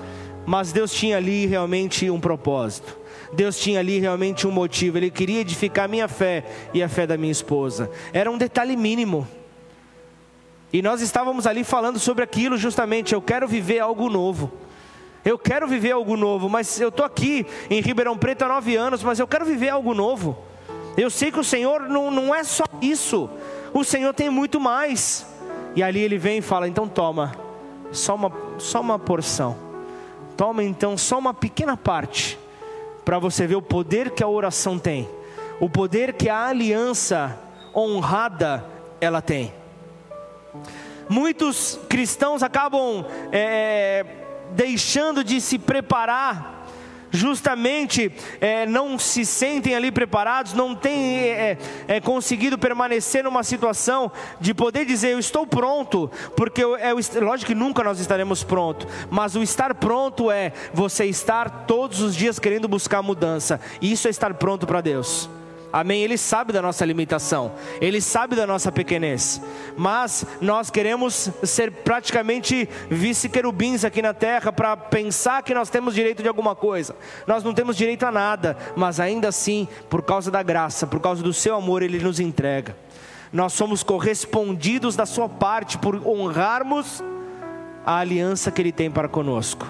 Mas 0.46 0.72
Deus 0.72 0.92
tinha 0.92 1.16
ali 1.16 1.46
realmente 1.46 2.08
um 2.08 2.20
propósito. 2.20 2.96
Deus 3.32 3.58
tinha 3.58 3.80
ali 3.80 3.98
realmente 3.98 4.46
um 4.46 4.52
motivo. 4.52 4.96
Ele 4.96 5.10
queria 5.10 5.40
edificar 5.40 5.86
a 5.86 5.88
minha 5.88 6.06
fé 6.06 6.44
e 6.72 6.82
a 6.82 6.88
fé 6.88 7.06
da 7.06 7.16
minha 7.16 7.32
esposa. 7.32 7.90
Era 8.12 8.30
um 8.30 8.38
detalhe 8.38 8.76
mínimo. 8.76 9.26
E 10.72 10.82
nós 10.82 11.00
estávamos 11.00 11.46
ali 11.46 11.64
falando 11.64 11.98
sobre 11.98 12.22
aquilo 12.22 12.56
justamente. 12.56 13.12
Eu 13.12 13.22
quero 13.22 13.48
viver 13.48 13.80
algo 13.80 14.08
novo. 14.08 14.52
Eu 15.26 15.36
quero 15.36 15.66
viver 15.66 15.90
algo 15.90 16.16
novo, 16.16 16.48
mas 16.48 16.80
eu 16.80 16.88
estou 16.88 17.04
aqui 17.04 17.44
em 17.68 17.80
Ribeirão 17.80 18.16
Preto 18.16 18.42
há 18.42 18.48
nove 18.48 18.76
anos, 18.76 19.02
mas 19.02 19.18
eu 19.18 19.26
quero 19.26 19.44
viver 19.44 19.70
algo 19.70 19.92
novo. 19.92 20.38
Eu 20.96 21.10
sei 21.10 21.32
que 21.32 21.40
o 21.40 21.42
Senhor 21.42 21.88
não, 21.88 22.12
não 22.12 22.32
é 22.32 22.44
só 22.44 22.62
isso, 22.80 23.28
o 23.74 23.82
Senhor 23.82 24.14
tem 24.14 24.30
muito 24.30 24.60
mais. 24.60 25.26
E 25.74 25.82
ali 25.82 25.98
ele 25.98 26.16
vem 26.16 26.38
e 26.38 26.42
fala: 26.42 26.68
então 26.68 26.86
toma, 26.86 27.34
só 27.90 28.14
uma, 28.14 28.32
só 28.58 28.80
uma 28.80 29.00
porção, 29.00 29.56
toma 30.36 30.62
então 30.62 30.96
só 30.96 31.18
uma 31.18 31.34
pequena 31.34 31.76
parte, 31.76 32.38
para 33.04 33.18
você 33.18 33.48
ver 33.48 33.56
o 33.56 33.62
poder 33.62 34.10
que 34.10 34.22
a 34.22 34.28
oração 34.28 34.78
tem, 34.78 35.08
o 35.58 35.68
poder 35.68 36.12
que 36.12 36.28
a 36.28 36.46
aliança 36.46 37.36
honrada 37.74 38.64
ela 39.00 39.20
tem. 39.20 39.52
Muitos 41.08 41.80
cristãos 41.88 42.44
acabam 42.44 43.04
é, 43.32 44.06
deixando 44.52 45.24
de 45.24 45.40
se 45.40 45.58
preparar 45.58 46.56
justamente 47.10 48.12
é, 48.40 48.66
não 48.66 48.98
se 48.98 49.24
sentem 49.24 49.74
ali 49.74 49.90
preparados, 49.90 50.52
não 50.52 50.74
têm 50.74 51.20
é, 51.20 51.58
é, 51.88 52.00
conseguido 52.00 52.58
permanecer 52.58 53.24
numa 53.24 53.42
situação 53.42 54.10
de 54.40 54.52
poder 54.54 54.84
dizer 54.84 55.12
eu 55.12 55.18
estou 55.18 55.46
pronto, 55.46 56.10
porque 56.36 56.62
é, 56.62 56.92
lógico 57.20 57.46
que 57.46 57.54
nunca 57.54 57.82
nós 57.82 57.98
estaremos 57.98 58.44
prontos, 58.44 58.86
mas 59.10 59.34
o 59.34 59.42
estar 59.42 59.74
pronto 59.74 60.30
é 60.30 60.52
você 60.72 61.06
estar 61.06 61.64
todos 61.66 62.00
os 62.00 62.14
dias 62.14 62.38
querendo 62.38 62.68
buscar 62.68 63.02
mudança, 63.02 63.60
isso 63.80 64.06
é 64.06 64.10
estar 64.10 64.34
pronto 64.34 64.66
para 64.66 64.80
Deus. 64.80 65.28
Amém? 65.76 66.02
Ele 66.02 66.16
sabe 66.16 66.54
da 66.54 66.62
nossa 66.62 66.86
limitação, 66.86 67.52
ele 67.82 68.00
sabe 68.00 68.34
da 68.34 68.46
nossa 68.46 68.72
pequenez, 68.72 69.42
mas 69.76 70.24
nós 70.40 70.70
queremos 70.70 71.30
ser 71.42 71.70
praticamente 71.70 72.66
vice-querubins 72.88 73.84
aqui 73.84 74.00
na 74.00 74.14
terra 74.14 74.50
para 74.50 74.74
pensar 74.74 75.42
que 75.42 75.52
nós 75.52 75.68
temos 75.68 75.94
direito 75.94 76.22
de 76.22 76.28
alguma 76.30 76.56
coisa. 76.56 76.96
Nós 77.26 77.44
não 77.44 77.52
temos 77.52 77.76
direito 77.76 78.06
a 78.06 78.10
nada, 78.10 78.56
mas 78.74 78.98
ainda 78.98 79.28
assim, 79.28 79.68
por 79.90 80.00
causa 80.00 80.30
da 80.30 80.42
graça, 80.42 80.86
por 80.86 80.98
causa 80.98 81.22
do 81.22 81.34
seu 81.34 81.54
amor, 81.54 81.82
ele 81.82 81.98
nos 81.98 82.20
entrega. 82.20 82.74
Nós 83.30 83.52
somos 83.52 83.82
correspondidos 83.82 84.96
da 84.96 85.04
sua 85.04 85.28
parte 85.28 85.76
por 85.76 86.06
honrarmos 86.06 87.04
a 87.84 87.98
aliança 87.98 88.50
que 88.50 88.62
ele 88.62 88.72
tem 88.72 88.90
para 88.90 89.10
conosco. 89.10 89.66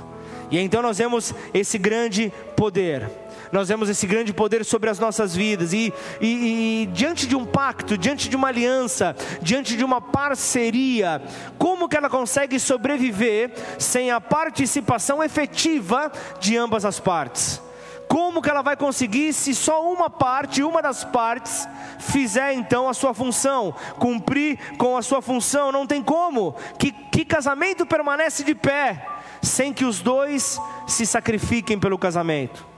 E 0.52 0.58
então 0.60 0.82
nós 0.82 0.98
vemos 0.98 1.34
esse 1.52 1.76
grande 1.78 2.32
poder 2.54 3.10
nós 3.52 3.68
vemos 3.68 3.88
esse 3.88 4.06
grande 4.06 4.32
poder 4.32 4.64
sobre 4.64 4.90
as 4.90 4.98
nossas 4.98 5.34
vidas, 5.34 5.72
e, 5.72 5.92
e, 6.20 6.82
e, 6.82 6.86
diante 6.92 7.26
de 7.26 7.36
um 7.36 7.44
pacto, 7.44 7.96
diante 7.96 8.28
de 8.28 8.36
uma 8.36 8.48
aliança, 8.48 9.14
diante 9.40 9.76
de 9.76 9.84
uma 9.84 10.00
parceria, 10.00 11.22
como 11.58 11.88
que 11.88 11.96
ela 11.96 12.10
consegue 12.10 12.58
sobreviver 12.58 13.52
sem 13.78 14.10
a 14.10 14.20
participação 14.20 15.22
efetiva 15.22 16.10
de 16.40 16.56
ambas 16.56 16.84
as 16.84 17.00
partes? 17.00 17.60
Como 18.08 18.40
que 18.40 18.48
ela 18.48 18.62
vai 18.62 18.76
conseguir 18.76 19.32
se 19.32 19.54
só 19.54 19.92
uma 19.92 20.08
parte, 20.08 20.62
uma 20.62 20.80
das 20.80 21.04
partes, 21.04 21.68
fizer 21.98 22.52
então 22.52 22.88
a 22.88 22.94
sua 22.94 23.12
função, 23.12 23.74
cumprir 23.98 24.58
com 24.78 24.96
a 24.96 25.02
sua 25.02 25.20
função? 25.20 25.72
Não 25.72 25.86
tem 25.86 26.02
como. 26.02 26.54
Que, 26.78 26.92
que 26.92 27.24
casamento 27.24 27.84
permanece 27.84 28.44
de 28.44 28.54
pé 28.54 29.06
sem 29.42 29.72
que 29.72 29.84
os 29.84 30.00
dois 30.00 30.58
se 30.86 31.04
sacrifiquem 31.04 31.78
pelo 31.78 31.98
casamento? 31.98 32.75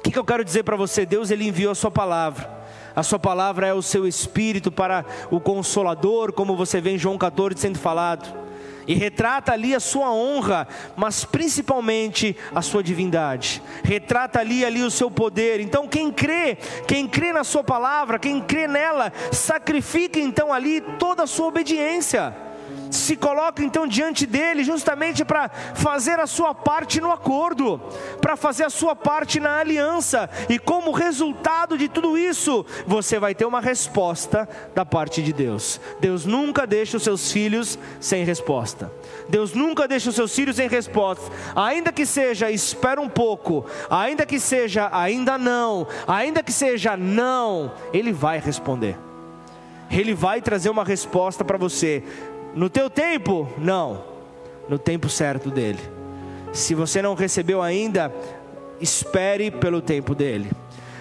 O 0.00 0.02
que, 0.02 0.10
que 0.10 0.18
eu 0.18 0.24
quero 0.24 0.42
dizer 0.42 0.62
para 0.62 0.76
você? 0.76 1.04
Deus 1.04 1.30
ele 1.30 1.46
enviou 1.46 1.70
a 1.70 1.74
sua 1.74 1.90
palavra. 1.90 2.58
A 2.96 3.02
sua 3.02 3.18
palavra 3.18 3.66
é 3.66 3.74
o 3.74 3.82
seu 3.82 4.08
espírito 4.08 4.72
para 4.72 5.04
o 5.30 5.38
consolador, 5.38 6.32
como 6.32 6.56
você 6.56 6.80
vê 6.80 6.92
em 6.92 6.98
João 6.98 7.18
14 7.18 7.60
sendo 7.60 7.78
falado. 7.78 8.34
E 8.86 8.94
retrata 8.94 9.52
ali 9.52 9.74
a 9.74 9.78
sua 9.78 10.10
honra, 10.10 10.66
mas 10.96 11.22
principalmente 11.22 12.34
a 12.54 12.62
sua 12.62 12.82
divindade. 12.82 13.62
Retrata 13.84 14.40
ali 14.40 14.64
ali 14.64 14.82
o 14.82 14.90
seu 14.90 15.10
poder. 15.10 15.60
Então 15.60 15.86
quem 15.86 16.10
crê, 16.10 16.56
quem 16.88 17.06
crê 17.06 17.30
na 17.30 17.44
sua 17.44 17.62
palavra, 17.62 18.18
quem 18.18 18.40
crê 18.40 18.66
nela, 18.66 19.12
sacrifica 19.30 20.18
então 20.18 20.50
ali 20.50 20.80
toda 20.98 21.24
a 21.24 21.26
sua 21.26 21.48
obediência 21.48 22.34
se 22.90 23.16
coloca 23.16 23.62
então 23.62 23.86
diante 23.86 24.26
dele, 24.26 24.64
justamente 24.64 25.24
para 25.24 25.48
fazer 25.48 26.18
a 26.18 26.26
sua 26.26 26.54
parte 26.54 27.00
no 27.00 27.12
acordo, 27.12 27.80
para 28.20 28.36
fazer 28.36 28.64
a 28.64 28.70
sua 28.70 28.96
parte 28.96 29.38
na 29.38 29.58
aliança, 29.58 30.28
e 30.48 30.58
como 30.58 30.90
resultado 30.90 31.78
de 31.78 31.88
tudo 31.88 32.18
isso, 32.18 32.64
você 32.86 33.18
vai 33.18 33.34
ter 33.34 33.44
uma 33.44 33.60
resposta 33.60 34.48
da 34.74 34.84
parte 34.84 35.22
de 35.22 35.32
Deus. 35.32 35.80
Deus 36.00 36.24
nunca 36.26 36.66
deixa 36.66 36.96
os 36.96 37.02
seus 37.02 37.30
filhos 37.30 37.78
sem 38.00 38.24
resposta. 38.24 38.90
Deus 39.28 39.54
nunca 39.54 39.86
deixa 39.86 40.10
os 40.10 40.16
seus 40.16 40.34
filhos 40.34 40.56
sem 40.56 40.68
resposta, 40.68 41.30
ainda 41.54 41.92
que 41.92 42.04
seja 42.04 42.50
espera 42.50 43.00
um 43.00 43.08
pouco, 43.08 43.64
ainda 43.88 44.26
que 44.26 44.40
seja 44.40 44.88
ainda 44.92 45.38
não, 45.38 45.86
ainda 46.06 46.42
que 46.42 46.52
seja 46.52 46.96
não, 46.96 47.72
Ele 47.92 48.12
vai 48.12 48.38
responder. 48.38 48.96
Ele 49.90 50.14
vai 50.14 50.40
trazer 50.40 50.70
uma 50.70 50.84
resposta 50.84 51.44
para 51.44 51.58
você. 51.58 52.04
No 52.54 52.68
teu 52.68 52.90
tempo? 52.90 53.48
Não. 53.58 54.04
No 54.68 54.78
tempo 54.78 55.08
certo 55.08 55.50
dele. 55.50 55.80
Se 56.52 56.74
você 56.74 57.00
não 57.00 57.14
recebeu 57.14 57.62
ainda, 57.62 58.12
espere 58.80 59.50
pelo 59.50 59.80
tempo 59.80 60.14
dele. 60.14 60.50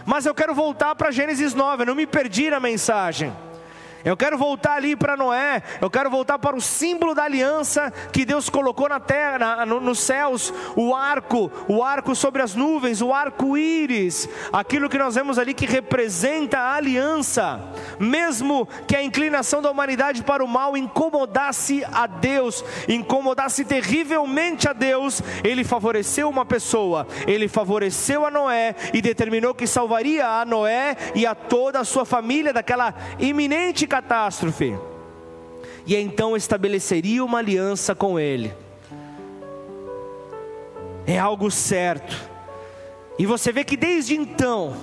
Mas 0.05 0.25
eu 0.25 0.33
quero 0.33 0.53
voltar 0.53 0.95
para 0.95 1.11
Gênesis 1.11 1.53
9, 1.53 1.83
eu 1.83 1.87
não 1.87 1.95
me 1.95 2.07
perdi 2.07 2.49
na 2.49 2.59
mensagem. 2.59 3.31
Eu 4.03 4.15
quero 4.15 4.37
voltar 4.37 4.75
ali 4.75 4.95
para 4.95 5.17
Noé, 5.17 5.61
eu 5.81 5.89
quero 5.89 6.09
voltar 6.09 6.39
para 6.39 6.55
o 6.55 6.61
símbolo 6.61 7.13
da 7.13 7.23
aliança 7.23 7.91
que 8.13 8.23
Deus 8.23 8.49
colocou 8.49 8.87
na 8.87 8.99
terra, 8.99 9.37
na, 9.37 9.65
no, 9.65 9.81
nos 9.81 9.99
céus, 9.99 10.53
o 10.75 10.95
arco, 10.95 11.51
o 11.67 11.83
arco 11.83 12.15
sobre 12.15 12.41
as 12.41 12.55
nuvens, 12.55 13.01
o 13.01 13.13
arco-íris, 13.13 14.29
aquilo 14.53 14.87
que 14.87 14.97
nós 14.97 15.15
vemos 15.15 15.37
ali 15.37 15.53
que 15.53 15.65
representa 15.65 16.57
a 16.57 16.75
aliança, 16.75 17.59
mesmo 17.99 18.67
que 18.87 18.95
a 18.95 19.03
inclinação 19.03 19.61
da 19.61 19.69
humanidade 19.69 20.23
para 20.23 20.43
o 20.43 20.47
mal 20.47 20.77
incomodasse 20.77 21.83
a 21.91 22.07
Deus, 22.07 22.63
incomodasse 22.87 23.65
terrivelmente 23.65 24.69
a 24.69 24.73
Deus, 24.73 25.21
Ele 25.43 25.65
favoreceu 25.65 26.29
uma 26.29 26.45
pessoa, 26.45 27.05
Ele 27.27 27.49
favoreceu 27.49 28.25
a 28.25 28.31
Noé 28.31 28.75
e 28.93 29.01
determinou 29.01 29.53
que 29.53 29.67
salvaria 29.67 30.25
a 30.25 30.45
Noé 30.45 30.95
e 31.13 31.25
a 31.25 31.35
toda 31.35 31.81
a 31.81 31.85
sua 31.85 32.05
família 32.05 32.53
daquela 32.53 32.93
iminente 33.19 33.88
catástrofe, 33.89 34.77
e 35.85 35.95
então 35.95 36.37
estabeleceria 36.37 37.25
uma 37.25 37.39
aliança 37.39 37.95
com 37.95 38.19
ele. 38.19 38.53
É 41.05 41.17
algo 41.17 41.49
certo. 41.49 42.15
E 43.17 43.25
você 43.25 43.51
vê 43.51 43.63
que 43.63 43.75
desde 43.75 44.15
então, 44.15 44.75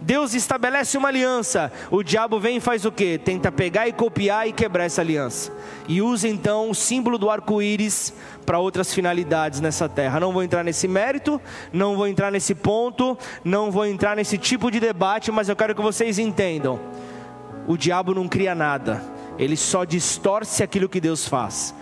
Deus 0.00 0.34
estabelece 0.34 0.98
uma 0.98 1.08
aliança, 1.08 1.72
o 1.90 2.02
diabo 2.02 2.38
vem 2.40 2.56
e 2.56 2.60
faz 2.60 2.84
o 2.84 2.92
que? 2.92 3.16
Tenta 3.16 3.52
pegar 3.52 3.88
e 3.88 3.92
copiar 3.92 4.46
e 4.46 4.52
quebrar 4.52 4.84
essa 4.84 5.00
aliança. 5.00 5.50
E 5.88 6.02
usa 6.02 6.28
então 6.28 6.68
o 6.68 6.74
símbolo 6.74 7.16
do 7.16 7.30
arco-íris 7.30 8.12
para 8.44 8.58
outras 8.58 8.92
finalidades 8.92 9.60
nessa 9.60 9.88
terra. 9.88 10.20
Não 10.20 10.32
vou 10.32 10.42
entrar 10.42 10.64
nesse 10.64 10.86
mérito, 10.88 11.40
não 11.72 11.96
vou 11.96 12.06
entrar 12.06 12.30
nesse 12.32 12.54
ponto, 12.54 13.16
não 13.44 13.70
vou 13.70 13.86
entrar 13.86 14.16
nesse 14.16 14.36
tipo 14.36 14.70
de 14.70 14.80
debate, 14.80 15.30
mas 15.30 15.48
eu 15.48 15.56
quero 15.56 15.74
que 15.74 15.80
vocês 15.80 16.18
entendam 16.18 16.80
o 17.66 17.76
diabo 17.76 18.14
não 18.14 18.28
cria 18.28 18.54
nada, 18.54 19.02
ele 19.38 19.56
só 19.56 19.84
distorce 19.84 20.62
aquilo 20.62 20.88
que 20.88 21.00
Deus 21.00 21.26
faz. 21.26 21.74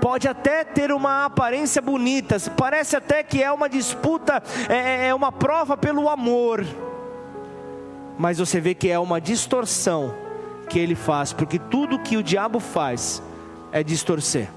Pode 0.00 0.26
até 0.26 0.64
ter 0.64 0.90
uma 0.90 1.26
aparência 1.26 1.80
bonita, 1.80 2.36
parece 2.56 2.96
até 2.96 3.22
que 3.22 3.42
é 3.42 3.52
uma 3.52 3.68
disputa, 3.68 4.42
é, 4.68 4.74
é, 4.74 5.08
é 5.08 5.14
uma 5.14 5.30
prova 5.30 5.76
pelo 5.76 6.08
amor, 6.08 6.64
mas 8.18 8.38
você 8.38 8.60
vê 8.60 8.74
que 8.74 8.88
é 8.88 8.98
uma 8.98 9.20
distorção 9.20 10.14
que 10.68 10.78
ele 10.78 10.94
faz, 10.94 11.32
porque 11.32 11.58
tudo 11.58 11.98
que 11.98 12.16
o 12.16 12.22
diabo 12.22 12.60
faz 12.60 13.22
é 13.70 13.82
distorcer. 13.82 14.48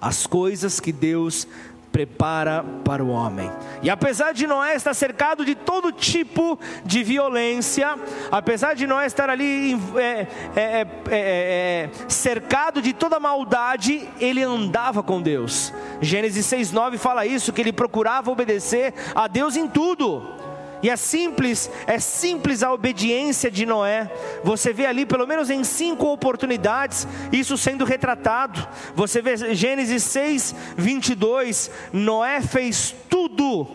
As 0.00 0.26
coisas 0.26 0.78
que 0.78 0.92
Deus 0.92 1.48
prepara 1.96 2.62
para 2.84 3.02
o 3.02 3.08
homem. 3.08 3.50
E 3.82 3.88
apesar 3.88 4.32
de 4.32 4.46
Noé 4.46 4.76
estar 4.76 4.92
cercado 4.92 5.46
de 5.46 5.54
todo 5.54 5.90
tipo 5.90 6.58
de 6.84 7.02
violência, 7.02 7.96
apesar 8.30 8.74
de 8.74 8.86
Noé 8.86 9.06
estar 9.06 9.30
ali 9.30 9.72
é 9.96 10.16
é, 10.16 10.26
é, 10.56 10.80
é, 10.80 10.86
é, 11.10 11.90
cercado 12.06 12.82
de 12.82 12.92
toda 12.92 13.18
maldade, 13.18 14.06
ele 14.20 14.42
andava 14.42 15.02
com 15.02 15.22
Deus. 15.22 15.72
Gênesis 16.02 16.44
6,9 16.46 16.98
fala 16.98 17.24
isso, 17.24 17.50
que 17.50 17.62
ele 17.62 17.72
procurava 17.72 18.30
obedecer 18.30 18.92
a 19.14 19.26
Deus 19.26 19.56
em 19.56 19.66
tudo. 19.66 20.45
E 20.86 20.90
é 20.90 20.94
simples, 20.94 21.68
é 21.84 21.98
simples 21.98 22.62
a 22.62 22.72
obediência 22.72 23.50
de 23.50 23.66
Noé. 23.66 24.08
Você 24.44 24.72
vê 24.72 24.86
ali, 24.86 25.04
pelo 25.04 25.26
menos 25.26 25.50
em 25.50 25.64
cinco 25.64 26.06
oportunidades, 26.12 27.08
isso 27.32 27.58
sendo 27.58 27.84
retratado. 27.84 28.64
Você 28.94 29.20
vê 29.20 29.36
Gênesis 29.52 30.04
6, 30.04 30.54
22. 30.76 31.72
Noé 31.92 32.40
fez 32.40 32.94
tudo 33.10 33.66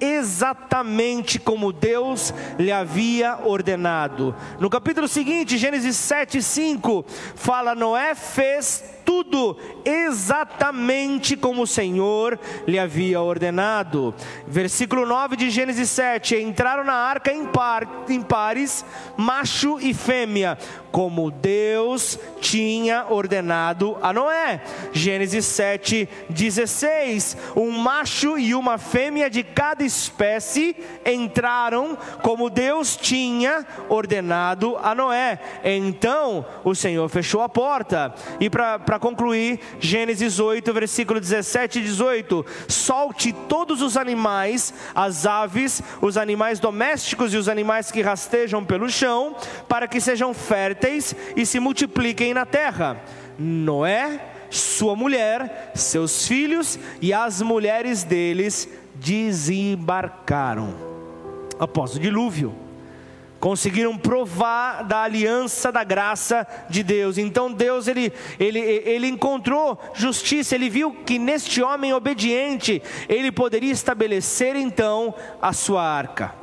exatamente 0.00 1.40
como 1.40 1.72
Deus 1.72 2.32
lhe 2.56 2.70
havia 2.70 3.40
ordenado. 3.42 4.32
No 4.60 4.70
capítulo 4.70 5.08
seguinte, 5.08 5.58
Gênesis 5.58 5.96
7, 5.96 6.40
5, 6.40 7.04
fala: 7.34 7.74
Noé 7.74 8.14
fez 8.14 8.84
tudo 9.10 9.56
exatamente 9.84 11.36
como 11.36 11.62
o 11.62 11.66
Senhor 11.66 12.38
lhe 12.64 12.78
havia 12.78 13.20
ordenado. 13.20 14.14
Versículo 14.46 15.04
9 15.04 15.34
de 15.34 15.50
Gênesis 15.50 15.90
7: 15.90 16.36
Entraram 16.36 16.84
na 16.84 16.92
arca 16.92 17.32
em, 17.32 17.44
par, 17.44 18.04
em 18.08 18.22
pares, 18.22 18.84
macho 19.16 19.80
e 19.80 19.92
fêmea, 19.92 20.56
como 20.92 21.28
Deus 21.28 22.20
tinha 22.40 23.06
ordenado 23.10 23.98
a 24.00 24.12
Noé. 24.12 24.62
Gênesis 24.92 25.44
7, 25.44 26.08
16: 26.28 27.36
Um 27.56 27.72
macho 27.72 28.38
e 28.38 28.54
uma 28.54 28.78
fêmea 28.78 29.28
de 29.28 29.42
cada 29.42 29.82
espécie 29.82 30.76
entraram 31.04 31.98
como 32.22 32.48
Deus 32.48 32.96
tinha 32.96 33.66
ordenado 33.88 34.78
a 34.80 34.94
Noé. 34.94 35.40
Então 35.64 36.46
o 36.62 36.76
Senhor 36.76 37.08
fechou 37.08 37.42
a 37.42 37.48
porta. 37.48 38.14
E 38.38 38.48
para 38.48 38.99
concluir, 39.00 39.58
Gênesis 39.80 40.38
8, 40.38 40.72
versículo 40.72 41.18
17 41.18 41.80
e 41.80 41.82
18: 41.82 42.46
Solte 42.68 43.32
todos 43.32 43.82
os 43.82 43.96
animais, 43.96 44.72
as 44.94 45.26
aves, 45.26 45.82
os 46.00 46.16
animais 46.16 46.60
domésticos 46.60 47.34
e 47.34 47.36
os 47.36 47.48
animais 47.48 47.90
que 47.90 48.02
rastejam 48.02 48.64
pelo 48.64 48.88
chão, 48.88 49.34
para 49.68 49.88
que 49.88 50.00
sejam 50.00 50.32
férteis 50.32 51.16
e 51.34 51.44
se 51.44 51.58
multipliquem 51.58 52.32
na 52.32 52.46
terra. 52.46 53.02
Noé, 53.38 54.20
sua 54.50 54.94
mulher, 54.94 55.72
seus 55.74 56.28
filhos 56.28 56.78
e 57.00 57.12
as 57.12 57.42
mulheres 57.42 58.04
deles 58.04 58.68
desembarcaram 58.94 60.74
após 61.58 61.96
o 61.96 62.00
dilúvio 62.00 62.69
conseguiram 63.40 63.96
provar 63.96 64.84
da 64.84 65.02
aliança 65.02 65.72
da 65.72 65.82
graça 65.82 66.46
de 66.68 66.82
Deus. 66.82 67.16
Então 67.16 67.50
Deus 67.50 67.88
ele, 67.88 68.12
ele, 68.38 68.60
ele 68.60 69.08
encontrou 69.08 69.80
justiça, 69.94 70.54
ele 70.54 70.68
viu 70.68 70.92
que 70.92 71.18
neste 71.18 71.62
homem 71.62 71.94
obediente 71.94 72.82
ele 73.08 73.32
poderia 73.32 73.72
estabelecer 73.72 74.54
então 74.54 75.14
a 75.40 75.54
sua 75.54 75.82
arca. 75.82 76.38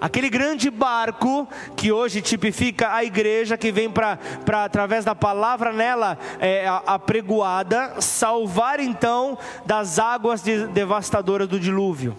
Aquele 0.00 0.28
grande 0.28 0.68
barco 0.68 1.46
que 1.76 1.92
hoje 1.92 2.20
tipifica 2.20 2.92
a 2.92 3.04
igreja, 3.04 3.56
que 3.56 3.70
vem 3.70 3.88
para, 3.88 4.18
através 4.64 5.04
da 5.04 5.14
palavra 5.14 5.72
nela 5.72 6.18
é, 6.40 6.66
apregoada, 6.84 8.00
salvar 8.00 8.80
então 8.80 9.38
das 9.64 10.00
águas 10.00 10.42
de, 10.42 10.66
devastadoras 10.66 11.46
do 11.46 11.60
dilúvio 11.60 12.16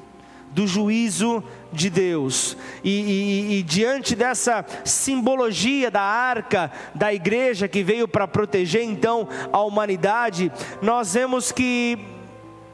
do 0.54 0.68
juízo 0.68 1.44
de 1.74 1.90
Deus. 1.90 2.56
E, 2.84 2.90
e, 2.90 3.60
e, 3.60 3.64
diante 3.64 4.16
dessa 4.16 4.66
simbologia 4.86 5.90
da 5.92 6.02
arca 6.02 6.72
da 6.94 7.14
igreja 7.14 7.68
que 7.68 7.84
veio 7.84 8.08
para 8.08 8.28
proteger 8.28 8.84
então 8.84 9.28
a 9.52 9.62
humanidade, 9.62 10.52
nós 10.82 11.14
vemos 11.14 11.52
que, 11.52 11.98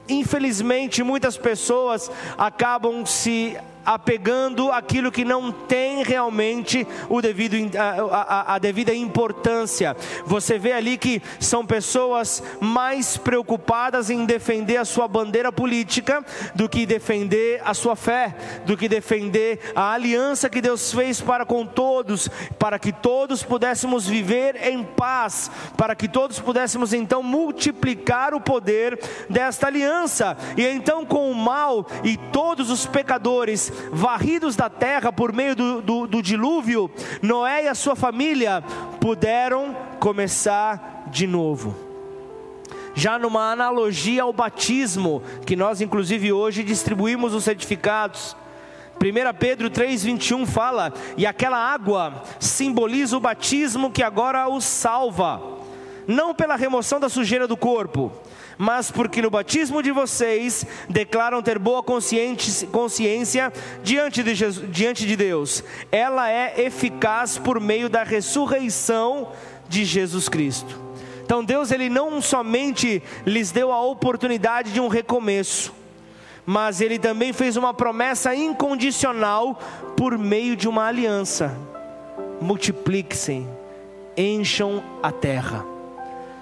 infelizmente, 0.07 1.01
muitas 1.01 1.37
pessoas 1.37 2.11
acabam 2.37 3.05
se 3.05 3.57
apegando 3.89 4.71
aquilo 4.71 5.11
que 5.11 5.25
não 5.25 5.51
tem 5.51 6.03
realmente 6.03 6.85
o 7.09 7.23
devido, 7.23 7.55
a, 7.75 8.51
a, 8.51 8.53
a, 8.53 8.59
devida 8.59 8.93
importância. 8.93 9.97
Você 10.27 10.59
vê 10.59 10.73
ali 10.73 10.95
que 10.95 11.19
são 11.39 11.65
pessoas 11.65 12.43
mais 12.59 13.17
preocupadas 13.17 14.11
em 14.11 14.25
defender 14.25 14.77
a 14.77 14.85
sua 14.85 15.07
bandeira 15.07 15.51
política 15.51 16.23
do 16.53 16.69
que 16.69 16.85
defender 16.85 17.63
a 17.65 17.73
sua 17.73 17.95
fé, 17.95 18.35
do 18.63 18.77
que 18.77 18.87
defender 18.87 19.59
a 19.73 19.93
aliança 19.93 20.51
que 20.51 20.61
Deus 20.61 20.93
fez 20.93 21.19
para 21.19 21.43
com 21.43 21.65
todos, 21.65 22.29
para 22.59 22.77
que 22.77 22.91
todos 22.91 23.41
pudéssemos 23.41 24.05
viver 24.05 24.67
em 24.67 24.83
paz, 24.83 25.49
para 25.75 25.95
que 25.95 26.07
todos 26.07 26.39
pudéssemos 26.39 26.93
então 26.93 27.23
multiplicar 27.23 28.35
o 28.35 28.39
poder 28.39 28.99
desta 29.27 29.65
aliança. 29.65 30.37
E 30.55 30.63
então 30.63 31.03
com 31.03 31.31
o 31.31 31.33
mal 31.33 31.87
e 32.03 32.15
todos 32.31 32.69
os 32.69 32.85
pecadores 32.85 33.78
varridos 33.91 34.55
da 34.55 34.69
terra 34.69 35.11
por 35.11 35.33
meio 35.33 35.55
do, 35.55 35.81
do, 35.81 36.07
do 36.07 36.21
dilúvio, 36.21 36.89
Noé 37.21 37.65
e 37.65 37.67
a 37.67 37.75
sua 37.75 37.95
família 37.95 38.63
puderam 38.99 39.75
começar 39.99 41.05
de 41.07 41.25
novo 41.25 41.89
já 42.99 43.17
numa 43.17 43.51
analogia 43.51 44.23
ao 44.23 44.33
batismo, 44.33 45.23
que 45.45 45.55
nós 45.55 45.79
inclusive 45.79 46.33
hoje 46.33 46.63
distribuímos 46.63 47.33
os 47.33 47.45
certificados. 47.45 48.35
1 49.01 49.37
Pedro 49.39 49.69
3,21 49.69 50.45
fala: 50.45 50.93
E 51.15 51.25
aquela 51.25 51.57
água 51.57 52.21
simboliza 52.39 53.15
o 53.15 53.21
batismo 53.21 53.89
que 53.89 54.03
agora 54.03 54.49
os 54.49 54.65
salva, 54.65 55.41
não 56.05 56.35
pela 56.35 56.57
remoção 56.57 56.99
da 56.99 57.07
sujeira 57.07 57.47
do 57.47 57.55
corpo, 57.55 58.11
mas 58.61 58.91
porque 58.91 59.21
no 59.21 59.29
batismo 59.29 59.81
de 59.81 59.89
vocês 59.89 60.67
declaram 60.89 61.41
ter 61.41 61.57
boa 61.57 61.81
consciência 61.81 63.53
diante 63.81 64.21
de, 64.21 64.35
Jesus, 64.35 64.69
diante 64.69 65.07
de 65.07 65.15
Deus. 65.15 65.63
Ela 65.89 66.29
é 66.29 66.65
eficaz 66.65 67.37
por 67.37 67.57
meio 67.61 67.87
da 67.87 68.03
ressurreição 68.03 69.31
de 69.69 69.85
Jesus 69.85 70.27
Cristo. 70.27 70.77
Então 71.23 71.41
Deus 71.41 71.71
ele 71.71 71.87
não 71.87 72.21
somente 72.21 73.01
lhes 73.25 73.49
deu 73.49 73.71
a 73.71 73.81
oportunidade 73.81 74.73
de 74.73 74.81
um 74.81 74.89
recomeço, 74.89 75.73
mas 76.45 76.81
ele 76.81 76.99
também 76.99 77.31
fez 77.31 77.55
uma 77.55 77.73
promessa 77.73 78.35
incondicional 78.35 79.57
por 79.95 80.17
meio 80.17 80.57
de 80.57 80.67
uma 80.67 80.85
aliança. 80.85 81.57
Multipliquem, 82.41 83.47
encham 84.17 84.83
a 85.01 85.13
terra. 85.13 85.78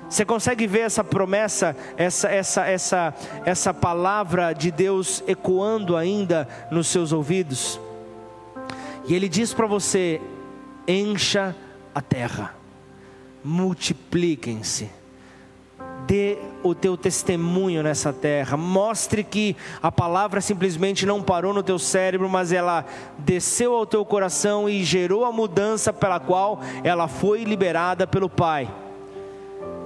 Você 0.10 0.24
consegue 0.24 0.66
ver 0.66 0.80
essa 0.80 1.04
promessa, 1.04 1.76
essa, 1.98 2.30
essa, 2.30 2.66
essa, 2.66 3.14
essa 3.46 3.74
palavra 3.74 4.54
de 4.54 4.72
Deus 4.72 5.22
ecoando 5.28 5.98
ainda 5.98 6.48
nos 6.72 6.88
seus 6.88 7.12
ouvidos? 7.12 7.80
E 9.06 9.14
Ele 9.14 9.28
diz 9.28 9.54
para 9.54 9.68
você: 9.68 10.22
encha 10.88 11.54
a 11.94 12.02
terra, 12.02 12.56
multipliquem-se, 13.44 14.90
dê 16.06 16.38
o 16.64 16.74
teu 16.74 16.96
testemunho 16.96 17.84
nessa 17.84 18.14
terra, 18.14 18.56
mostre 18.56 19.26
que 19.26 19.58
a 19.84 19.92
palavra 19.92 20.40
simplesmente 20.40 21.06
não 21.06 21.22
parou 21.22 21.54
no 21.54 21.62
teu 21.62 21.78
cérebro, 21.78 22.30
mas 22.30 22.54
ela 22.54 22.86
desceu 23.20 23.76
ao 23.76 23.86
teu 23.86 24.06
coração 24.06 24.70
e 24.70 24.86
gerou 24.86 25.26
a 25.26 25.34
mudança 25.34 25.92
pela 25.92 26.18
qual 26.18 26.62
ela 26.82 27.10
foi 27.10 27.44
liberada 27.44 28.08
pelo 28.08 28.30
Pai. 28.30 28.70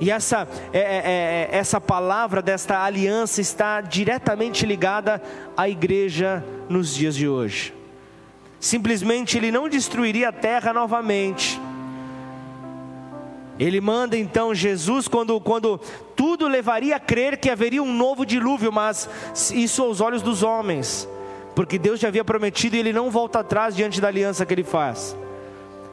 E 0.02 0.10
essa, 0.10 0.48
é, 0.74 0.80
é, 0.80 0.82
é, 0.82 1.50
essa 1.52 1.80
palavra 1.80 2.42
desta 2.42 2.84
aliança 2.84 3.40
está 3.40 3.80
diretamente 3.82 4.66
ligada 4.66 5.22
à 5.56 5.70
igreja 5.70 6.44
nos 6.68 6.96
dias 6.96 7.16
de 7.16 7.30
hoje. 7.30 7.72
Simplesmente 8.60 9.38
ele 9.38 9.52
não 9.52 9.70
destruiria 9.70 10.30
a 10.30 10.32
terra 10.32 10.74
novamente. 10.74 11.62
Ele 13.60 13.80
manda 13.80 14.18
então 14.18 14.56
Jesus 14.56 15.08
quando, 15.08 15.40
quando 15.40 15.80
tudo 16.16 16.48
levaria 16.48 16.96
a 16.96 17.00
crer 17.00 17.38
que 17.38 17.48
haveria 17.48 17.84
um 17.84 17.94
novo 17.94 18.26
dilúvio, 18.26 18.72
mas 18.72 19.08
isso 19.54 19.84
aos 19.84 20.02
olhos 20.02 20.24
dos 20.24 20.42
homens, 20.42 21.08
porque 21.56 21.78
Deus 21.78 22.00
já 22.00 22.08
havia 22.08 22.26
prometido 22.26 22.76
e 22.76 22.80
ele 22.80 22.92
não 22.92 23.12
volta 23.12 23.42
atrás 23.42 23.76
diante 23.76 24.02
da 24.02 24.08
aliança 24.08 24.48
que 24.48 24.54
ele 24.56 24.64
faz. 24.64 25.16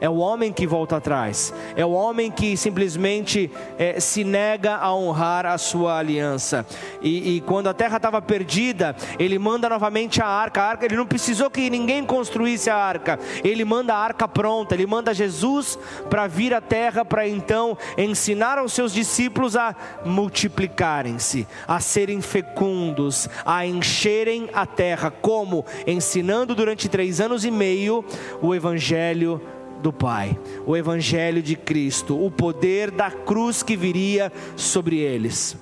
É 0.01 0.09
o 0.09 0.17
homem 0.17 0.53
que 0.53 0.65
volta 0.65 0.97
atrás. 0.97 1.53
É 1.75 1.85
o 1.85 1.91
homem 1.91 2.31
que 2.31 2.55
simplesmente 2.55 3.51
é, 3.77 3.99
se 3.99 4.23
nega 4.23 4.75
a 4.75 4.93
honrar 4.95 5.45
a 5.45 5.57
sua 5.57 5.97
aliança. 5.97 6.65
E, 7.01 7.35
e 7.35 7.41
quando 7.41 7.67
a 7.67 7.73
terra 7.73 7.97
estava 7.97 8.21
perdida, 8.21 8.95
ele 9.17 9.37
manda 9.37 9.67
novamente 9.67 10.21
a 10.21 10.27
arca. 10.27 10.61
a 10.61 10.65
arca. 10.65 10.85
Ele 10.85 10.95
não 10.95 11.05
precisou 11.05 11.49
que 11.49 11.69
ninguém 11.69 12.05
construísse 12.05 12.69
a 12.69 12.75
arca. 12.75 13.19
Ele 13.43 13.65
manda 13.65 13.93
a 13.93 13.97
arca 13.97 14.27
pronta. 14.27 14.73
Ele 14.73 14.85
manda 14.85 15.13
Jesus 15.13 15.77
para 16.09 16.27
vir 16.27 16.53
à 16.53 16.61
terra 16.61 17.03
para 17.03 17.27
então 17.27 17.77
ensinar 17.97 18.57
aos 18.57 18.73
seus 18.73 18.93
discípulos 18.93 19.55
a 19.55 19.75
multiplicarem-se, 20.05 21.47
a 21.67 21.79
serem 21.79 22.21
fecundos, 22.21 23.29
a 23.45 23.65
encherem 23.65 24.49
a 24.53 24.65
terra. 24.65 25.11
Como? 25.11 25.65
Ensinando 25.85 26.55
durante 26.55 26.87
três 26.87 27.19
anos 27.19 27.43
e 27.43 27.51
meio 27.51 28.05
o 28.41 28.55
Evangelho 28.55 29.41
do 29.81 29.91
Pai, 29.93 30.37
o 30.65 30.75
Evangelho 30.75 31.41
de 31.41 31.55
Cristo, 31.55 32.23
o 32.23 32.29
poder 32.29 32.91
da 32.91 33.09
cruz 33.09 33.63
que 33.63 33.75
viria 33.75 34.31
sobre 34.55 34.97
eles. 34.97 35.57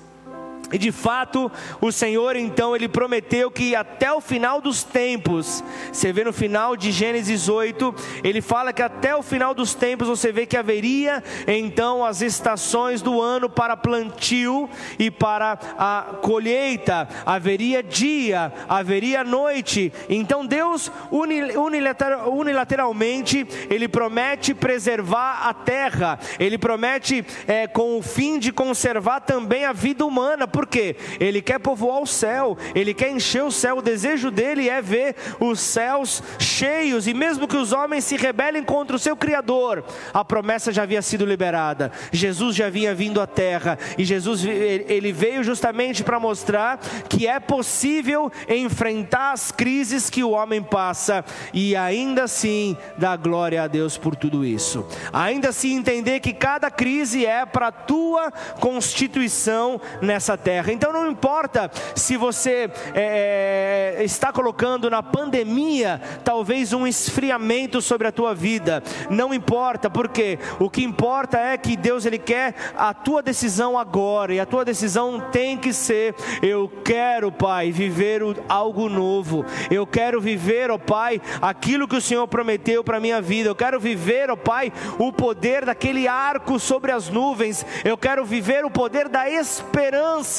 E 0.72 0.78
de 0.78 0.92
fato, 0.92 1.50
o 1.80 1.90
Senhor 1.90 2.36
então 2.36 2.76
ele 2.76 2.88
prometeu 2.88 3.50
que 3.50 3.74
até 3.74 4.12
o 4.12 4.20
final 4.20 4.60
dos 4.60 4.84
tempos, 4.84 5.64
você 5.92 6.12
vê 6.12 6.24
no 6.24 6.32
final 6.32 6.76
de 6.76 6.90
Gênesis 6.90 7.48
8, 7.48 7.94
ele 8.22 8.42
fala 8.42 8.72
que 8.72 8.82
até 8.82 9.16
o 9.16 9.22
final 9.22 9.54
dos 9.54 9.74
tempos 9.74 10.08
você 10.08 10.30
vê 10.30 10.44
que 10.44 10.56
haveria 10.56 11.22
então 11.46 12.04
as 12.04 12.20
estações 12.20 13.00
do 13.00 13.20
ano 13.20 13.48
para 13.48 13.76
plantio 13.76 14.68
e 14.98 15.10
para 15.10 15.58
a 15.78 16.16
colheita, 16.20 17.08
haveria 17.24 17.82
dia, 17.82 18.52
haveria 18.68 19.24
noite. 19.24 19.92
Então 20.08 20.44
Deus 20.44 20.90
unilateralmente 21.10 23.46
ele 23.70 23.88
promete 23.88 24.54
preservar 24.54 25.48
a 25.48 25.54
terra, 25.54 26.18
ele 26.38 26.58
promete 26.58 27.24
é, 27.46 27.66
com 27.66 27.98
o 27.98 28.02
fim 28.02 28.38
de 28.38 28.52
conservar 28.52 29.20
também 29.20 29.64
a 29.64 29.72
vida 29.72 30.04
humana 30.04 30.46
por 30.58 30.66
quê? 30.66 30.96
Ele 31.20 31.40
quer 31.40 31.60
povoar 31.60 32.02
o 32.02 32.06
céu, 32.06 32.58
ele 32.74 32.92
quer 32.92 33.12
encher 33.12 33.44
o 33.44 33.52
céu. 33.52 33.78
O 33.78 33.82
desejo 33.82 34.28
dele 34.28 34.68
é 34.68 34.82
ver 34.82 35.14
os 35.38 35.60
céus 35.60 36.20
cheios, 36.36 37.06
e 37.06 37.14
mesmo 37.14 37.46
que 37.46 37.56
os 37.56 37.72
homens 37.72 38.02
se 38.02 38.16
rebelem 38.16 38.64
contra 38.64 38.96
o 38.96 38.98
seu 38.98 39.16
Criador, 39.16 39.84
a 40.12 40.24
promessa 40.24 40.72
já 40.72 40.82
havia 40.82 41.00
sido 41.00 41.24
liberada. 41.24 41.92
Jesus 42.10 42.56
já 42.56 42.66
havia 42.66 42.92
vindo 42.92 43.20
à 43.20 43.26
terra, 43.26 43.78
e 43.96 44.04
Jesus 44.04 44.44
ele 44.44 45.12
veio 45.12 45.44
justamente 45.44 46.02
para 46.02 46.18
mostrar 46.18 46.80
que 47.08 47.28
é 47.28 47.38
possível 47.38 48.28
enfrentar 48.48 49.34
as 49.34 49.52
crises 49.52 50.10
que 50.10 50.24
o 50.24 50.30
homem 50.30 50.60
passa 50.60 51.24
e 51.54 51.76
ainda 51.76 52.24
assim 52.24 52.76
dar 52.96 53.16
glória 53.16 53.62
a 53.62 53.68
Deus 53.68 53.96
por 53.96 54.16
tudo 54.16 54.44
isso. 54.44 54.84
Ainda 55.12 55.50
assim 55.50 55.76
entender 55.76 56.18
que 56.18 56.32
cada 56.32 56.68
crise 56.68 57.24
é 57.24 57.46
para 57.46 57.68
a 57.68 57.72
tua 57.72 58.32
constituição 58.58 59.80
nessa 60.02 60.36
terra 60.36 60.47
terra. 60.48 60.72
Então 60.72 60.94
não 60.94 61.10
importa 61.10 61.70
se 61.94 62.16
você 62.16 62.70
é, 62.94 63.96
é, 63.98 64.02
está 64.02 64.32
colocando 64.32 64.88
na 64.88 65.02
pandemia 65.02 66.00
talvez 66.24 66.72
um 66.72 66.86
esfriamento 66.86 67.82
sobre 67.82 68.08
a 68.08 68.12
tua 68.12 68.34
vida. 68.34 68.82
Não 69.10 69.34
importa, 69.34 69.90
porque 69.90 70.38
o 70.58 70.70
que 70.70 70.82
importa 70.82 71.38
é 71.38 71.58
que 71.58 71.76
Deus 71.76 72.06
ele 72.06 72.16
quer 72.16 72.54
a 72.74 72.94
tua 72.94 73.22
decisão 73.22 73.78
agora 73.78 74.32
e 74.32 74.40
a 74.40 74.46
tua 74.46 74.64
decisão 74.64 75.20
tem 75.30 75.54
que 75.58 75.70
ser: 75.70 76.14
eu 76.40 76.66
quero, 76.82 77.30
Pai, 77.30 77.70
viver 77.70 78.22
algo 78.48 78.88
novo. 78.88 79.44
Eu 79.70 79.86
quero 79.86 80.18
viver, 80.18 80.70
ó 80.70 80.78
Pai, 80.78 81.20
aquilo 81.42 81.86
que 81.86 81.96
o 81.96 82.00
Senhor 82.00 82.26
prometeu 82.26 82.82
para 82.82 82.98
minha 82.98 83.20
vida. 83.20 83.50
Eu 83.50 83.54
quero 83.54 83.78
viver, 83.78 84.30
ó 84.30 84.36
Pai, 84.36 84.72
o 84.98 85.12
poder 85.12 85.66
daquele 85.66 86.08
arco 86.08 86.58
sobre 86.58 86.90
as 86.90 87.10
nuvens. 87.10 87.66
Eu 87.84 87.98
quero 87.98 88.24
viver 88.24 88.64
o 88.64 88.70
poder 88.70 89.10
da 89.10 89.28
esperança 89.28 90.37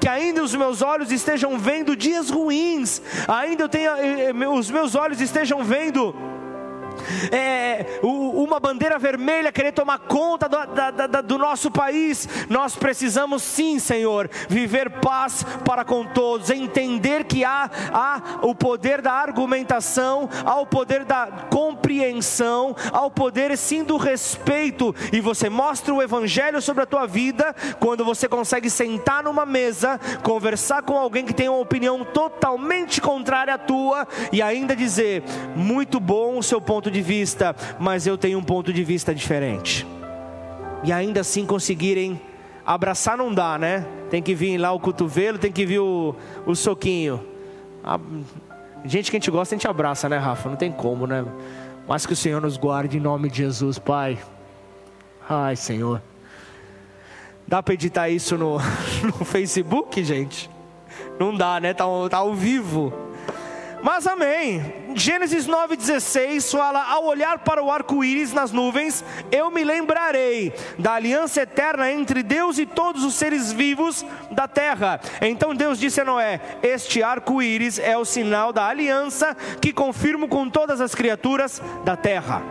que 0.00 0.08
ainda 0.08 0.42
os 0.42 0.54
meus 0.54 0.82
olhos 0.82 1.10
estejam 1.10 1.58
vendo 1.58 1.96
dias 1.96 2.30
ruins, 2.30 3.02
ainda 3.28 3.64
eu 3.64 3.68
tenha, 3.68 3.90
eh, 3.98 4.30
eh, 4.30 4.48
os 4.48 4.70
meus 4.70 4.94
olhos 4.94 5.20
estejam 5.20 5.64
vendo 5.64 6.14
é, 7.32 8.00
uma 8.02 8.60
bandeira 8.60 8.98
vermelha 8.98 9.52
querer 9.52 9.72
tomar 9.72 9.98
conta 9.98 10.48
do, 10.48 10.66
da, 10.66 10.90
da, 10.90 11.20
do 11.20 11.38
nosso 11.38 11.70
país, 11.70 12.28
nós 12.48 12.76
precisamos 12.76 13.42
sim, 13.42 13.78
Senhor, 13.78 14.30
viver 14.48 14.90
paz 15.00 15.44
para 15.64 15.84
com 15.84 16.04
todos, 16.04 16.50
entender 16.50 17.24
que 17.24 17.44
há, 17.44 17.70
há 17.92 18.22
o 18.42 18.54
poder 18.54 19.00
da 19.00 19.12
argumentação, 19.12 20.28
há 20.44 20.58
o 20.60 20.66
poder 20.66 21.04
da 21.04 21.26
compreensão, 21.50 22.74
há 22.92 23.04
o 23.04 23.10
poder 23.10 23.56
sim 23.56 23.82
do 23.82 23.96
respeito, 23.96 24.94
e 25.12 25.20
você 25.20 25.48
mostra 25.48 25.92
o 25.94 26.02
Evangelho 26.02 26.60
sobre 26.60 26.82
a 26.82 26.86
tua 26.86 27.06
vida 27.06 27.54
quando 27.78 28.04
você 28.04 28.28
consegue 28.28 28.70
sentar 28.70 29.22
numa 29.22 29.46
mesa, 29.46 30.00
conversar 30.22 30.82
com 30.82 30.96
alguém 30.96 31.24
que 31.24 31.34
tem 31.34 31.48
uma 31.48 31.58
opinião 31.58 32.04
totalmente 32.04 33.00
contrária 33.00 33.54
à 33.54 33.58
tua 33.58 34.06
e 34.32 34.42
ainda 34.42 34.74
dizer: 34.76 35.22
muito 35.54 36.00
bom 36.00 36.38
o 36.38 36.42
seu 36.42 36.60
ponto 36.60 36.85
de 36.90 36.96
de 36.96 37.02
vista, 37.02 37.54
mas 37.78 38.06
eu 38.06 38.16
tenho 38.16 38.38
um 38.38 38.42
ponto 38.42 38.72
de 38.72 38.82
vista 38.82 39.14
diferente. 39.14 39.86
E 40.82 40.92
ainda 40.92 41.20
assim 41.20 41.44
conseguirem 41.44 42.20
abraçar 42.64 43.16
não 43.16 43.32
dá, 43.32 43.58
né? 43.58 43.86
Tem 44.10 44.22
que 44.22 44.34
vir 44.34 44.56
lá 44.56 44.72
o 44.72 44.80
cotovelo, 44.80 45.38
tem 45.38 45.52
que 45.52 45.66
vir 45.66 45.80
o, 45.80 46.14
o 46.46 46.54
soquinho. 46.54 47.24
A, 47.84 48.00
gente 48.84 49.10
que 49.10 49.16
a 49.16 49.20
gente 49.20 49.30
gosta, 49.30 49.54
a 49.54 49.58
gente 49.58 49.68
abraça, 49.68 50.08
né, 50.08 50.16
Rafa? 50.16 50.48
Não 50.48 50.56
tem 50.56 50.72
como, 50.72 51.06
né? 51.06 51.24
Mas 51.86 52.06
que 52.06 52.12
o 52.12 52.16
Senhor 52.16 52.40
nos 52.40 52.56
guarde 52.56 52.96
em 52.96 53.00
nome 53.00 53.28
de 53.28 53.38
Jesus, 53.38 53.78
Pai. 53.78 54.18
Ai, 55.28 55.54
Senhor. 55.54 56.02
Dá 57.46 57.62
para 57.62 57.74
editar 57.74 58.08
isso 58.08 58.36
no, 58.36 58.58
no 59.04 59.24
Facebook, 59.24 60.02
gente? 60.02 60.50
Não 61.18 61.34
dá, 61.34 61.60
né? 61.60 61.74
Tá, 61.74 61.84
tá 62.10 62.18
ao 62.18 62.34
vivo. 62.34 63.05
Mas 63.86 64.04
amém. 64.04 64.60
Gênesis 64.96 65.46
9,16 65.46 66.50
fala: 66.58 66.82
Ao 66.82 67.04
olhar 67.04 67.38
para 67.38 67.62
o 67.62 67.70
arco-íris 67.70 68.32
nas 68.32 68.50
nuvens, 68.50 69.04
eu 69.30 69.48
me 69.48 69.62
lembrarei 69.62 70.52
da 70.76 70.94
aliança 70.94 71.42
eterna 71.42 71.92
entre 71.92 72.24
Deus 72.24 72.58
e 72.58 72.66
todos 72.66 73.04
os 73.04 73.14
seres 73.14 73.52
vivos 73.52 74.04
da 74.32 74.48
terra. 74.48 75.00
Então 75.20 75.54
Deus 75.54 75.78
disse 75.78 76.00
a 76.00 76.04
Noé: 76.04 76.40
Este 76.64 77.00
arco-íris 77.00 77.78
é 77.78 77.96
o 77.96 78.04
sinal 78.04 78.52
da 78.52 78.66
aliança 78.66 79.36
que 79.62 79.72
confirmo 79.72 80.26
com 80.26 80.50
todas 80.50 80.80
as 80.80 80.92
criaturas 80.92 81.62
da 81.84 81.94
terra. 81.94 82.42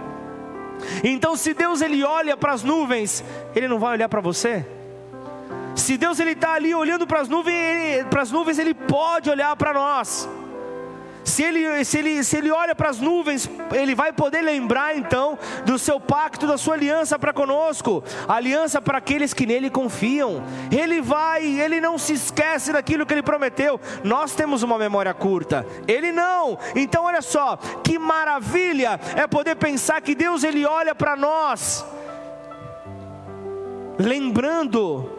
Então, 1.03 1.36
se 1.36 1.53
Deus 1.53 1.81
ele 1.81 2.01
olha 2.05 2.38
para 2.38 2.53
as 2.53 2.63
nuvens, 2.63 3.25
ele 3.53 3.67
não 3.67 3.77
vai 3.77 3.91
olhar 3.91 4.07
para 4.07 4.21
você? 4.21 4.65
Se 5.75 5.97
Deus 5.97 6.17
ele 6.17 6.31
está 6.31 6.53
ali 6.53 6.73
olhando 6.73 7.05
para 7.05 7.19
as 7.19 7.27
nuvens, 7.27 8.05
para 8.09 8.21
as 8.21 8.31
nuvens 8.31 8.57
ele 8.57 8.73
pode 8.73 9.29
olhar 9.29 9.53
para 9.57 9.73
nós. 9.73 10.29
Se 11.26 11.41
ele, 11.41 11.84
se 11.84 11.97
ele, 11.97 12.23
se 12.23 12.38
ele 12.38 12.51
olha 12.51 12.76
para 12.76 12.89
as 12.89 12.99
nuvens, 12.99 13.49
ele 13.73 13.95
vai 13.95 14.13
poder 14.13 14.41
lembrar 14.41 14.95
então 14.95 15.38
do 15.65 15.78
seu 15.80 15.99
pacto, 15.99 16.45
da 16.45 16.55
sua 16.55 16.76
aliança 16.76 17.17
para 17.17 17.34
conosco, 17.34 18.03
aliança 18.28 18.80
para 18.80 18.99
aqueles 18.99 19.34
que 19.34 19.47
nele 19.47 19.71
confiam. 19.71 20.43
Ele 20.71 21.01
vai, 21.01 21.43
ele 21.43 21.82
não 21.82 21.97
se 21.97 22.13
esquece 22.13 22.71
daquilo 22.71 23.07
que 23.07 23.13
ele 23.13 23.23
prometeu. 23.23 23.82
Nós 24.03 24.36
temos 24.36 24.61
uma 24.61 24.78
memória 24.78 25.15
curta, 25.15 25.65
ele 25.88 26.11
não. 26.11 26.59
Então 26.76 27.05
olha 27.05 27.23
só, 27.23 27.57
que 27.84 27.97
maravilha 27.97 28.99
é 29.15 29.26
poder 29.26 29.55
pensar 29.55 30.01
que 30.01 30.13
Deus 30.13 30.43
ele 30.43 30.63
olha 30.63 30.93
para 30.93 31.15
nós, 31.15 31.84
lembrando 33.97 35.14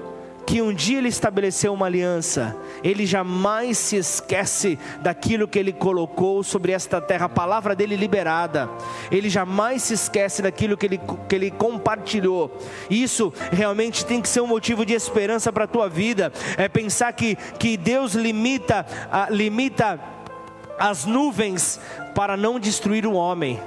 que 0.47 0.63
um 0.63 0.73
dia 0.73 0.99
ele 0.99 1.09
estabeleceu 1.09 1.75
uma 1.75 1.87
aliança, 1.87 2.57
ele 2.83 3.05
jamais 3.05 3.77
se 3.77 3.97
esquece 3.97 4.79
daquilo 5.01 5.49
que 5.49 5.59
ele 5.59 5.73
colocou 5.73 6.45
sobre 6.45 6.71
esta 6.71 7.01
terra, 7.01 7.27
a 7.27 7.29
palavra 7.29 7.75
dele 7.75 7.97
liberada, 7.97 8.71
ele 9.11 9.29
jamais 9.29 9.83
se 9.83 9.95
esquece 9.95 10.41
daquilo 10.41 10.77
que 10.77 10.87
ele, 10.87 11.01
que 11.29 11.35
ele 11.35 11.51
compartilhou. 11.51 12.57
Isso 12.89 13.33
realmente 13.51 14.07
tem 14.07 14.23
que 14.23 14.29
ser 14.29 14.41
um 14.41 14.47
motivo 14.47 14.87
de 14.87 14.95
esperança 14.95 15.53
para 15.53 15.65
a 15.65 15.69
tua 15.69 15.89
vida, 15.89 16.33
é 16.57 16.69
pensar 16.69 17.13
que, 17.13 17.37
que 17.59 17.77
Deus 17.77 18.15
limita, 18.15 18.87
limita 19.31 19.99
as 20.79 21.05
nuvens 21.05 21.81
para 22.15 22.37
não 22.37 22.61
destruir 22.61 23.05
o 23.05 23.13
homem 23.13 23.61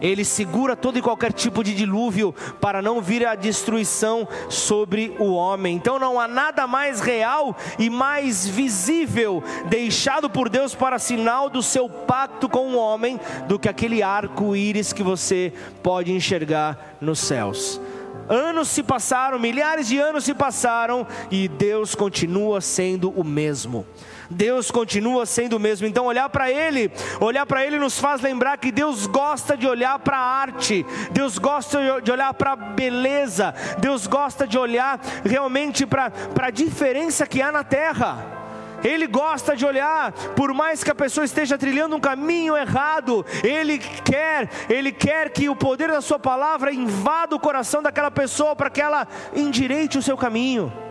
ele 0.00 0.24
segura 0.24 0.76
todo 0.76 0.98
e 0.98 1.02
qualquer 1.02 1.32
tipo 1.32 1.62
de 1.62 1.74
dilúvio 1.74 2.34
para 2.60 2.82
não 2.82 3.00
vir 3.00 3.26
a 3.26 3.34
destruição 3.34 4.26
sobre 4.48 5.14
o 5.18 5.32
homem. 5.32 5.76
Então 5.76 5.98
não 5.98 6.18
há 6.18 6.28
nada 6.28 6.66
mais 6.66 7.00
real 7.00 7.56
e 7.78 7.88
mais 7.90 8.46
visível 8.46 9.42
deixado 9.68 10.28
por 10.28 10.48
Deus 10.48 10.74
para 10.74 10.98
sinal 10.98 11.48
do 11.48 11.62
seu 11.62 11.88
pacto 11.88 12.48
com 12.48 12.72
o 12.72 12.76
homem 12.76 13.18
do 13.48 13.58
que 13.58 13.68
aquele 13.68 14.02
arco-íris 14.02 14.92
que 14.92 15.02
você 15.02 15.52
pode 15.82 16.12
enxergar 16.12 16.96
nos 17.00 17.18
céus. 17.18 17.80
Anos 18.28 18.68
se 18.68 18.82
passaram, 18.82 19.38
milhares 19.38 19.86
de 19.86 19.98
anos 19.98 20.24
se 20.24 20.32
passaram 20.32 21.06
e 21.30 21.46
Deus 21.46 21.94
continua 21.94 22.60
sendo 22.60 23.10
o 23.10 23.22
mesmo. 23.22 23.84
Deus 24.30 24.70
continua 24.70 25.26
sendo 25.26 25.56
o 25.56 25.60
mesmo. 25.60 25.86
Então, 25.86 26.06
olhar 26.06 26.28
para 26.28 26.50
Ele, 26.50 26.90
olhar 27.20 27.46
para 27.46 27.64
Ele 27.64 27.78
nos 27.78 27.98
faz 27.98 28.20
lembrar 28.20 28.58
que 28.58 28.72
Deus 28.72 29.06
gosta 29.06 29.56
de 29.56 29.66
olhar 29.66 29.98
para 29.98 30.16
a 30.16 30.40
arte, 30.40 30.84
Deus 31.10 31.38
gosta 31.38 32.00
de 32.00 32.10
olhar 32.10 32.34
para 32.34 32.52
a 32.52 32.56
beleza, 32.56 33.54
Deus 33.78 34.06
gosta 34.06 34.46
de 34.46 34.58
olhar 34.58 35.00
realmente 35.24 35.86
para 35.86 36.12
a 36.40 36.50
diferença 36.50 37.26
que 37.26 37.42
há 37.42 37.52
na 37.52 37.64
terra. 37.64 38.44
Ele 38.84 39.06
gosta 39.06 39.56
de 39.56 39.64
olhar, 39.64 40.12
por 40.36 40.52
mais 40.52 40.84
que 40.84 40.90
a 40.90 40.94
pessoa 40.94 41.24
esteja 41.24 41.56
trilhando 41.56 41.96
um 41.96 42.00
caminho 42.00 42.54
errado, 42.54 43.24
Ele 43.42 43.78
quer, 43.78 44.50
Ele 44.68 44.92
quer 44.92 45.30
que 45.30 45.48
o 45.48 45.56
poder 45.56 45.90
da 45.90 46.02
Sua 46.02 46.18
palavra 46.18 46.70
invada 46.70 47.34
o 47.34 47.40
coração 47.40 47.82
daquela 47.82 48.10
pessoa 48.10 48.54
para 48.54 48.68
que 48.68 48.82
ela 48.82 49.08
endireite 49.34 49.96
o 49.96 50.02
seu 50.02 50.18
caminho. 50.18 50.83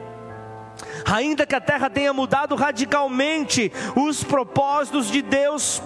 Ainda 1.06 1.46
que 1.46 1.56
a 1.56 1.62
terra 1.62 1.90
tenha 1.90 2.14
mudado 2.14 2.56
radicalmente, 2.56 3.72
os 3.96 4.24
propósitos 4.24 5.08
de 5.12 5.22
Deus 5.22 5.82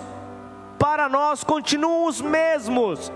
para 0.78 1.10
nós 1.10 1.44
continuam 1.44 2.06
os 2.06 2.22
mesmos. 2.22 3.12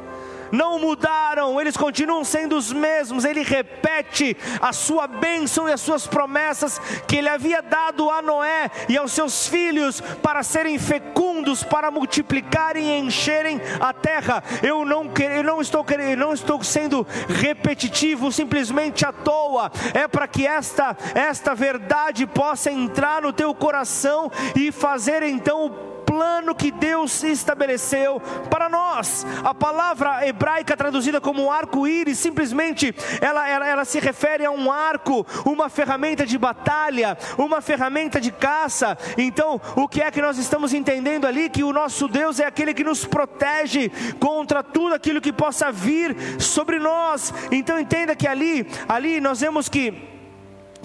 Não 0.52 0.80
mudaram, 0.80 1.60
eles 1.60 1.78
continuam 1.78 2.24
sendo 2.24 2.56
os 2.56 2.72
mesmos. 2.72 3.26
Ele 3.26 3.44
repete 3.44 4.36
a 4.60 4.74
sua 4.74 5.08
bênção 5.08 5.68
e 5.68 5.74
as 5.74 5.82
suas 5.82 6.08
promessas 6.08 6.80
que 7.08 7.18
ele 7.18 7.30
havia 7.30 7.62
dado 7.62 8.10
a 8.10 8.22
Noé 8.22 8.70
e 8.90 8.98
aos 8.98 9.12
seus 9.12 9.48
filhos 9.48 10.02
para 10.22 10.44
serem 10.44 10.78
fecundos, 10.78 11.64
para 11.64 11.92
multiplicarem 11.92 12.90
e 12.90 13.00
encherem 13.00 13.62
a 13.80 13.94
terra. 13.94 14.44
Eu 14.62 14.86
não, 14.86 15.12
eu 15.20 15.44
não, 15.44 15.62
estou, 15.62 15.86
não 16.18 16.34
estou 16.34 16.64
sendo 16.64 17.06
repetitivo 17.28 18.32
simplesmente 18.32 19.06
à 19.06 19.12
toa, 19.12 19.72
é 19.94 20.08
para 20.08 20.28
que 20.28 20.46
esta, 20.46 20.96
esta 21.14 21.56
verdade 21.56 22.26
possa 22.26 22.72
entrar 22.72 23.22
no 23.22 23.34
teu 23.34 23.54
coração 23.54 24.32
e 24.56 24.72
fazer 24.72 25.24
então 25.24 25.66
o 25.66 25.91
plano 26.12 26.54
que 26.54 26.72
Deus 26.72 27.24
estabeleceu 27.24 28.20
para 28.50 28.68
nós. 28.68 29.26
A 29.46 29.54
palavra 29.54 30.28
hebraica 30.28 30.76
traduzida 30.76 31.22
como 31.22 31.50
arco-íris, 31.50 32.18
simplesmente 32.18 32.94
ela, 33.22 33.48
ela, 33.48 33.66
ela 33.66 33.86
se 33.86 33.98
refere 33.98 34.44
a 34.44 34.52
um 34.52 34.70
arco, 34.70 35.26
uma 35.46 35.70
ferramenta 35.70 36.26
de 36.26 36.38
batalha, 36.38 37.18
uma 37.38 37.62
ferramenta 37.62 38.20
de 38.20 38.30
caça. 38.30 38.98
Então, 39.18 39.62
o 39.74 39.88
que 39.88 40.02
é 40.02 40.12
que 40.12 40.22
nós 40.22 40.38
estamos 40.38 40.74
entendendo 40.74 41.26
ali? 41.26 41.50
Que 41.50 41.64
o 41.64 41.72
nosso 41.72 42.10
Deus 42.10 42.42
é 42.42 42.46
aquele 42.46 42.74
que 42.74 42.84
nos 42.84 43.06
protege 43.06 43.90
contra 44.20 44.62
tudo 44.62 44.94
aquilo 44.94 45.22
que 45.22 45.32
possa 45.32 45.72
vir 45.72 46.14
sobre 46.42 46.78
nós. 46.78 47.34
Então, 47.54 47.80
entenda 47.80 48.18
que 48.18 48.28
ali, 48.28 48.70
ali 48.90 49.22
nós 49.22 49.40
vemos 49.40 49.70
que 49.70 50.11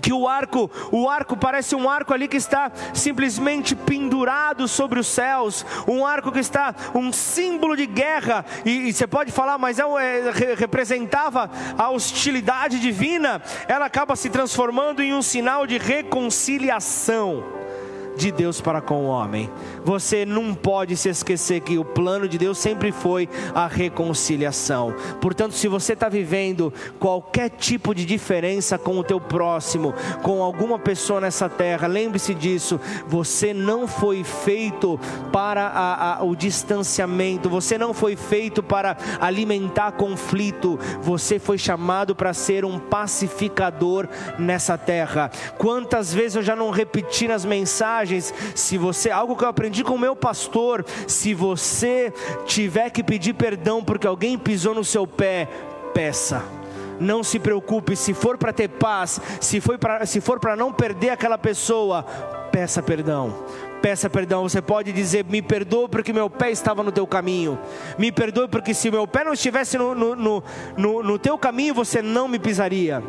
que 0.06 0.12
o 0.12 0.28
arco, 0.28 0.70
o 0.92 1.10
arco 1.10 1.36
parece 1.36 1.74
um 1.74 1.90
arco 1.90 2.14
ali 2.14 2.28
que 2.28 2.36
está 2.36 2.70
simplesmente 2.94 3.74
pendurado 3.74 4.68
sobre 4.68 5.00
os 5.00 5.08
céus, 5.08 5.66
um 5.84 6.06
arco 6.06 6.30
que 6.30 6.38
está 6.38 6.72
um 6.94 7.12
símbolo 7.12 7.76
de 7.76 7.86
guerra, 7.86 8.44
e, 8.64 8.88
e 8.88 8.92
você 8.92 9.04
pode 9.04 9.32
falar, 9.32 9.58
mas 9.58 9.80
é, 9.80 9.82
é, 9.82 10.54
representava 10.56 11.50
a 11.76 11.90
hostilidade 11.90 12.78
divina, 12.78 13.42
ela 13.66 13.86
acaba 13.86 14.14
se 14.14 14.30
transformando 14.30 15.02
em 15.02 15.12
um 15.12 15.22
sinal 15.22 15.66
de 15.66 15.76
reconciliação 15.76 17.65
de 18.16 18.32
Deus 18.32 18.60
para 18.60 18.80
com 18.80 19.04
o 19.04 19.08
homem. 19.08 19.50
Você 19.84 20.24
não 20.24 20.54
pode 20.54 20.96
se 20.96 21.08
esquecer 21.08 21.60
que 21.60 21.78
o 21.78 21.84
plano 21.84 22.28
de 22.28 22.38
Deus 22.38 22.58
sempre 22.58 22.90
foi 22.90 23.28
a 23.54 23.66
reconciliação. 23.66 24.94
Portanto, 25.20 25.54
se 25.54 25.68
você 25.68 25.92
está 25.92 26.08
vivendo 26.08 26.72
qualquer 26.98 27.50
tipo 27.50 27.94
de 27.94 28.04
diferença 28.04 28.78
com 28.78 28.98
o 28.98 29.04
teu 29.04 29.20
próximo, 29.20 29.94
com 30.22 30.42
alguma 30.42 30.78
pessoa 30.78 31.20
nessa 31.20 31.48
terra, 31.48 31.86
lembre-se 31.86 32.34
disso. 32.34 32.80
Você 33.06 33.52
não 33.52 33.86
foi 33.86 34.24
feito 34.24 34.98
para 35.32 35.66
a, 35.66 36.18
a, 36.18 36.24
o 36.24 36.34
distanciamento. 36.34 37.50
Você 37.50 37.76
não 37.76 37.92
foi 37.92 38.16
feito 38.16 38.62
para 38.62 38.96
alimentar 39.20 39.92
conflito. 39.92 40.78
Você 41.02 41.38
foi 41.38 41.58
chamado 41.58 42.14
para 42.14 42.32
ser 42.32 42.64
um 42.64 42.78
pacificador 42.78 44.08
nessa 44.38 44.78
terra. 44.78 45.30
Quantas 45.58 46.12
vezes 46.12 46.36
eu 46.36 46.42
já 46.42 46.56
não 46.56 46.70
repeti 46.70 47.28
nas 47.28 47.44
mensagens 47.44 48.05
mensagens, 48.06 48.32
se 48.54 48.78
você, 48.78 49.10
algo 49.10 49.36
que 49.36 49.44
eu 49.44 49.48
aprendi 49.48 49.82
com 49.82 49.94
o 49.94 49.98
meu 49.98 50.14
pastor, 50.14 50.84
se 51.06 51.34
você 51.34 52.12
tiver 52.46 52.90
que 52.90 53.02
pedir 53.02 53.34
perdão 53.34 53.82
porque 53.82 54.06
alguém 54.06 54.38
pisou 54.38 54.74
no 54.74 54.84
seu 54.84 55.06
pé, 55.06 55.48
peça. 55.92 56.42
Não 56.98 57.22
se 57.22 57.38
preocupe, 57.38 57.94
se 57.94 58.14
for 58.14 58.38
para 58.38 58.52
ter 58.52 58.68
paz, 58.68 59.20
se, 59.40 59.60
for 59.60 59.76
pra, 59.76 60.06
se 60.06 60.20
for 60.20 60.40
para 60.40 60.56
não 60.56 60.72
perder 60.72 61.10
aquela 61.10 61.36
pessoa, 61.36 62.02
peça 62.50 62.82
perdão 62.82 63.44
peça 63.82 64.10
perdão. 64.10 64.48
Você 64.48 64.60
pode 64.60 64.90
dizer: 64.90 65.24
Me 65.26 65.40
perdoa 65.40 65.88
porque 65.88 66.12
meu 66.12 66.28
pé 66.28 66.50
estava 66.50 66.82
no 66.82 66.90
teu 66.90 67.06
caminho. 67.06 67.56
Me 67.96 68.10
perdoe 68.10 68.48
porque 68.48 68.74
se 68.74 68.90
meu 68.90 69.06
pé 69.06 69.22
não 69.22 69.34
estivesse 69.34 69.78
no, 69.78 69.94
no, 69.94 70.16
no, 70.16 70.42
no, 70.76 71.02
no 71.02 71.18
teu 71.18 71.38
caminho, 71.38 71.74
você 71.74 72.02
não 72.02 72.26
me 72.26 72.38
pisaria 72.38 73.00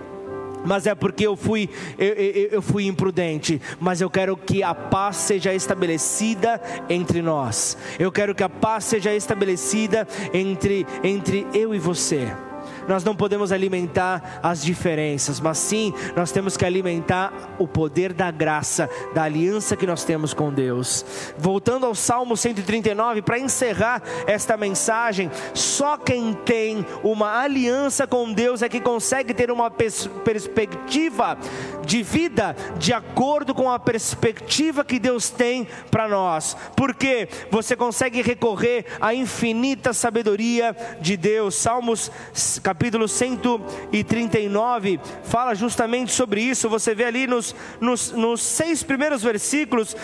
mas 0.68 0.86
é 0.86 0.94
porque 0.94 1.26
eu 1.26 1.38
fui, 1.38 1.70
eu, 1.98 2.14
eu, 2.14 2.50
eu, 2.52 2.62
fui 2.62 2.86
imprudente. 2.86 3.62
Mas 3.80 4.02
eu 4.02 4.10
quero 4.10 4.36
que 4.36 4.62
a 4.62 4.76
paz 4.76 5.16
seja 5.16 5.54
estabelecida 5.54 6.62
entre 6.90 7.22
nós. 7.22 7.78
Eu 7.98 8.12
quero 8.12 8.36
que 8.36 8.44
a 8.44 8.50
paz 8.50 8.84
seja 8.84 9.16
estabelecida 9.16 10.06
entre, 10.34 10.86
entre 11.04 11.48
eu 11.54 11.74
e 11.74 11.80
você 11.80 12.28
nós 12.88 13.04
não 13.04 13.16
podemos 13.16 13.52
alimentar 13.52 14.40
as 14.42 14.64
diferenças, 14.64 15.40
mas 15.40 15.58
sim 15.58 15.94
nós 16.16 16.32
temos 16.32 16.56
que 16.56 16.66
alimentar 16.66 17.56
o 17.60 17.68
poder 17.68 18.14
da 18.14 18.32
graça, 18.32 18.90
da 19.14 19.24
aliança 19.24 19.76
que 19.76 19.86
nós 19.86 20.04
temos 20.04 20.34
com 20.34 20.52
Deus. 20.52 21.06
Voltando 21.38 21.86
ao 21.86 21.94
Salmo 21.94 22.38
139, 22.38 23.22
para 23.22 23.38
encerrar 23.38 24.02
esta 24.26 24.56
mensagem, 24.56 25.30
só 25.54 25.98
quem 25.98 26.34
tem 26.34 26.86
uma 27.04 27.42
aliança 27.42 28.08
com 28.08 28.32
Deus 28.32 28.62
é 28.62 28.70
que 28.70 28.80
consegue 28.80 29.34
ter 29.34 29.52
uma 29.52 29.70
pers 29.70 30.10
perspectiva 30.24 31.38
de 31.86 32.04
vida 32.04 32.56
de 32.78 32.94
acordo 32.94 33.54
com 33.54 33.72
a 33.72 33.80
perspectiva 33.80 34.84
que 34.84 35.00
Deus 35.00 35.30
tem 35.30 35.68
para 35.90 36.08
nós, 36.08 36.56
porque 36.76 37.28
você 37.50 37.76
consegue 37.76 38.22
recorrer 38.22 38.86
à 39.00 39.14
infinita 39.14 39.94
sabedoria 39.94 40.76
de 41.02 41.18
Deus. 41.18 41.56
Salmos 41.56 42.12
capítulo 42.62 42.77
capítulo 42.78 43.08
139, 43.08 45.00
fala 45.24 45.56
justamente 45.56 46.12
sobre 46.12 46.42
isso. 46.42 46.70
Você 46.70 46.94
vê 46.94 47.06
ali 47.06 47.26
nos, 47.26 47.56
nos, 47.82 48.12
nos 48.12 48.40
seis 48.40 48.84
primeiros 48.84 49.24
versículos, 49.24 49.96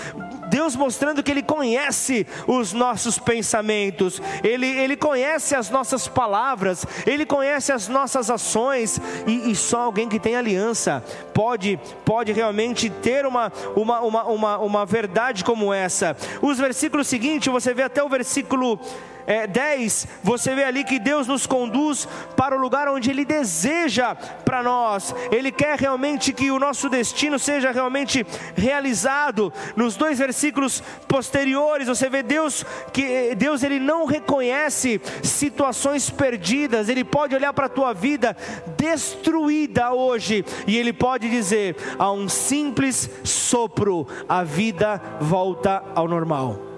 Deus 0.49 0.76
mostrando 0.76 1.21
que 1.21 1.30
Ele 1.30 1.43
conhece 1.43 2.26
os 2.47 2.74
nossos 2.74 3.19
pensamentos, 3.19 4.19
Ele, 4.43 4.65
Ele 4.65 4.97
conhece 4.97 5.53
as 5.53 5.69
nossas 5.69 6.07
palavras, 6.07 6.84
Ele 7.05 7.28
conhece 7.28 7.71
as 7.71 7.88
nossas 7.88 8.32
ações, 8.32 8.99
e, 9.28 9.51
e 9.51 9.55
só 9.55 9.82
alguém 9.82 10.09
que 10.09 10.19
tem 10.19 10.36
aliança 10.36 11.03
pode, 11.32 11.80
pode 12.03 12.32
realmente 12.32 12.89
ter 12.89 13.24
uma, 13.28 13.51
uma, 13.76 14.01
uma, 14.01 14.24
uma, 14.24 14.57
uma 14.57 14.86
verdade 14.86 15.43
como 15.43 15.71
essa. 15.71 16.17
Os 16.41 16.57
versículos 16.57 17.05
seguintes, 17.05 17.53
você 17.53 17.71
vê 17.71 17.84
até 17.84 18.03
o 18.03 18.09
versículo 18.09 18.80
é, 19.26 19.47
10, 19.47 20.07
você 20.24 20.55
vê 20.55 20.63
ali 20.63 20.84
que 20.84 20.99
Deus 20.99 21.28
nos 21.28 21.45
conduz 21.47 22.07
para 22.36 22.55
o 22.55 22.59
lugar 22.59 22.88
onde 22.88 23.09
Ele 23.09 23.26
deseja 23.26 24.15
para 24.15 24.63
nós. 24.63 25.13
Ele 25.32 25.51
quer 25.51 25.80
realmente 25.80 26.34
que 26.34 26.51
o 26.51 26.59
nosso 26.59 26.89
destino 26.89 27.39
seja 27.39 27.71
realmente 27.71 28.26
realizado. 28.55 29.51
Nos 29.76 29.95
dois 29.95 30.19
versículos 30.19 30.82
posteriores, 31.07 31.88
você 31.88 32.09
vê 32.09 32.24
Deus 32.24 32.65
que 32.91 33.36
Deus 33.36 33.63
ele 33.63 33.80
não 33.80 34.05
reconhece 34.05 35.01
situações 35.21 36.09
perdidas. 36.09 36.89
Ele 36.89 37.03
pode 37.03 37.36
olhar 37.36 37.53
para 37.53 37.65
a 37.65 37.69
tua 37.69 37.93
vida 37.93 38.36
destruída 38.78 39.93
hoje 39.93 40.45
e 40.67 40.78
Ele 40.78 40.93
pode 40.93 41.30
dizer: 41.30 41.76
a 41.97 42.11
um 42.11 42.28
simples 42.28 43.09
sopro, 43.24 44.07
a 44.28 44.43
vida 44.43 45.01
volta 45.19 45.84
ao 45.95 46.07
normal 46.07 46.72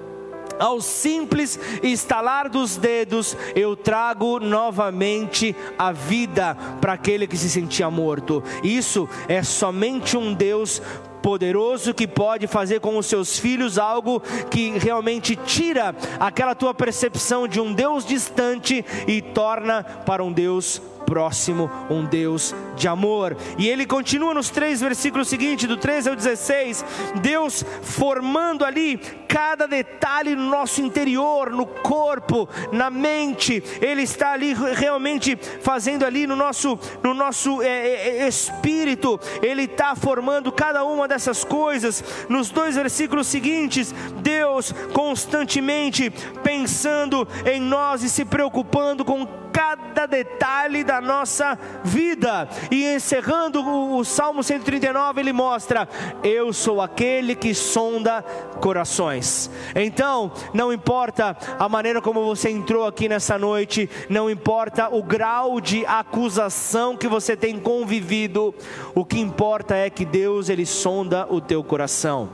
ao 0.60 0.82
simples 0.82 1.60
estalar 1.84 2.50
dos 2.50 2.78
dedos, 2.78 3.36
eu 3.56 3.76
trago 3.76 4.40
novamente 4.40 5.56
a 5.78 5.92
vida 5.92 6.56
para 6.80 6.94
aquele 6.94 7.28
que 7.28 7.38
se 7.38 7.50
sentia 7.50 7.90
morto. 7.90 8.44
Isso 8.64 9.08
é 9.28 9.44
somente 9.44 10.18
um 10.18 10.34
Deus 10.34 10.82
poderoso 11.26 11.92
que 11.92 12.08
pode 12.08 12.46
fazer 12.46 12.80
com 12.80 13.00
os 13.00 13.08
seus 13.08 13.40
filhos 13.40 13.80
algo 13.80 14.22
que 14.52 14.78
realmente 14.78 15.36
tira 15.36 15.96
aquela 16.20 16.54
tua 16.54 16.72
percepção 16.72 17.48
de 17.48 17.60
um 17.60 17.74
Deus 17.74 18.06
distante 18.06 18.86
e 19.08 19.24
torna 19.24 19.84
para 19.84 20.24
um 20.24 20.32
Deus 20.32 20.80
próximo, 21.06 21.70
um 21.90 22.06
Deus 22.06 22.54
de 22.76 22.88
amor. 22.88 23.38
E 23.58 23.68
ele 23.68 23.86
continua 23.86 24.34
nos 24.34 24.50
três 24.50 24.82
versículos 24.82 25.28
seguintes, 25.28 25.68
do 25.68 25.78
13 25.78 26.10
ao 26.10 26.16
16, 26.16 26.86
Deus 27.22 27.64
formando 27.82 28.66
ali 28.66 28.98
cada 29.28 29.68
detalhe 29.68 30.36
no 30.36 30.50
nosso 30.50 30.82
interior, 30.82 31.50
no 31.50 31.66
corpo, 31.66 32.48
na 32.72 32.90
mente, 32.90 33.62
Ele 33.82 34.04
está 34.04 34.32
ali 34.32 34.54
realmente 34.54 35.36
fazendo 35.62 36.06
ali 36.06 36.26
no 36.26 36.36
nosso, 36.36 36.80
no 37.04 37.14
nosso 37.14 37.62
é, 37.62 37.68
é, 37.68 38.18
é 38.20 38.28
espírito, 38.28 39.20
Ele 39.42 39.64
está 39.64 39.96
formando 39.96 40.52
cada 40.52 40.84
uma 40.86 41.08
dessas 41.08 41.44
coisas. 41.44 42.04
Nos 42.30 42.50
dois 42.50 42.76
versículos 42.76 43.28
seguintes, 43.28 43.94
Deus 44.22 44.74
constantemente 44.94 46.10
pensando 46.44 47.28
em 47.46 47.60
nós 47.60 48.04
e 48.04 48.10
se 48.10 48.24
preocupando 48.24 49.04
com 49.04 49.28
cada 49.56 50.06
detalhe 50.06 50.84
da 50.84 51.00
nossa 51.00 51.58
vida. 51.82 52.50
E 52.70 52.84
encerrando 52.94 53.66
o, 53.66 54.04
Salmo 54.04 54.44
139, 54.44 55.22
ele 55.22 55.32
mostra: 55.32 55.88
Eu 56.22 56.52
sou 56.52 56.82
aquele 56.82 57.36
que 57.36 57.56
sonda 57.56 58.22
corações. 58.60 59.50
Então, 59.74 60.34
não 60.54 60.74
importa 60.74 61.38
a 61.58 61.70
maneira 61.70 62.02
como 62.02 62.26
você 62.26 62.50
entrou 62.50 62.86
aqui 62.86 63.08
nessa 63.08 63.40
noite, 63.40 63.90
não 64.10 64.30
importa 64.30 64.94
o 64.94 65.02
grau 65.02 65.62
de 65.62 65.86
acusação 65.86 66.98
que 66.98 67.08
você 67.08 67.38
tem 67.38 67.58
convivido, 67.58 68.54
o 68.94 69.06
que 69.06 69.22
importa 69.22 69.74
é 69.74 69.90
que 69.90 70.04
Deus 70.04 70.50
ele 70.50 70.66
sonda 70.66 71.26
o 71.30 71.40
teu 71.40 71.64
coração. 71.64 72.30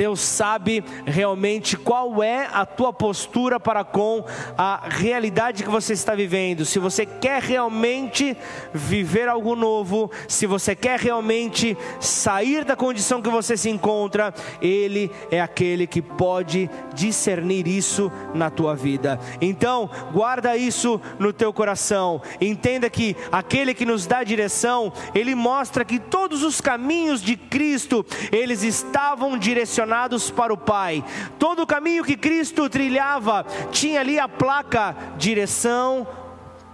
Deus 0.00 0.20
sabe 0.20 0.82
realmente 1.04 1.76
qual 1.76 2.22
é 2.22 2.48
a 2.50 2.64
tua 2.64 2.90
postura 2.90 3.60
para 3.60 3.84
com 3.84 4.24
a 4.56 4.88
realidade 4.88 5.62
que 5.62 5.68
você 5.68 5.92
está 5.92 6.14
vivendo. 6.14 6.64
Se 6.64 6.78
você 6.78 7.04
quer 7.04 7.42
realmente 7.42 8.34
viver 8.72 9.28
algo 9.28 9.54
novo, 9.54 10.10
se 10.26 10.46
você 10.46 10.74
quer 10.74 10.98
realmente 10.98 11.76
sair 12.00 12.64
da 12.64 12.74
condição 12.74 13.20
que 13.20 13.28
você 13.28 13.58
se 13.58 13.68
encontra, 13.68 14.32
Ele 14.62 15.10
é 15.30 15.38
aquele 15.38 15.86
que 15.86 16.00
pode 16.00 16.70
discernir 16.94 17.68
isso 17.68 18.10
na 18.32 18.48
tua 18.48 18.74
vida. 18.74 19.20
Então, 19.38 19.90
guarda 20.14 20.56
isso 20.56 20.98
no 21.18 21.30
teu 21.30 21.52
coração. 21.52 22.22
Entenda 22.40 22.88
que 22.88 23.14
aquele 23.30 23.74
que 23.74 23.84
nos 23.84 24.06
dá 24.06 24.24
direção, 24.24 24.90
ele 25.14 25.34
mostra 25.34 25.84
que 25.84 25.98
todos 25.98 26.42
os 26.42 26.58
caminhos 26.58 27.20
de 27.20 27.36
Cristo, 27.36 28.02
eles 28.32 28.62
estavam 28.62 29.36
direcionados 29.36 29.89
para 30.30 30.52
o 30.52 30.56
Pai. 30.56 31.04
Todo 31.38 31.62
o 31.62 31.66
caminho 31.66 32.04
que 32.04 32.16
Cristo 32.16 32.68
trilhava 32.68 33.44
tinha 33.70 34.00
ali 34.00 34.18
a 34.18 34.28
placa 34.28 34.96
direção 35.16 36.06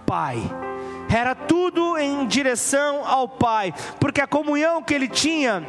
Pai 0.05 0.41
era 1.15 1.33
tudo 1.33 1.97
em 1.97 2.25
direção 2.27 3.05
ao 3.05 3.27
Pai, 3.27 3.73
porque 3.99 4.21
a 4.21 4.27
comunhão 4.27 4.83
que 4.83 4.93
ele 4.93 5.07
tinha 5.07 5.65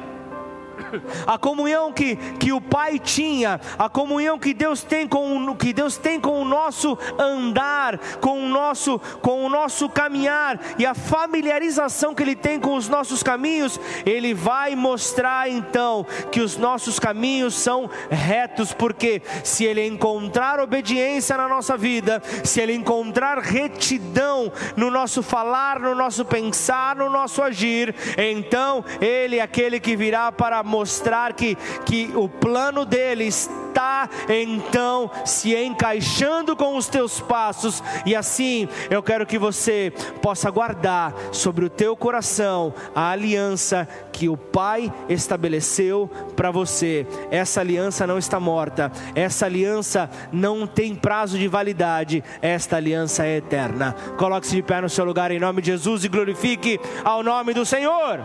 a 1.26 1.39
comunhão 1.39 1.93
que, 1.93 2.16
que 2.39 2.53
o 2.53 2.61
Pai 2.61 2.99
tinha, 2.99 3.61
a 3.79 3.89
comunhão 3.89 4.39
que 4.39 4.55
Deus 4.55 4.83
tem 4.83 5.07
com 5.07 5.55
que 5.57 5.72
Deus 5.72 5.97
tem 5.97 6.20
com 6.20 6.41
o 6.41 6.45
nosso 6.45 6.99
andar, 7.18 7.99
com 8.20 8.45
o 8.45 8.49
nosso 8.49 8.99
com 9.20 9.45
o 9.45 9.49
nosso 9.49 9.89
caminhar 9.89 10.61
e 10.79 10.87
a 10.87 10.95
familiarização 10.95 12.14
que 12.14 12.22
ele 12.22 12.37
tem 12.37 12.61
com 12.61 12.74
os 12.74 12.89
nossos 12.89 13.22
caminhos, 13.22 13.81
ele 14.05 14.35
vai 14.35 14.74
mostrar 14.74 15.49
então 15.49 16.07
que 16.31 16.41
os 16.41 16.57
nossos 16.57 16.99
caminhos 16.99 17.55
são 17.55 17.91
retos, 18.11 18.72
porque 18.72 19.22
se 19.45 19.64
ele 19.64 19.87
encontrar 19.87 20.61
obediência 20.61 21.37
na 21.37 21.49
nossa 21.49 21.76
vida, 21.76 22.22
se 22.45 22.61
ele 22.61 22.74
encontrar 22.74 23.39
retidão 23.39 24.53
no 24.76 24.91
nosso 24.91 25.22
falar, 25.22 25.81
no 25.81 25.95
nosso 25.95 26.24
pensar, 26.24 26.97
no 26.97 27.11
nosso 27.11 27.43
agir, 27.43 27.95
então 28.16 28.85
ele 29.01 29.37
é 29.37 29.43
aquele 29.43 29.81
que 29.81 29.97
virá 29.97 30.31
para 30.31 30.62
mostrar 30.68 31.32
que, 31.32 31.56
que 31.84 32.12
o 32.14 32.28
plano 32.28 32.84
dele 32.84 33.24
está 33.24 34.08
então 34.28 35.10
se 35.24 35.54
encaixando 35.54 36.56
com 36.56 36.76
os 36.76 36.86
teus 36.88 37.20
passos, 37.20 37.82
e 38.04 38.14
assim 38.14 38.68
eu 38.90 39.02
quero 39.02 39.26
que 39.26 39.38
você 39.38 39.92
possa 40.20 40.50
guardar 40.50 41.14
sobre 41.32 41.64
o 41.64 41.70
teu 41.70 41.96
coração 41.96 42.74
a 42.94 43.10
aliança 43.10 43.88
que 44.12 44.28
o 44.28 44.36
Pai 44.36 44.92
estabeleceu 45.08 46.10
para 46.34 46.50
você. 46.50 47.06
Essa 47.30 47.60
aliança 47.60 48.06
não 48.06 48.18
está 48.18 48.40
morta, 48.40 48.90
essa 49.14 49.46
aliança 49.46 50.10
não 50.32 50.66
tem 50.66 50.94
prazo 50.94 51.38
de 51.38 51.46
validade, 51.46 52.24
esta 52.42 52.76
aliança 52.76 53.24
é 53.24 53.36
eterna. 53.36 53.94
Coloque-se 54.16 54.56
de 54.56 54.62
pé 54.62 54.80
no 54.80 54.88
seu 54.88 55.04
lugar 55.04 55.30
em 55.30 55.38
nome 55.38 55.62
de 55.62 55.68
Jesus 55.68 56.04
e 56.04 56.08
glorifique 56.08 56.80
ao 57.04 57.22
nome 57.22 57.54
do 57.54 57.64
Senhor. 57.64 58.20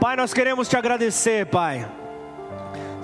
Pai, 0.00 0.14
nós 0.14 0.32
queremos 0.32 0.68
te 0.68 0.76
agradecer, 0.76 1.46
Pai, 1.46 1.84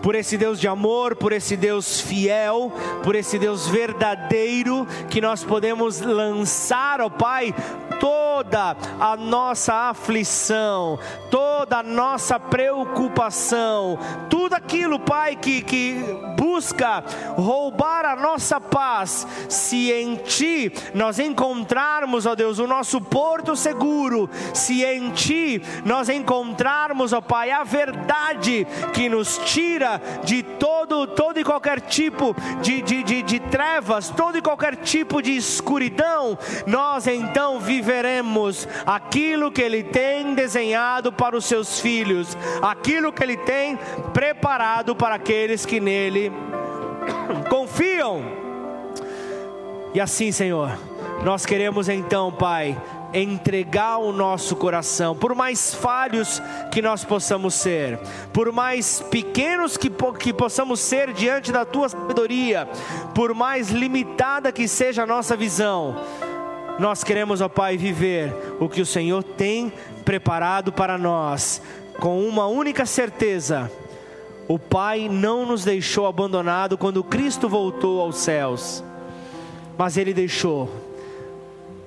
por 0.05 0.15
esse 0.15 0.37
Deus 0.37 0.61
de 0.61 0.69
amor, 0.69 1.17
por 1.17 1.33
esse 1.33 1.57
Deus 1.57 1.99
fiel, 1.99 2.71
por 3.03 3.17
esse 3.17 3.39
Deus 3.39 3.67
verdadeiro 3.67 4.87
que 5.09 5.19
nós 5.19 5.43
podemos 5.43 5.99
lançar, 6.03 7.01
ó 7.01 7.09
Pai, 7.09 7.55
toda 7.99 8.77
a 9.01 9.17
nossa 9.17 9.73
aflição, 9.89 10.99
toda 11.31 11.79
a 11.79 11.83
nossa 11.83 12.39
preocupação, 12.39 13.99
tudo 14.29 14.53
aquilo, 14.53 14.99
Pai, 14.99 15.37
que, 15.37 15.63
que 15.63 15.95
busca 16.37 17.03
roubar 17.35 18.05
a 18.05 18.15
nossa 18.15 18.61
paz, 18.61 19.27
se 19.49 19.91
em 19.91 20.17
Ti 20.17 20.71
nós 20.93 21.19
encontrarmos, 21.19 22.27
ó 22.27 22.35
Deus, 22.35 22.59
o 22.59 22.67
nosso 22.67 23.01
porto 23.01 23.57
seguro, 23.57 24.29
se 24.53 24.85
em 24.85 25.11
Ti 25.13 25.63
nós 25.83 26.11
encontrarmos, 26.11 27.15
ó 27.15 27.23
Pai, 27.23 27.51
a 27.51 27.65
verdade 27.65 28.67
que 28.93 29.09
nos 29.09 29.39
tira 29.39 29.94
de 30.23 30.43
todo, 30.43 31.07
todo 31.07 31.39
e 31.39 31.45
qualquer 31.45 31.81
tipo 31.81 32.35
de, 32.61 32.83
de, 32.83 33.03
de, 33.03 33.23
de 33.23 33.41
trevas, 33.41 34.11
todo 34.11 34.39
e 34.39 34.43
qualquer 34.43 34.77
tipo 34.77 35.23
de 35.23 35.37
escuridão, 35.37 36.39
nós 36.67 37.07
então 37.07 37.61
viveremos 37.61 38.69
aquilo 38.87 39.51
que 39.51 39.63
Ele 39.63 39.83
tem 39.83 40.35
desenhado 40.35 41.13
para 41.13 41.37
os 41.37 41.45
seus 41.45 41.81
filhos, 41.81 42.37
aquilo 42.63 43.13
que 43.13 43.23
Ele 43.23 43.37
tem 43.37 43.79
preparado 44.13 44.95
para 44.95 45.15
aqueles 45.15 45.67
que 45.67 45.81
nele 45.81 46.33
confiam. 47.49 48.23
E 49.93 50.01
assim, 50.01 50.33
Senhor, 50.33 50.77
nós 51.23 51.47
queremos 51.47 51.89
então, 51.89 52.33
Pai, 52.33 52.77
entregar 53.15 53.99
o 53.99 54.13
nosso 54.13 54.57
coração, 54.57 55.15
por 55.15 55.35
mais 55.35 55.73
falhos 55.73 56.43
que 56.73 56.83
nós 56.83 57.05
possamos 57.05 57.55
ser, 57.55 57.99
por 58.33 58.51
mais 58.51 59.01
pequenos 59.01 59.77
que, 59.77 59.89
que 60.19 60.33
possamos 60.33 60.81
ser 60.81 61.13
diante 61.13 61.53
da 61.53 61.65
tua 61.65 61.89
sabedoria, 61.89 62.69
por 63.15 63.33
mais 63.33 63.71
limitada 63.71 64.51
que 64.51 64.67
seja 64.67 65.05
a 65.05 65.07
nossa 65.07 65.37
visão, 65.37 65.97
nós 66.79 67.05
queremos, 67.05 67.41
ó 67.41 67.49
Pai, 67.49 67.77
viver 67.77 68.35
o 68.59 68.69
que 68.69 68.81
o 68.81 68.87
Senhor 68.87 69.23
tem 69.23 69.73
preparado 70.05 70.73
para 70.73 70.99
nós, 70.99 71.63
com 72.01 72.21
uma 72.27 72.47
única 72.49 72.85
certeza: 72.85 73.71
o 74.49 74.59
Pai 74.59 75.09
não 75.09 75.47
nos 75.47 75.65
deixou 75.65 76.05
abandonado 76.07 76.77
quando 76.77 77.05
Cristo 77.05 77.49
voltou 77.49 78.01
aos 78.01 78.17
céus, 78.17 78.83
mas 79.79 79.97
Ele 79.97 80.13
deixou 80.13 80.84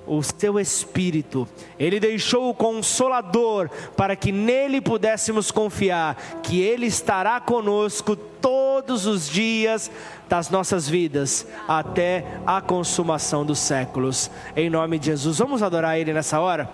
o 0.08 0.22
seu 0.22 0.58
Espírito, 0.58 1.46
Ele 1.78 2.00
deixou 2.00 2.48
o 2.48 2.54
Consolador 2.54 3.68
para 3.96 4.16
que 4.16 4.32
nele 4.32 4.80
pudéssemos 4.80 5.50
confiar 5.50 6.16
que 6.42 6.60
Ele 6.60 6.86
estará 6.86 7.40
conosco 7.40 8.16
todos 8.16 9.06
os 9.06 9.28
dias 9.28 9.90
das 10.28 10.50
nossas 10.50 10.88
vidas 10.88 11.46
até 11.66 12.24
a 12.46 12.60
consumação 12.60 13.44
dos 13.44 13.58
séculos. 13.58 14.30
Em 14.56 14.70
nome 14.70 14.98
de 14.98 15.06
Jesus, 15.06 15.38
vamos 15.38 15.62
adorar 15.62 15.98
Ele 15.98 16.12
nessa 16.12 16.40
hora? 16.40 16.72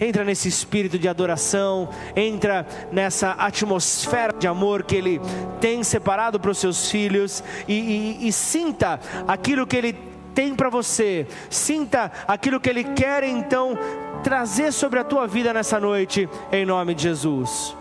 Entra 0.00 0.24
nesse 0.24 0.48
espírito 0.48 0.98
de 0.98 1.08
adoração, 1.08 1.88
entra 2.16 2.66
nessa 2.90 3.30
atmosfera 3.32 4.32
de 4.32 4.46
amor 4.46 4.82
que 4.82 4.96
Ele 4.96 5.20
tem 5.60 5.84
separado 5.84 6.40
para 6.40 6.50
os 6.50 6.58
seus 6.58 6.90
filhos 6.90 7.44
e, 7.68 8.18
e, 8.22 8.28
e 8.28 8.32
sinta 8.32 8.98
aquilo 9.28 9.66
que 9.66 9.76
Ele 9.76 10.13
tem 10.34 10.54
para 10.54 10.68
você. 10.68 11.26
Sinta 11.48 12.10
aquilo 12.26 12.60
que 12.60 12.68
Ele 12.68 12.84
quer 12.84 13.22
então 13.22 13.78
trazer 14.22 14.72
sobre 14.72 14.98
a 14.98 15.04
tua 15.04 15.26
vida 15.26 15.52
nessa 15.52 15.78
noite, 15.78 16.28
em 16.50 16.64
nome 16.64 16.94
de 16.94 17.02
Jesus. 17.04 17.76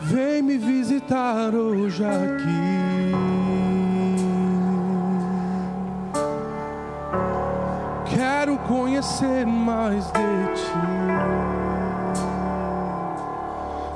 Vem 0.00 0.42
me 0.42 0.58
visitar 0.58 1.54
hoje 1.54 2.04
aqui. 2.04 2.70
Quero 8.14 8.58
conhecer 8.58 9.46
mais 9.46 10.06
de 10.06 10.54
ti. 10.54 11.30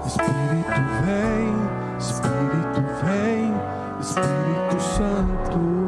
Espírito 0.07 0.81
vem, 1.05 1.99
Espírito 1.99 2.83
vem, 3.03 3.55
Espírito 4.01 4.81
Santo. 4.81 5.84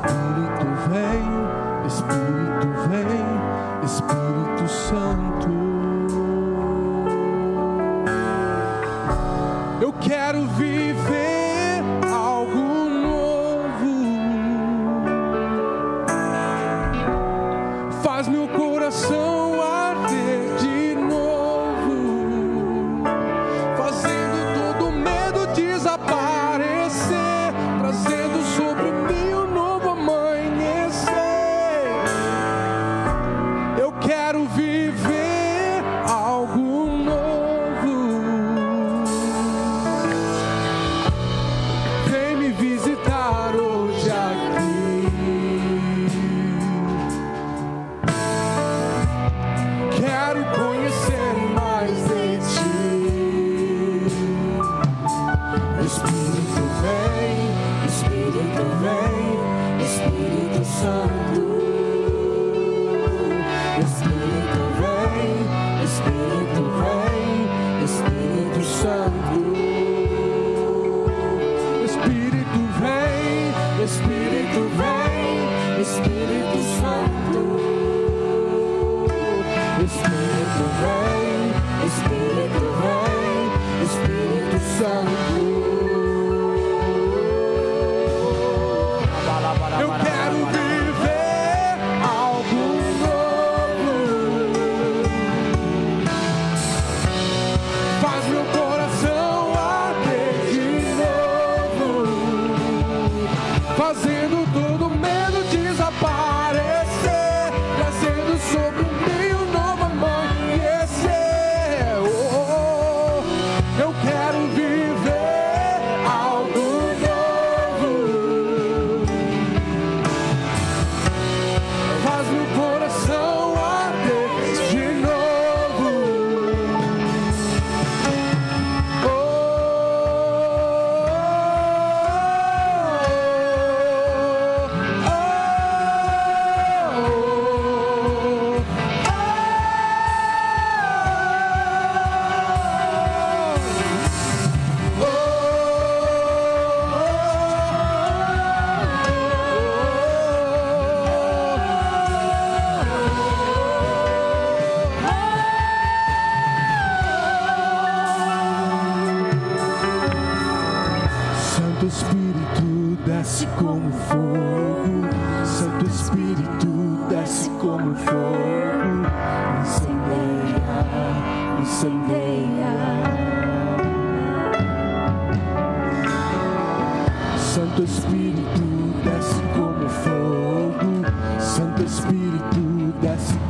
Espírito 0.00 0.66
vem, 0.88 1.28
Espírito 1.86 2.68
vem, 2.88 3.84
Espírito 3.84 4.68
Santo. 4.68 5.50
Eu 9.82 9.92
quero 9.92 10.46
viver 10.46 11.29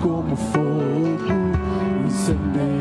como 0.00 0.34
fogo, 0.34 1.16
incendeia. 2.06 2.79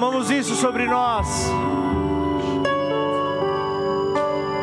Clamamos 0.00 0.30
isso 0.30 0.54
sobre 0.54 0.86
nós. 0.86 1.28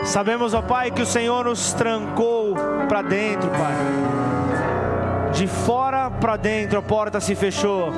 Sabemos, 0.04 0.56
ó 0.56 0.64
Pai, 0.64 0.90
que 0.90 1.04
o 1.04 1.06
Senhor 1.06 1.46
nos 1.46 1.74
trancou 1.74 2.56
para 2.90 3.04
dentro, 3.04 3.48
Pai. 3.52 5.32
De 5.34 5.46
fora 5.46 6.10
para 6.10 6.38
dentro 6.38 6.80
a 6.80 6.82
porta 6.82 7.20
se 7.20 7.36
fechou. 7.36 7.94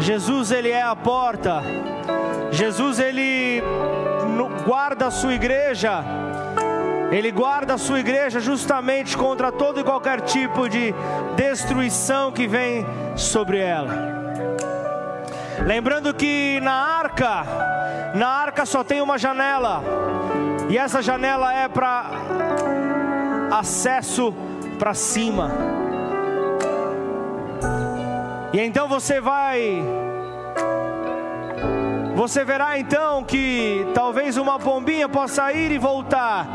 Jesus, 0.00 0.50
Ele 0.50 0.70
é 0.70 0.82
a 0.82 0.96
porta. 0.96 1.62
Jesus, 2.50 2.98
Ele 2.98 3.62
guarda 4.66 5.06
a 5.06 5.10
sua 5.12 5.34
igreja. 5.34 6.02
Ele 7.12 7.30
guarda 7.30 7.74
a 7.74 7.78
sua 7.78 8.00
igreja 8.00 8.40
justamente 8.40 9.16
contra 9.16 9.52
todo 9.52 9.78
e 9.78 9.84
qualquer 9.84 10.22
tipo 10.22 10.68
de 10.68 10.92
destruição 11.36 12.32
que 12.32 12.48
vem 12.48 12.84
sobre 13.14 13.58
ela. 13.58 14.21
Lembrando 15.66 16.12
que 16.12 16.60
na 16.60 16.72
arca, 16.72 17.44
na 18.14 18.28
arca 18.28 18.66
só 18.66 18.82
tem 18.82 19.00
uma 19.00 19.16
janela, 19.16 19.82
e 20.68 20.76
essa 20.76 21.00
janela 21.00 21.54
é 21.54 21.68
para 21.68 22.10
acesso 23.50 24.34
para 24.78 24.92
cima. 24.92 25.50
E 28.52 28.60
então 28.60 28.88
você 28.88 29.20
vai 29.20 29.82
você 32.14 32.44
verá 32.44 32.78
então 32.78 33.24
que 33.24 33.86
talvez 33.94 34.36
uma 34.36 34.58
pombinha 34.58 35.08
possa 35.08 35.52
ir 35.52 35.70
e 35.70 35.78
voltar, 35.78 36.46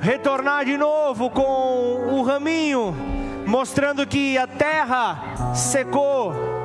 retornar 0.00 0.64
de 0.64 0.76
novo 0.76 1.30
com 1.30 2.10
o 2.10 2.22
raminho, 2.22 2.94
mostrando 3.46 4.06
que 4.06 4.36
a 4.36 4.46
terra 4.46 5.54
secou. 5.54 6.55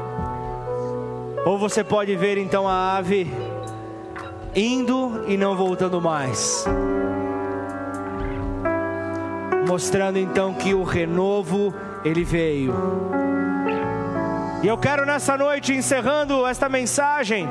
Ou 1.46 1.58
você 1.58 1.84
pode 1.84 2.16
ver 2.16 2.38
então 2.38 2.68
a 2.68 2.96
ave 2.98 3.32
indo 4.56 5.24
e 5.28 5.38
não 5.38 5.56
voltando 5.56 6.00
mais. 6.02 6.66
Mostrando 9.68 10.20
então 10.20 10.54
que 10.54 10.74
o 10.74 10.84
renovo 10.84 11.74
ele 12.04 12.24
veio. 12.24 12.74
E 14.62 14.68
eu 14.68 14.78
quero 14.78 15.06
nessa 15.06 15.36
noite, 15.36 15.74
encerrando 15.74 16.46
esta 16.46 16.70
mensagem, 16.70 17.48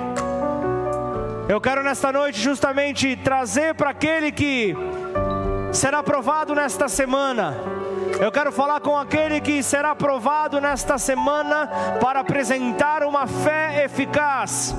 eu 1.49 1.61
quero 1.61 1.83
nesta 1.83 2.13
noite 2.13 2.41
justamente 2.41 3.17
trazer 3.17 3.75
para 3.75 3.91
aquele 3.91 4.31
que 4.31 4.77
será 5.73 5.99
aprovado 5.99 6.55
nesta 6.55 6.89
semana. 6.89 7.80
Eu 8.21 8.31
quero 8.31 8.53
falar 8.53 8.81
com 8.81 8.99
aquele 8.99 9.41
que 9.41 9.63
será 9.63 9.93
aprovado 9.93 10.61
nesta 10.61 10.99
semana 10.99 11.67
para 12.03 12.21
apresentar 12.21 13.03
uma 13.03 13.27
fé 13.27 13.85
eficaz 13.85 14.75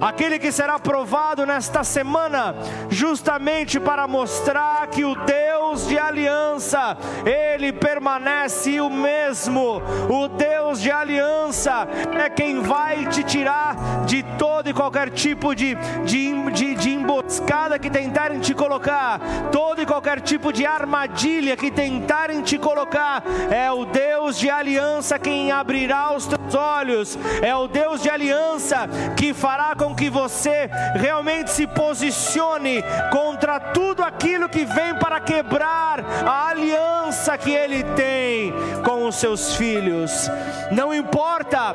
aquele 0.00 0.38
que 0.38 0.52
será 0.52 0.78
provado 0.78 1.44
nesta 1.44 1.82
semana, 1.84 2.54
justamente 2.88 3.80
para 3.80 4.06
mostrar 4.06 4.86
que 4.88 5.04
o 5.04 5.14
Deus 5.14 5.86
de 5.86 5.98
aliança, 5.98 6.96
ele 7.24 7.72
permanece 7.72 8.80
o 8.80 8.90
mesmo. 8.90 9.82
O 10.08 10.28
Deus 10.28 10.80
de 10.80 10.90
aliança 10.90 11.86
é 12.18 12.28
quem 12.28 12.60
vai 12.60 13.06
te 13.06 13.22
tirar 13.22 14.04
de 14.06 14.22
todo 14.38 14.68
e 14.68 14.74
qualquer 14.74 15.10
tipo 15.10 15.54
de, 15.54 15.74
de, 16.04 16.50
de, 16.50 16.74
de 16.74 16.90
emboscada 16.90 17.78
que 17.78 17.90
tentarem 17.90 18.40
te 18.40 18.54
colocar, 18.54 19.20
todo 19.52 19.82
e 19.82 19.86
qualquer 19.86 20.20
tipo 20.20 20.52
de 20.52 20.64
armadilha 20.66 21.56
que 21.56 21.70
tentarem 21.70 22.42
te 22.42 22.58
colocar. 22.58 23.22
É 23.50 23.70
o 23.70 23.84
Deus 23.84 24.38
de 24.38 24.50
aliança 24.50 25.18
quem 25.18 25.50
abrirá 25.52 26.14
os 26.14 26.26
teus 26.26 26.54
olhos, 26.54 27.18
é 27.42 27.54
o 27.54 27.66
Deus 27.68 28.02
de 28.02 28.10
aliança 28.10 28.88
que 29.16 29.34
fará 29.34 29.74
com 29.74 29.87
com 29.88 29.94
que 29.94 30.10
você 30.10 30.68
realmente 30.94 31.50
se 31.50 31.66
posicione 31.66 32.84
contra 33.10 33.58
tudo 33.58 34.02
aquilo 34.02 34.46
que 34.46 34.66
vem 34.66 34.94
para 34.96 35.18
quebrar 35.18 36.04
a 36.26 36.48
aliança 36.48 37.38
que 37.38 37.50
Ele 37.50 37.82
tem 37.82 38.52
com 38.84 39.06
os 39.06 39.16
seus 39.16 39.54
filhos. 39.56 40.30
Não 40.70 40.92
importa 40.92 41.74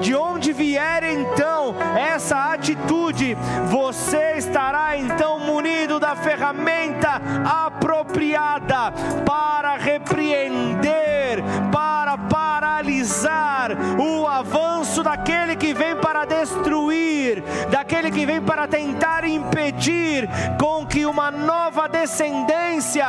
de 0.00 0.16
onde 0.16 0.52
vier 0.52 1.04
então 1.04 1.76
essa 1.96 2.52
atitude, 2.52 3.36
você 3.66 4.34
estará 4.38 4.96
então 4.96 5.38
munido 5.38 6.00
da 6.00 6.16
ferramenta 6.16 7.20
apropriada 7.66 8.92
para 9.24 9.76
repreender, 9.76 11.38
para 11.70 12.18
paralisar 12.52 13.70
o 13.98 14.26
avanço 14.26 15.02
daquele 15.02 15.56
que 15.56 15.72
vem 15.72 15.96
para 15.96 16.26
destruir 16.26 17.42
daquele 17.70 18.10
que 18.10 18.26
vem 18.26 18.40
para 18.40 18.66
tentar 18.66 19.24
impedir 19.24 20.28
com 20.58 20.84
que 20.86 21.06
uma 21.06 21.30
nova 21.30 21.88
descendência 21.88 23.06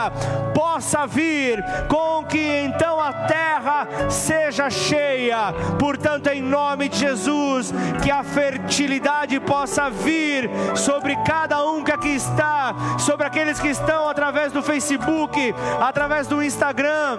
possa 0.54 1.06
vir, 1.08 1.64
com 1.88 2.24
que 2.24 2.40
então 2.40 3.00
a 3.00 3.12
terra 3.12 3.88
seja 4.10 4.70
cheia. 4.70 5.54
Portanto, 5.80 6.28
em 6.28 6.42
nome 6.42 6.90
de 6.90 6.98
Jesus, 6.98 7.74
que 8.02 8.12
a 8.12 8.24
fertilidade 8.24 9.40
possa 9.40 9.90
vir 9.90 10.50
sobre 10.76 11.16
cada 11.18 11.66
um 11.66 11.84
que 11.84 11.92
aqui 11.92 12.16
está, 12.16 12.76
sobre 13.00 13.28
aqueles 13.28 13.60
que 13.60 13.70
estão 13.70 14.08
através 14.08 14.52
do 14.52 14.62
Facebook, 14.62 15.54
através 15.82 16.28
do 16.28 16.42
Instagram 16.42 17.18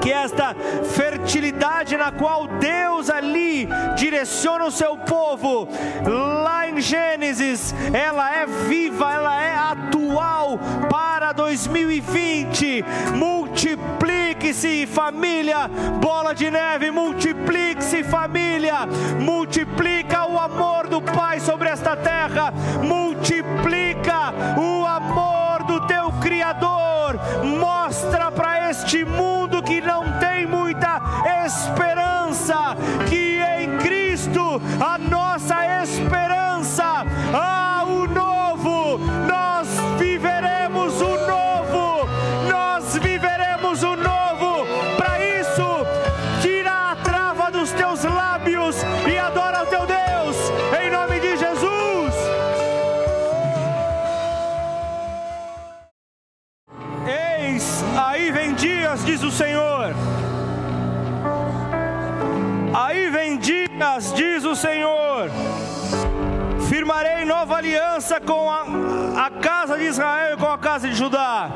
que 0.00 0.10
esta 0.10 0.54
fertilidade 0.94 1.96
na 1.96 2.10
qual 2.10 2.46
Deus 2.46 3.10
ali 3.10 3.68
direciona 3.96 4.64
o 4.64 4.70
seu 4.70 4.96
povo, 4.96 5.68
lá 6.06 6.68
em 6.68 6.80
Gênesis, 6.80 7.74
ela 7.92 8.34
é 8.34 8.46
viva, 8.46 9.12
ela 9.12 9.42
é 9.42 9.54
atual 9.54 10.58
para 10.88 11.32
2020. 11.32 12.84
Multiplique-se, 13.14 14.86
família, 14.86 15.68
bola 16.00 16.34
de 16.34 16.50
neve, 16.50 16.90
multiplique-se, 16.90 18.02
família, 18.04 18.86
multiplica 19.18 20.26
o 20.26 20.38
amor 20.38 20.86
do 20.88 21.02
Pai 21.02 21.40
sobre 21.40 21.68
esta 21.68 21.94
terra, 21.96 22.52
multiplica 22.82 24.32
o 24.56 24.86
amor 24.86 25.64
do 25.64 25.86
teu 25.86 26.10
Criador, 26.20 27.18
mostra 27.44 28.30
para 28.30 28.70
este 28.70 29.04
mundo 29.04 29.49
que 29.70 29.80
não 29.80 30.18
tem 30.18 30.48
muita 30.48 31.00
esperança, 31.46 32.76
que 33.08 33.40
em 33.40 33.78
Cristo 33.78 34.60
a 34.80 34.98
nossa 34.98 35.84
esperança 35.84 36.39
dias, 59.30 59.30
diz 59.30 59.34
o 59.34 59.36
Senhor. 59.36 59.94
Aí 62.74 63.10
vem 63.10 63.38
dias, 63.38 64.12
diz 64.14 64.44
o 64.44 64.56
Senhor. 64.56 65.30
Firmarei 66.68 67.24
nova 67.24 67.56
aliança 67.56 68.20
com 68.20 68.50
a, 68.50 69.26
a 69.26 69.30
casa 69.30 69.76
de 69.76 69.84
Israel 69.84 70.34
e 70.34 70.36
com 70.36 70.46
a 70.46 70.58
casa 70.58 70.88
de 70.88 70.94
Judá, 70.94 71.50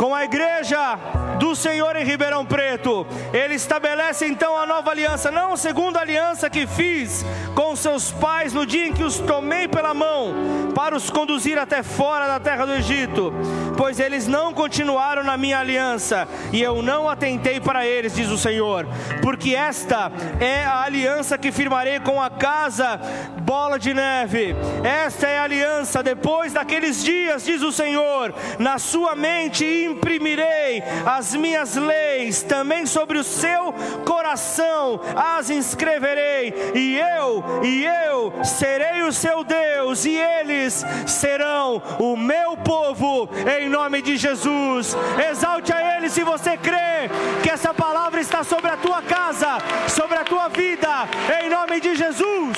com 0.00 0.14
a 0.14 0.24
igreja 0.24 0.98
do 1.38 1.54
Senhor 1.54 1.94
em 1.94 2.04
Ribeirão 2.04 2.46
Preto. 2.46 3.06
Ele 3.34 3.54
estabelece 3.54 4.24
então 4.24 4.56
a 4.56 4.64
nova 4.64 4.90
aliança, 4.90 5.30
não 5.30 5.52
a 5.52 5.56
segunda 5.58 6.00
aliança 6.00 6.48
que 6.48 6.66
fiz 6.66 7.22
com 7.54 7.76
seus 7.76 8.10
pais 8.10 8.54
no 8.54 8.64
dia 8.64 8.86
em 8.86 8.94
que 8.94 9.04
os 9.04 9.18
tomei 9.18 9.68
pela 9.68 9.92
mão 9.92 10.70
para 10.74 10.96
os 10.96 11.10
conduzir 11.10 11.58
até 11.58 11.82
fora 11.82 12.26
da 12.26 12.40
terra 12.40 12.64
do 12.64 12.72
Egito, 12.72 13.30
pois 13.76 14.00
eles 14.00 14.26
não 14.26 14.54
continuaram 14.54 15.22
na 15.22 15.36
minha 15.36 15.58
aliança 15.58 16.26
e 16.50 16.62
eu 16.62 16.80
não 16.80 17.08
atentei 17.08 17.60
para 17.60 17.84
eles, 17.84 18.14
diz 18.14 18.30
o 18.30 18.38
Senhor, 18.38 18.86
porque 19.20 19.54
esta 19.54 20.10
é 20.40 20.64
a 20.64 20.82
aliança 20.82 21.36
que 21.36 21.52
firmarei 21.52 22.00
com 22.00 22.22
a 22.22 22.30
casa 22.30 22.98
bola 23.42 23.78
de 23.78 23.92
neve. 23.92 24.54
Esta 24.82 25.26
é 25.26 25.38
a 25.38 25.44
aliança 25.44 26.02
depois 26.02 26.52
daqueles 26.52 27.02
dias, 27.02 27.44
diz 27.44 27.62
o 27.62 27.72
Senhor, 27.72 28.32
na 28.58 28.78
sua 28.78 29.14
mente 29.14 29.89
imprimirei 29.90 30.82
as 31.06 31.20
as 31.20 31.34
minhas 31.34 31.76
leis, 31.76 32.42
também 32.42 32.86
sobre 32.86 33.18
o 33.18 33.22
seu 33.22 33.74
coração 34.06 35.00
as 35.14 35.50
inscreverei, 35.50 36.72
e 36.74 36.98
eu, 36.98 37.44
e 37.62 37.84
eu 37.84 38.42
serei 38.42 39.02
o 39.02 39.12
seu 39.12 39.44
Deus, 39.44 40.06
e 40.06 40.16
eles 40.16 40.82
serão 41.06 41.82
o 41.98 42.16
meu 42.16 42.56
povo, 42.56 43.28
em 43.60 43.68
nome 43.68 44.00
de 44.00 44.16
Jesus. 44.16 44.96
Exalte 45.30 45.72
a 45.74 45.96
Ele 45.96 46.08
se 46.08 46.24
você 46.24 46.56
crê 46.56 47.10
que 47.42 47.50
essa 47.50 47.74
palavra 47.74 48.20
está 48.20 48.42
sobre 48.42 48.70
a 48.70 48.76
tua 48.78 49.02
casa, 49.02 49.58
sobre 49.88 50.16
a 50.16 50.24
tua 50.24 50.48
vida, 50.48 51.06
em 51.42 51.50
nome 51.50 51.80
de 51.80 51.94
Jesus. 51.94 52.56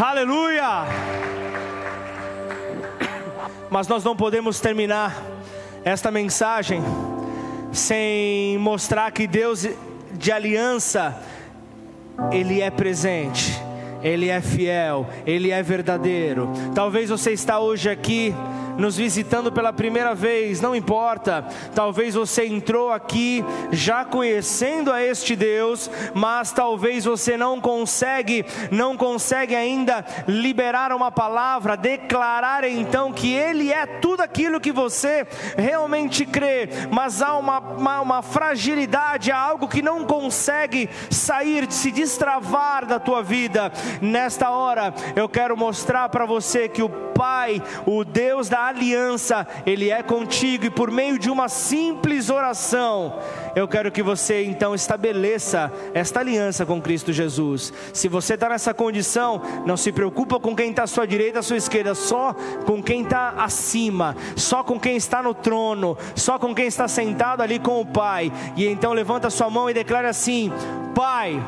Aleluia! 0.00 1.07
Mas 3.70 3.86
nós 3.86 4.02
não 4.02 4.16
podemos 4.16 4.60
terminar 4.60 5.22
esta 5.84 6.10
mensagem 6.10 6.82
sem 7.72 8.58
mostrar 8.58 9.10
que 9.12 9.26
Deus 9.26 9.66
de 10.12 10.32
aliança, 10.32 11.20
Ele 12.32 12.60
é 12.60 12.70
presente, 12.70 13.60
Ele 14.02 14.28
é 14.28 14.40
fiel, 14.40 15.06
Ele 15.26 15.50
é 15.50 15.62
verdadeiro. 15.62 16.50
Talvez 16.74 17.10
você 17.10 17.32
está 17.32 17.60
hoje 17.60 17.90
aqui 17.90 18.34
nos 18.78 18.96
visitando 18.96 19.50
pela 19.50 19.72
primeira 19.72 20.14
vez, 20.14 20.60
não 20.60 20.74
importa. 20.74 21.44
Talvez 21.74 22.14
você 22.14 22.46
entrou 22.46 22.92
aqui 22.92 23.44
já 23.72 24.04
conhecendo 24.04 24.92
a 24.92 25.02
este 25.02 25.34
Deus, 25.34 25.90
mas 26.14 26.52
talvez 26.52 27.04
você 27.04 27.36
não 27.36 27.60
consegue, 27.60 28.46
não 28.70 28.96
consegue 28.96 29.54
ainda 29.54 30.04
liberar 30.28 30.92
uma 30.92 31.10
palavra, 31.10 31.76
declarar 31.76 32.62
então 32.64 33.12
que 33.12 33.34
Ele 33.34 33.72
é 33.72 33.84
tudo 33.84 34.20
aquilo 34.20 34.60
que 34.60 34.70
você 34.70 35.26
realmente 35.56 36.24
crê, 36.24 36.68
mas 36.90 37.20
há 37.20 37.36
uma, 37.36 37.58
uma, 37.58 38.00
uma 38.00 38.22
fragilidade, 38.22 39.32
há 39.32 39.38
algo 39.38 39.66
que 39.66 39.82
não 39.82 40.04
consegue 40.04 40.88
sair, 41.10 41.70
se 41.72 41.90
destravar 41.90 42.86
da 42.86 43.00
tua 43.00 43.22
vida. 43.22 43.72
Nesta 44.00 44.50
hora, 44.50 44.94
eu 45.16 45.28
quero 45.28 45.56
mostrar 45.56 46.08
para 46.08 46.24
você 46.24 46.68
que 46.68 46.82
o 46.82 47.08
Pai, 47.18 47.60
o 47.84 48.04
Deus 48.04 48.48
da 48.48 48.67
aliança, 48.68 49.46
Ele 49.66 49.90
é 49.90 50.02
contigo 50.02 50.66
e 50.66 50.70
por 50.70 50.90
meio 50.90 51.18
de 51.18 51.30
uma 51.30 51.48
simples 51.48 52.30
oração, 52.30 53.18
eu 53.54 53.66
quero 53.66 53.90
que 53.90 54.02
você 54.02 54.44
então 54.44 54.74
estabeleça 54.74 55.72
esta 55.92 56.20
aliança 56.20 56.64
com 56.64 56.80
Cristo 56.80 57.12
Jesus. 57.12 57.72
Se 57.92 58.08
você 58.08 58.34
está 58.34 58.48
nessa 58.48 58.72
condição, 58.72 59.42
não 59.66 59.76
se 59.76 59.92
preocupa 59.92 60.38
com 60.38 60.54
quem 60.54 60.70
está 60.70 60.84
à 60.84 60.86
sua 60.86 61.06
direita, 61.06 61.40
à 61.40 61.42
sua 61.42 61.56
esquerda, 61.56 61.94
só 61.94 62.34
com 62.64 62.82
quem 62.82 63.02
está 63.02 63.30
acima, 63.30 64.16
só 64.36 64.62
com 64.62 64.78
quem 64.78 64.96
está 64.96 65.22
no 65.22 65.34
trono, 65.34 65.96
só 66.14 66.38
com 66.38 66.54
quem 66.54 66.66
está 66.66 66.86
sentado 66.86 67.42
ali 67.42 67.58
com 67.58 67.80
o 67.80 67.86
Pai. 67.86 68.32
E 68.56 68.66
então 68.66 68.92
levanta 68.92 69.30
sua 69.30 69.50
mão 69.50 69.68
e 69.68 69.74
declara 69.74 70.08
assim: 70.08 70.52
Pai. 70.94 71.18
Pai, 71.18 71.42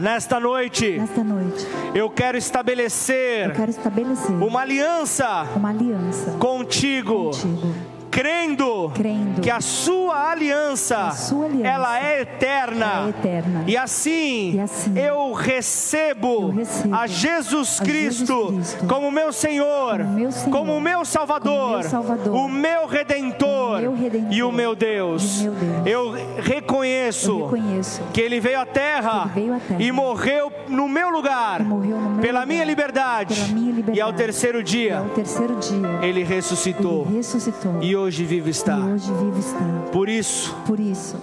Nesta 0.00 0.40
noite, 0.40 0.98
nesta 0.98 1.22
noite, 1.22 1.66
eu 1.94 2.08
quero 2.08 2.38
estabelecer 2.38 3.48
eu 3.48 3.52
quero 3.52 3.70
estabelecer 3.70 4.34
uma 4.34 4.62
aliança 4.62 5.46
uma 5.54 5.68
aliança 5.68 6.30
contigo, 6.38 7.26
contigo, 7.26 7.74
crendo, 8.10 8.90
crendo 8.94 9.40
que 9.40 9.50
a 9.50 9.60
sua 9.60 10.30
aliança, 10.30 10.96
a 11.06 11.10
sua 11.12 11.46
aliança 11.46 11.66
ela 11.68 12.00
é 12.04 12.20
eterna. 12.22 13.04
é 13.06 13.08
eterna. 13.10 13.64
E 13.66 13.76
assim, 13.76 14.54
E 14.56 14.60
assim, 14.60 14.98
eu, 14.98 15.32
recebo 15.32 16.42
eu 16.42 16.48
recebo 16.50 16.94
a 16.96 17.06
Jesus 17.06 17.80
a 17.80 17.84
Cristo, 17.84 18.48
Jesus 18.50 18.74
Cristo 18.74 18.86
como 18.86 19.10
meu 19.10 19.32
Senhor, 19.32 19.98
como 19.98 20.10
meu 20.14 20.32
Senhor, 20.32 20.50
como 20.50 20.80
meu 20.80 21.04
Salvador, 21.04 21.60
como 21.60 21.78
meu 21.80 21.90
Salvador, 21.90 22.34
o 22.34 22.48
meu 22.48 22.86
Redentor, 22.86 23.78
o 23.78 23.80
meu 23.80 23.94
Redentor 23.94 24.32
e 24.32 24.42
o 24.42 24.52
meu 24.52 24.74
Deus. 24.74 25.44
Eu 25.86 26.12
reconheço, 26.38 27.30
Eu 27.30 27.44
reconheço 27.46 28.02
que 28.12 28.20
Ele 28.20 28.40
veio 28.40 28.60
à 28.60 28.66
terra, 28.66 29.30
veio 29.34 29.54
à 29.54 29.60
terra 29.60 29.82
e 29.82 29.92
morreu 29.92 30.52
no 30.68 30.88
meu 30.88 31.10
lugar, 31.10 31.62
no 31.62 31.80
pela 32.20 32.40
lugar, 32.40 32.46
minha 32.46 32.64
liberdade, 32.64 33.34
pela 33.34 33.48
minha 33.54 33.72
liberdade. 33.72 33.98
e 33.98 34.00
ao 34.00 34.12
terceiro 34.12 34.62
dia 34.62 34.98
ao 34.98 35.08
terceiro 35.10 35.56
dia 35.56 35.98
Ele 36.02 36.22
ressuscitou 36.22 37.06
ele 37.08 37.16
ressuscitou 37.16 37.78
e 37.82 37.96
hoje 38.00 38.24
vivo 38.24 38.48
está. 38.48 38.76
hoje 38.78 39.12
vivo 39.12 39.38
está. 39.38 39.90
Por 39.92 40.08
isso, 40.08 40.54
Por 40.66 40.78
isso, 40.80 41.16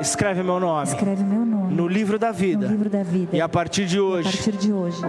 escreve 0.00 0.42
meu 0.42 0.58
nome 0.60 0.84
escreve 0.84 1.22
meu 1.22 1.44
nome 1.44 1.74
no 1.74 1.86
livro 1.86 2.18
da 2.18 2.28
no 2.28 2.34
vida. 2.34 2.66
livro 2.66 2.88
da 2.90 3.02
vida. 3.02 3.36
E 3.36 3.40
a 3.40 3.48
partir 3.48 3.86
de 3.86 3.96
E 3.96 3.98
a 3.98 4.02
hoje, 4.02 4.32
partir 4.32 4.52
de 4.52 4.72
hoje, 4.72 5.02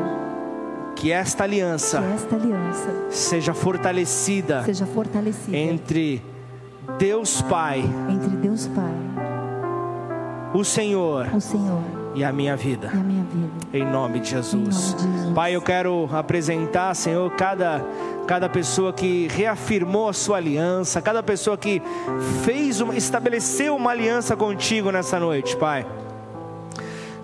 que 0.95 1.11
esta 1.11 1.43
aliança 1.43 1.99
que 2.01 2.13
esta 2.13 2.35
aliança 2.35 2.93
seja 3.09 3.53
fortalecida 3.53 4.63
seja 4.63 4.85
fortalecida 4.85 5.55
entre 5.57 6.21
Deus 6.99 7.41
Pai, 7.41 7.83
entre 8.09 8.29
Deus 8.37 8.67
Pai, 8.67 8.93
o 10.53 10.63
Senhor 10.63 11.27
o 11.33 11.39
Senhor 11.41 12.00
e 12.13 12.23
a 12.23 12.31
minha 12.31 12.55
vida. 12.55 12.89
a 12.89 12.95
minha 12.95 13.23
vida. 13.23 13.49
Em 13.73 13.85
nome 13.85 14.19
de 14.19 14.29
Jesus. 14.29 14.53
Em 14.53 14.57
nome 14.59 14.95
de 14.95 15.17
Jesus. 15.17 15.33
Pai, 15.33 15.55
eu 15.55 15.61
quero 15.61 16.09
apresentar, 16.11 16.93
Senhor, 16.95 17.29
cada, 17.31 17.83
cada 18.27 18.49
pessoa 18.49 18.91
que 18.91 19.27
reafirmou 19.27 20.09
a 20.09 20.13
sua 20.13 20.37
aliança, 20.37 21.01
cada 21.01 21.23
pessoa 21.23 21.57
que 21.57 21.81
fez 22.43 22.81
uma, 22.81 22.95
estabeleceu 22.95 23.75
uma 23.75 23.91
aliança 23.91 24.35
contigo 24.35 24.91
nessa 24.91 25.19
noite, 25.19 25.55
Pai. 25.55 25.85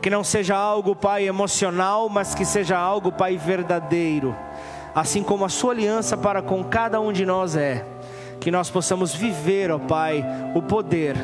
Que 0.01 0.09
não 0.09 0.23
seja 0.23 0.55
algo, 0.55 0.95
Pai, 0.95 1.27
emocional, 1.27 2.07
mas 2.07 2.33
que 2.33 2.45
seja 2.45 2.77
algo, 2.77 3.11
Pai, 3.11 3.35
verdadeiro. 3.35 4.35
Assim 4.95 5.21
como 5.21 5.43
a 5.43 5.49
sua 5.49 5.73
aliança 5.73 6.15
para 6.15 6.41
com 6.41 6.63
cada 6.63 6.99
um 7.01 7.11
de 7.11 7.25
nós 7.25 7.55
é. 7.55 7.85
Que 8.39 8.49
nós 8.49 8.69
possamos 8.69 9.13
viver, 9.13 9.69
ó 9.71 9.79
Pai, 9.79 10.23
o 10.55 10.61
poder 10.61 11.17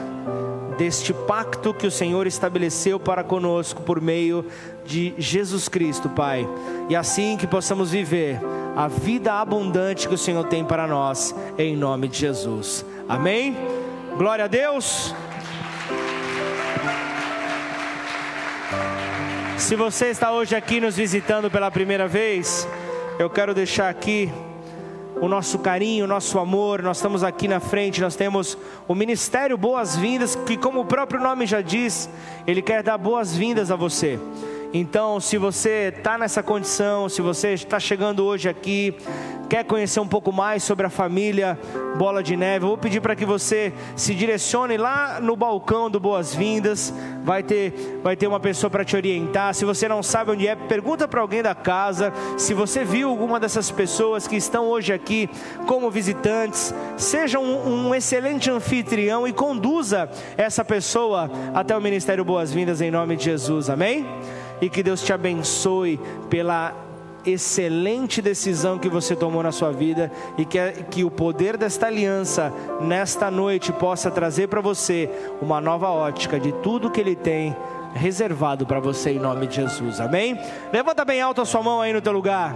deste 0.77 1.13
pacto 1.13 1.73
que 1.73 1.87
o 1.87 1.91
Senhor 1.91 2.27
estabeleceu 2.27 2.99
para 2.99 3.23
conosco 3.23 3.81
por 3.83 4.01
meio 4.01 4.45
de 4.85 5.13
Jesus 5.17 5.67
Cristo, 5.67 6.09
Pai. 6.09 6.47
E 6.89 6.95
assim 6.95 7.37
que 7.37 7.47
possamos 7.47 7.91
viver 7.91 8.39
a 8.75 8.87
vida 8.87 9.33
abundante 9.33 10.07
que 10.07 10.13
o 10.13 10.17
Senhor 10.17 10.45
tem 10.47 10.65
para 10.65 10.87
nós, 10.87 11.35
em 11.57 11.75
nome 11.75 12.07
de 12.07 12.19
Jesus. 12.19 12.85
Amém? 13.07 13.55
Glória 14.17 14.45
a 14.45 14.47
Deus. 14.47 15.13
Se 19.57 19.75
você 19.75 20.07
está 20.07 20.31
hoje 20.31 20.55
aqui 20.55 20.79
nos 20.79 20.97
visitando 20.97 21.49
pela 21.49 21.71
primeira 21.71 22.07
vez, 22.07 22.67
eu 23.17 23.29
quero 23.29 23.53
deixar 23.53 23.89
aqui 23.89 24.31
o 25.23 25.29
nosso 25.29 25.57
carinho, 25.59 26.03
o 26.03 26.07
nosso 26.07 26.37
amor. 26.37 26.81
Nós 26.81 26.97
estamos 26.97 27.23
aqui 27.23 27.47
na 27.47 27.61
frente, 27.61 28.01
nós 28.01 28.13
temos 28.13 28.57
o 28.89 28.93
Ministério 28.93 29.57
Boas-Vindas, 29.57 30.35
que, 30.35 30.57
como 30.57 30.81
o 30.81 30.85
próprio 30.85 31.21
nome 31.21 31.45
já 31.45 31.61
diz, 31.61 32.09
ele 32.45 32.61
quer 32.61 32.83
dar 32.83 32.97
boas-vindas 32.97 33.71
a 33.71 33.75
você. 33.77 34.19
Então, 34.75 35.19
se 35.19 35.37
você 35.37 35.93
está 35.95 36.17
nessa 36.17 36.41
condição, 36.41 37.07
se 37.07 37.21
você 37.21 37.53
está 37.53 37.79
chegando 37.79 38.25
hoje 38.25 38.49
aqui, 38.49 38.95
quer 39.47 39.63
conhecer 39.63 39.99
um 39.99 40.07
pouco 40.07 40.31
mais 40.31 40.63
sobre 40.63 40.83
a 40.87 40.89
família 40.89 41.59
Bola 41.95 42.23
de 42.23 42.35
Neve, 42.35 42.65
eu 42.65 42.69
vou 42.69 42.77
pedir 42.77 42.99
para 42.99 43.15
que 43.15 43.23
você 43.23 43.71
se 43.95 44.15
direcione 44.15 44.75
lá 44.75 45.19
no 45.21 45.35
balcão 45.35 45.91
do 45.91 45.99
Boas-Vindas. 45.99 46.91
Vai 47.23 47.43
ter, 47.43 47.99
vai 48.01 48.15
ter 48.15 48.25
uma 48.25 48.39
pessoa 48.39 48.67
para 48.67 48.83
te 48.83 48.95
orientar. 48.95 49.53
Se 49.53 49.63
você 49.63 49.87
não 49.87 50.01
sabe 50.01 50.31
onde 50.31 50.47
é, 50.47 50.55
pergunta 50.55 51.07
para 51.07 51.21
alguém 51.21 51.43
da 51.43 51.53
casa. 51.53 52.11
Se 52.35 52.55
você 52.55 52.83
viu 52.83 53.09
alguma 53.09 53.39
dessas 53.39 53.69
pessoas 53.69 54.27
que 54.27 54.35
estão 54.35 54.65
hoje 54.65 54.91
aqui 54.91 55.29
como 55.67 55.91
visitantes, 55.91 56.73
seja 56.97 57.37
um, 57.37 57.89
um 57.89 57.93
excelente 57.93 58.49
anfitrião 58.49 59.27
e 59.27 59.33
conduza 59.33 60.09
essa 60.35 60.65
pessoa 60.65 61.29
até 61.53 61.77
o 61.77 61.81
Ministério 61.81 62.25
Boas-Vindas 62.25 62.81
em 62.81 62.89
nome 62.89 63.15
de 63.15 63.25
Jesus. 63.25 63.69
Amém? 63.69 64.03
E 64.61 64.69
que 64.69 64.83
Deus 64.83 65.01
te 65.01 65.11
abençoe 65.11 65.99
pela 66.29 66.73
excelente 67.25 68.21
decisão 68.21 68.77
que 68.77 68.89
você 68.89 69.15
tomou 69.15 69.41
na 69.41 69.51
sua 69.51 69.71
vida 69.71 70.11
e 70.37 70.45
que, 70.45 70.59
que 70.89 71.03
o 71.03 71.11
poder 71.11 71.57
desta 71.57 71.87
aliança 71.87 72.53
nesta 72.81 73.31
noite 73.31 73.71
possa 73.71 74.11
trazer 74.11 74.47
para 74.47 74.61
você 74.61 75.09
uma 75.41 75.61
nova 75.61 75.89
ótica 75.89 76.39
de 76.39 76.51
tudo 76.51 76.89
que 76.91 76.99
Ele 76.99 77.15
tem 77.15 77.55
reservado 77.93 78.65
para 78.65 78.79
você 78.79 79.11
em 79.11 79.19
nome 79.19 79.47
de 79.47 79.55
Jesus, 79.55 79.99
amém? 80.01 80.37
Levanta 80.71 81.05
bem 81.05 81.21
alto 81.21 81.41
a 81.41 81.45
sua 81.45 81.61
mão 81.61 81.79
aí 81.79 81.93
no 81.93 82.01
teu 82.01 82.11
lugar. 82.11 82.55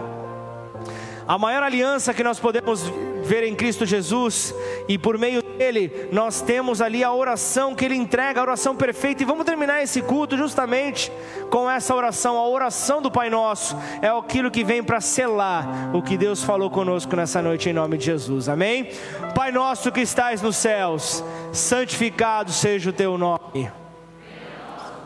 A 1.27 1.37
maior 1.37 1.63
aliança 1.63 2.13
que 2.13 2.23
nós 2.23 2.39
podemos 2.39 2.91
ver 3.27 3.43
em 3.43 3.53
Cristo 3.53 3.85
Jesus 3.85 4.55
e 4.87 4.97
por 4.97 5.17
meio 5.17 5.43
dele 5.43 6.07
nós 6.11 6.41
temos 6.41 6.81
ali 6.81 7.03
a 7.03 7.11
oração 7.11 7.75
que 7.75 7.83
ele 7.83 7.95
entrega, 7.95 8.39
a 8.39 8.43
oração 8.43 8.75
perfeita. 8.75 9.21
E 9.21 9.25
vamos 9.25 9.45
terminar 9.45 9.83
esse 9.83 10.01
culto 10.01 10.37
justamente 10.37 11.11
com 11.49 11.69
essa 11.69 11.93
oração, 11.93 12.37
a 12.37 12.47
oração 12.47 13.01
do 13.01 13.11
Pai 13.11 13.29
Nosso. 13.29 13.75
É 14.01 14.07
aquilo 14.07 14.49
que 14.49 14.63
vem 14.63 14.81
para 14.81 15.01
selar 15.01 15.93
o 15.93 16.01
que 16.01 16.17
Deus 16.17 16.43
falou 16.43 16.69
conosco 16.71 17.15
nessa 17.15 17.41
noite 17.41 17.69
em 17.69 17.73
nome 17.73 17.97
de 17.97 18.05
Jesus. 18.05 18.47
Amém? 18.47 18.89
Pai 19.35 19.51
nosso 19.51 19.91
que 19.91 20.01
estais 20.01 20.41
nos 20.41 20.55
céus, 20.55 21.23
santificado 21.51 22.51
seja 22.51 22.89
o 22.89 22.93
teu 22.93 23.17
nome. 23.17 23.69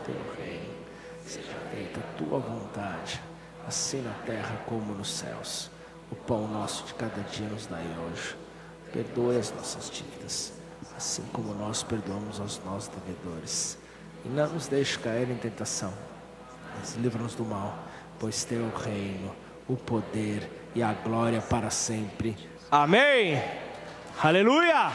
Teu 0.06 0.14
reino, 0.38 0.62
seja 1.26 1.52
feita 1.74 2.00
a 2.00 2.18
tua 2.18 2.38
vontade, 2.38 3.20
assim 3.66 4.00
na 4.00 4.14
terra 4.24 4.60
como 4.66 4.94
nos 4.94 5.10
céus. 5.10 5.71
Pão 6.26 6.46
nosso 6.46 6.84
de 6.84 6.94
cada 6.94 7.20
dia 7.22 7.48
nos 7.48 7.66
dai 7.66 7.84
hoje. 8.06 8.36
Perdoe 8.92 9.38
as 9.38 9.52
nossas 9.52 9.90
dívidas, 9.90 10.52
assim 10.96 11.22
como 11.32 11.54
nós 11.54 11.82
perdoamos 11.82 12.40
aos 12.40 12.60
nossos 12.64 12.88
devedores. 12.88 13.78
E 14.24 14.28
não 14.28 14.48
nos 14.48 14.68
deixe 14.68 14.98
cair 14.98 15.30
em 15.30 15.36
tentação, 15.36 15.92
mas 16.78 16.94
livra-nos 16.94 17.34
do 17.34 17.44
mal, 17.44 17.76
pois 18.18 18.44
teu 18.44 18.62
o 18.62 18.76
reino, 18.76 19.34
o 19.68 19.76
poder 19.76 20.48
e 20.74 20.82
a 20.82 20.92
glória 20.92 21.40
para 21.40 21.70
sempre. 21.70 22.36
Amém. 22.70 23.42
Aleluia. 24.22 24.92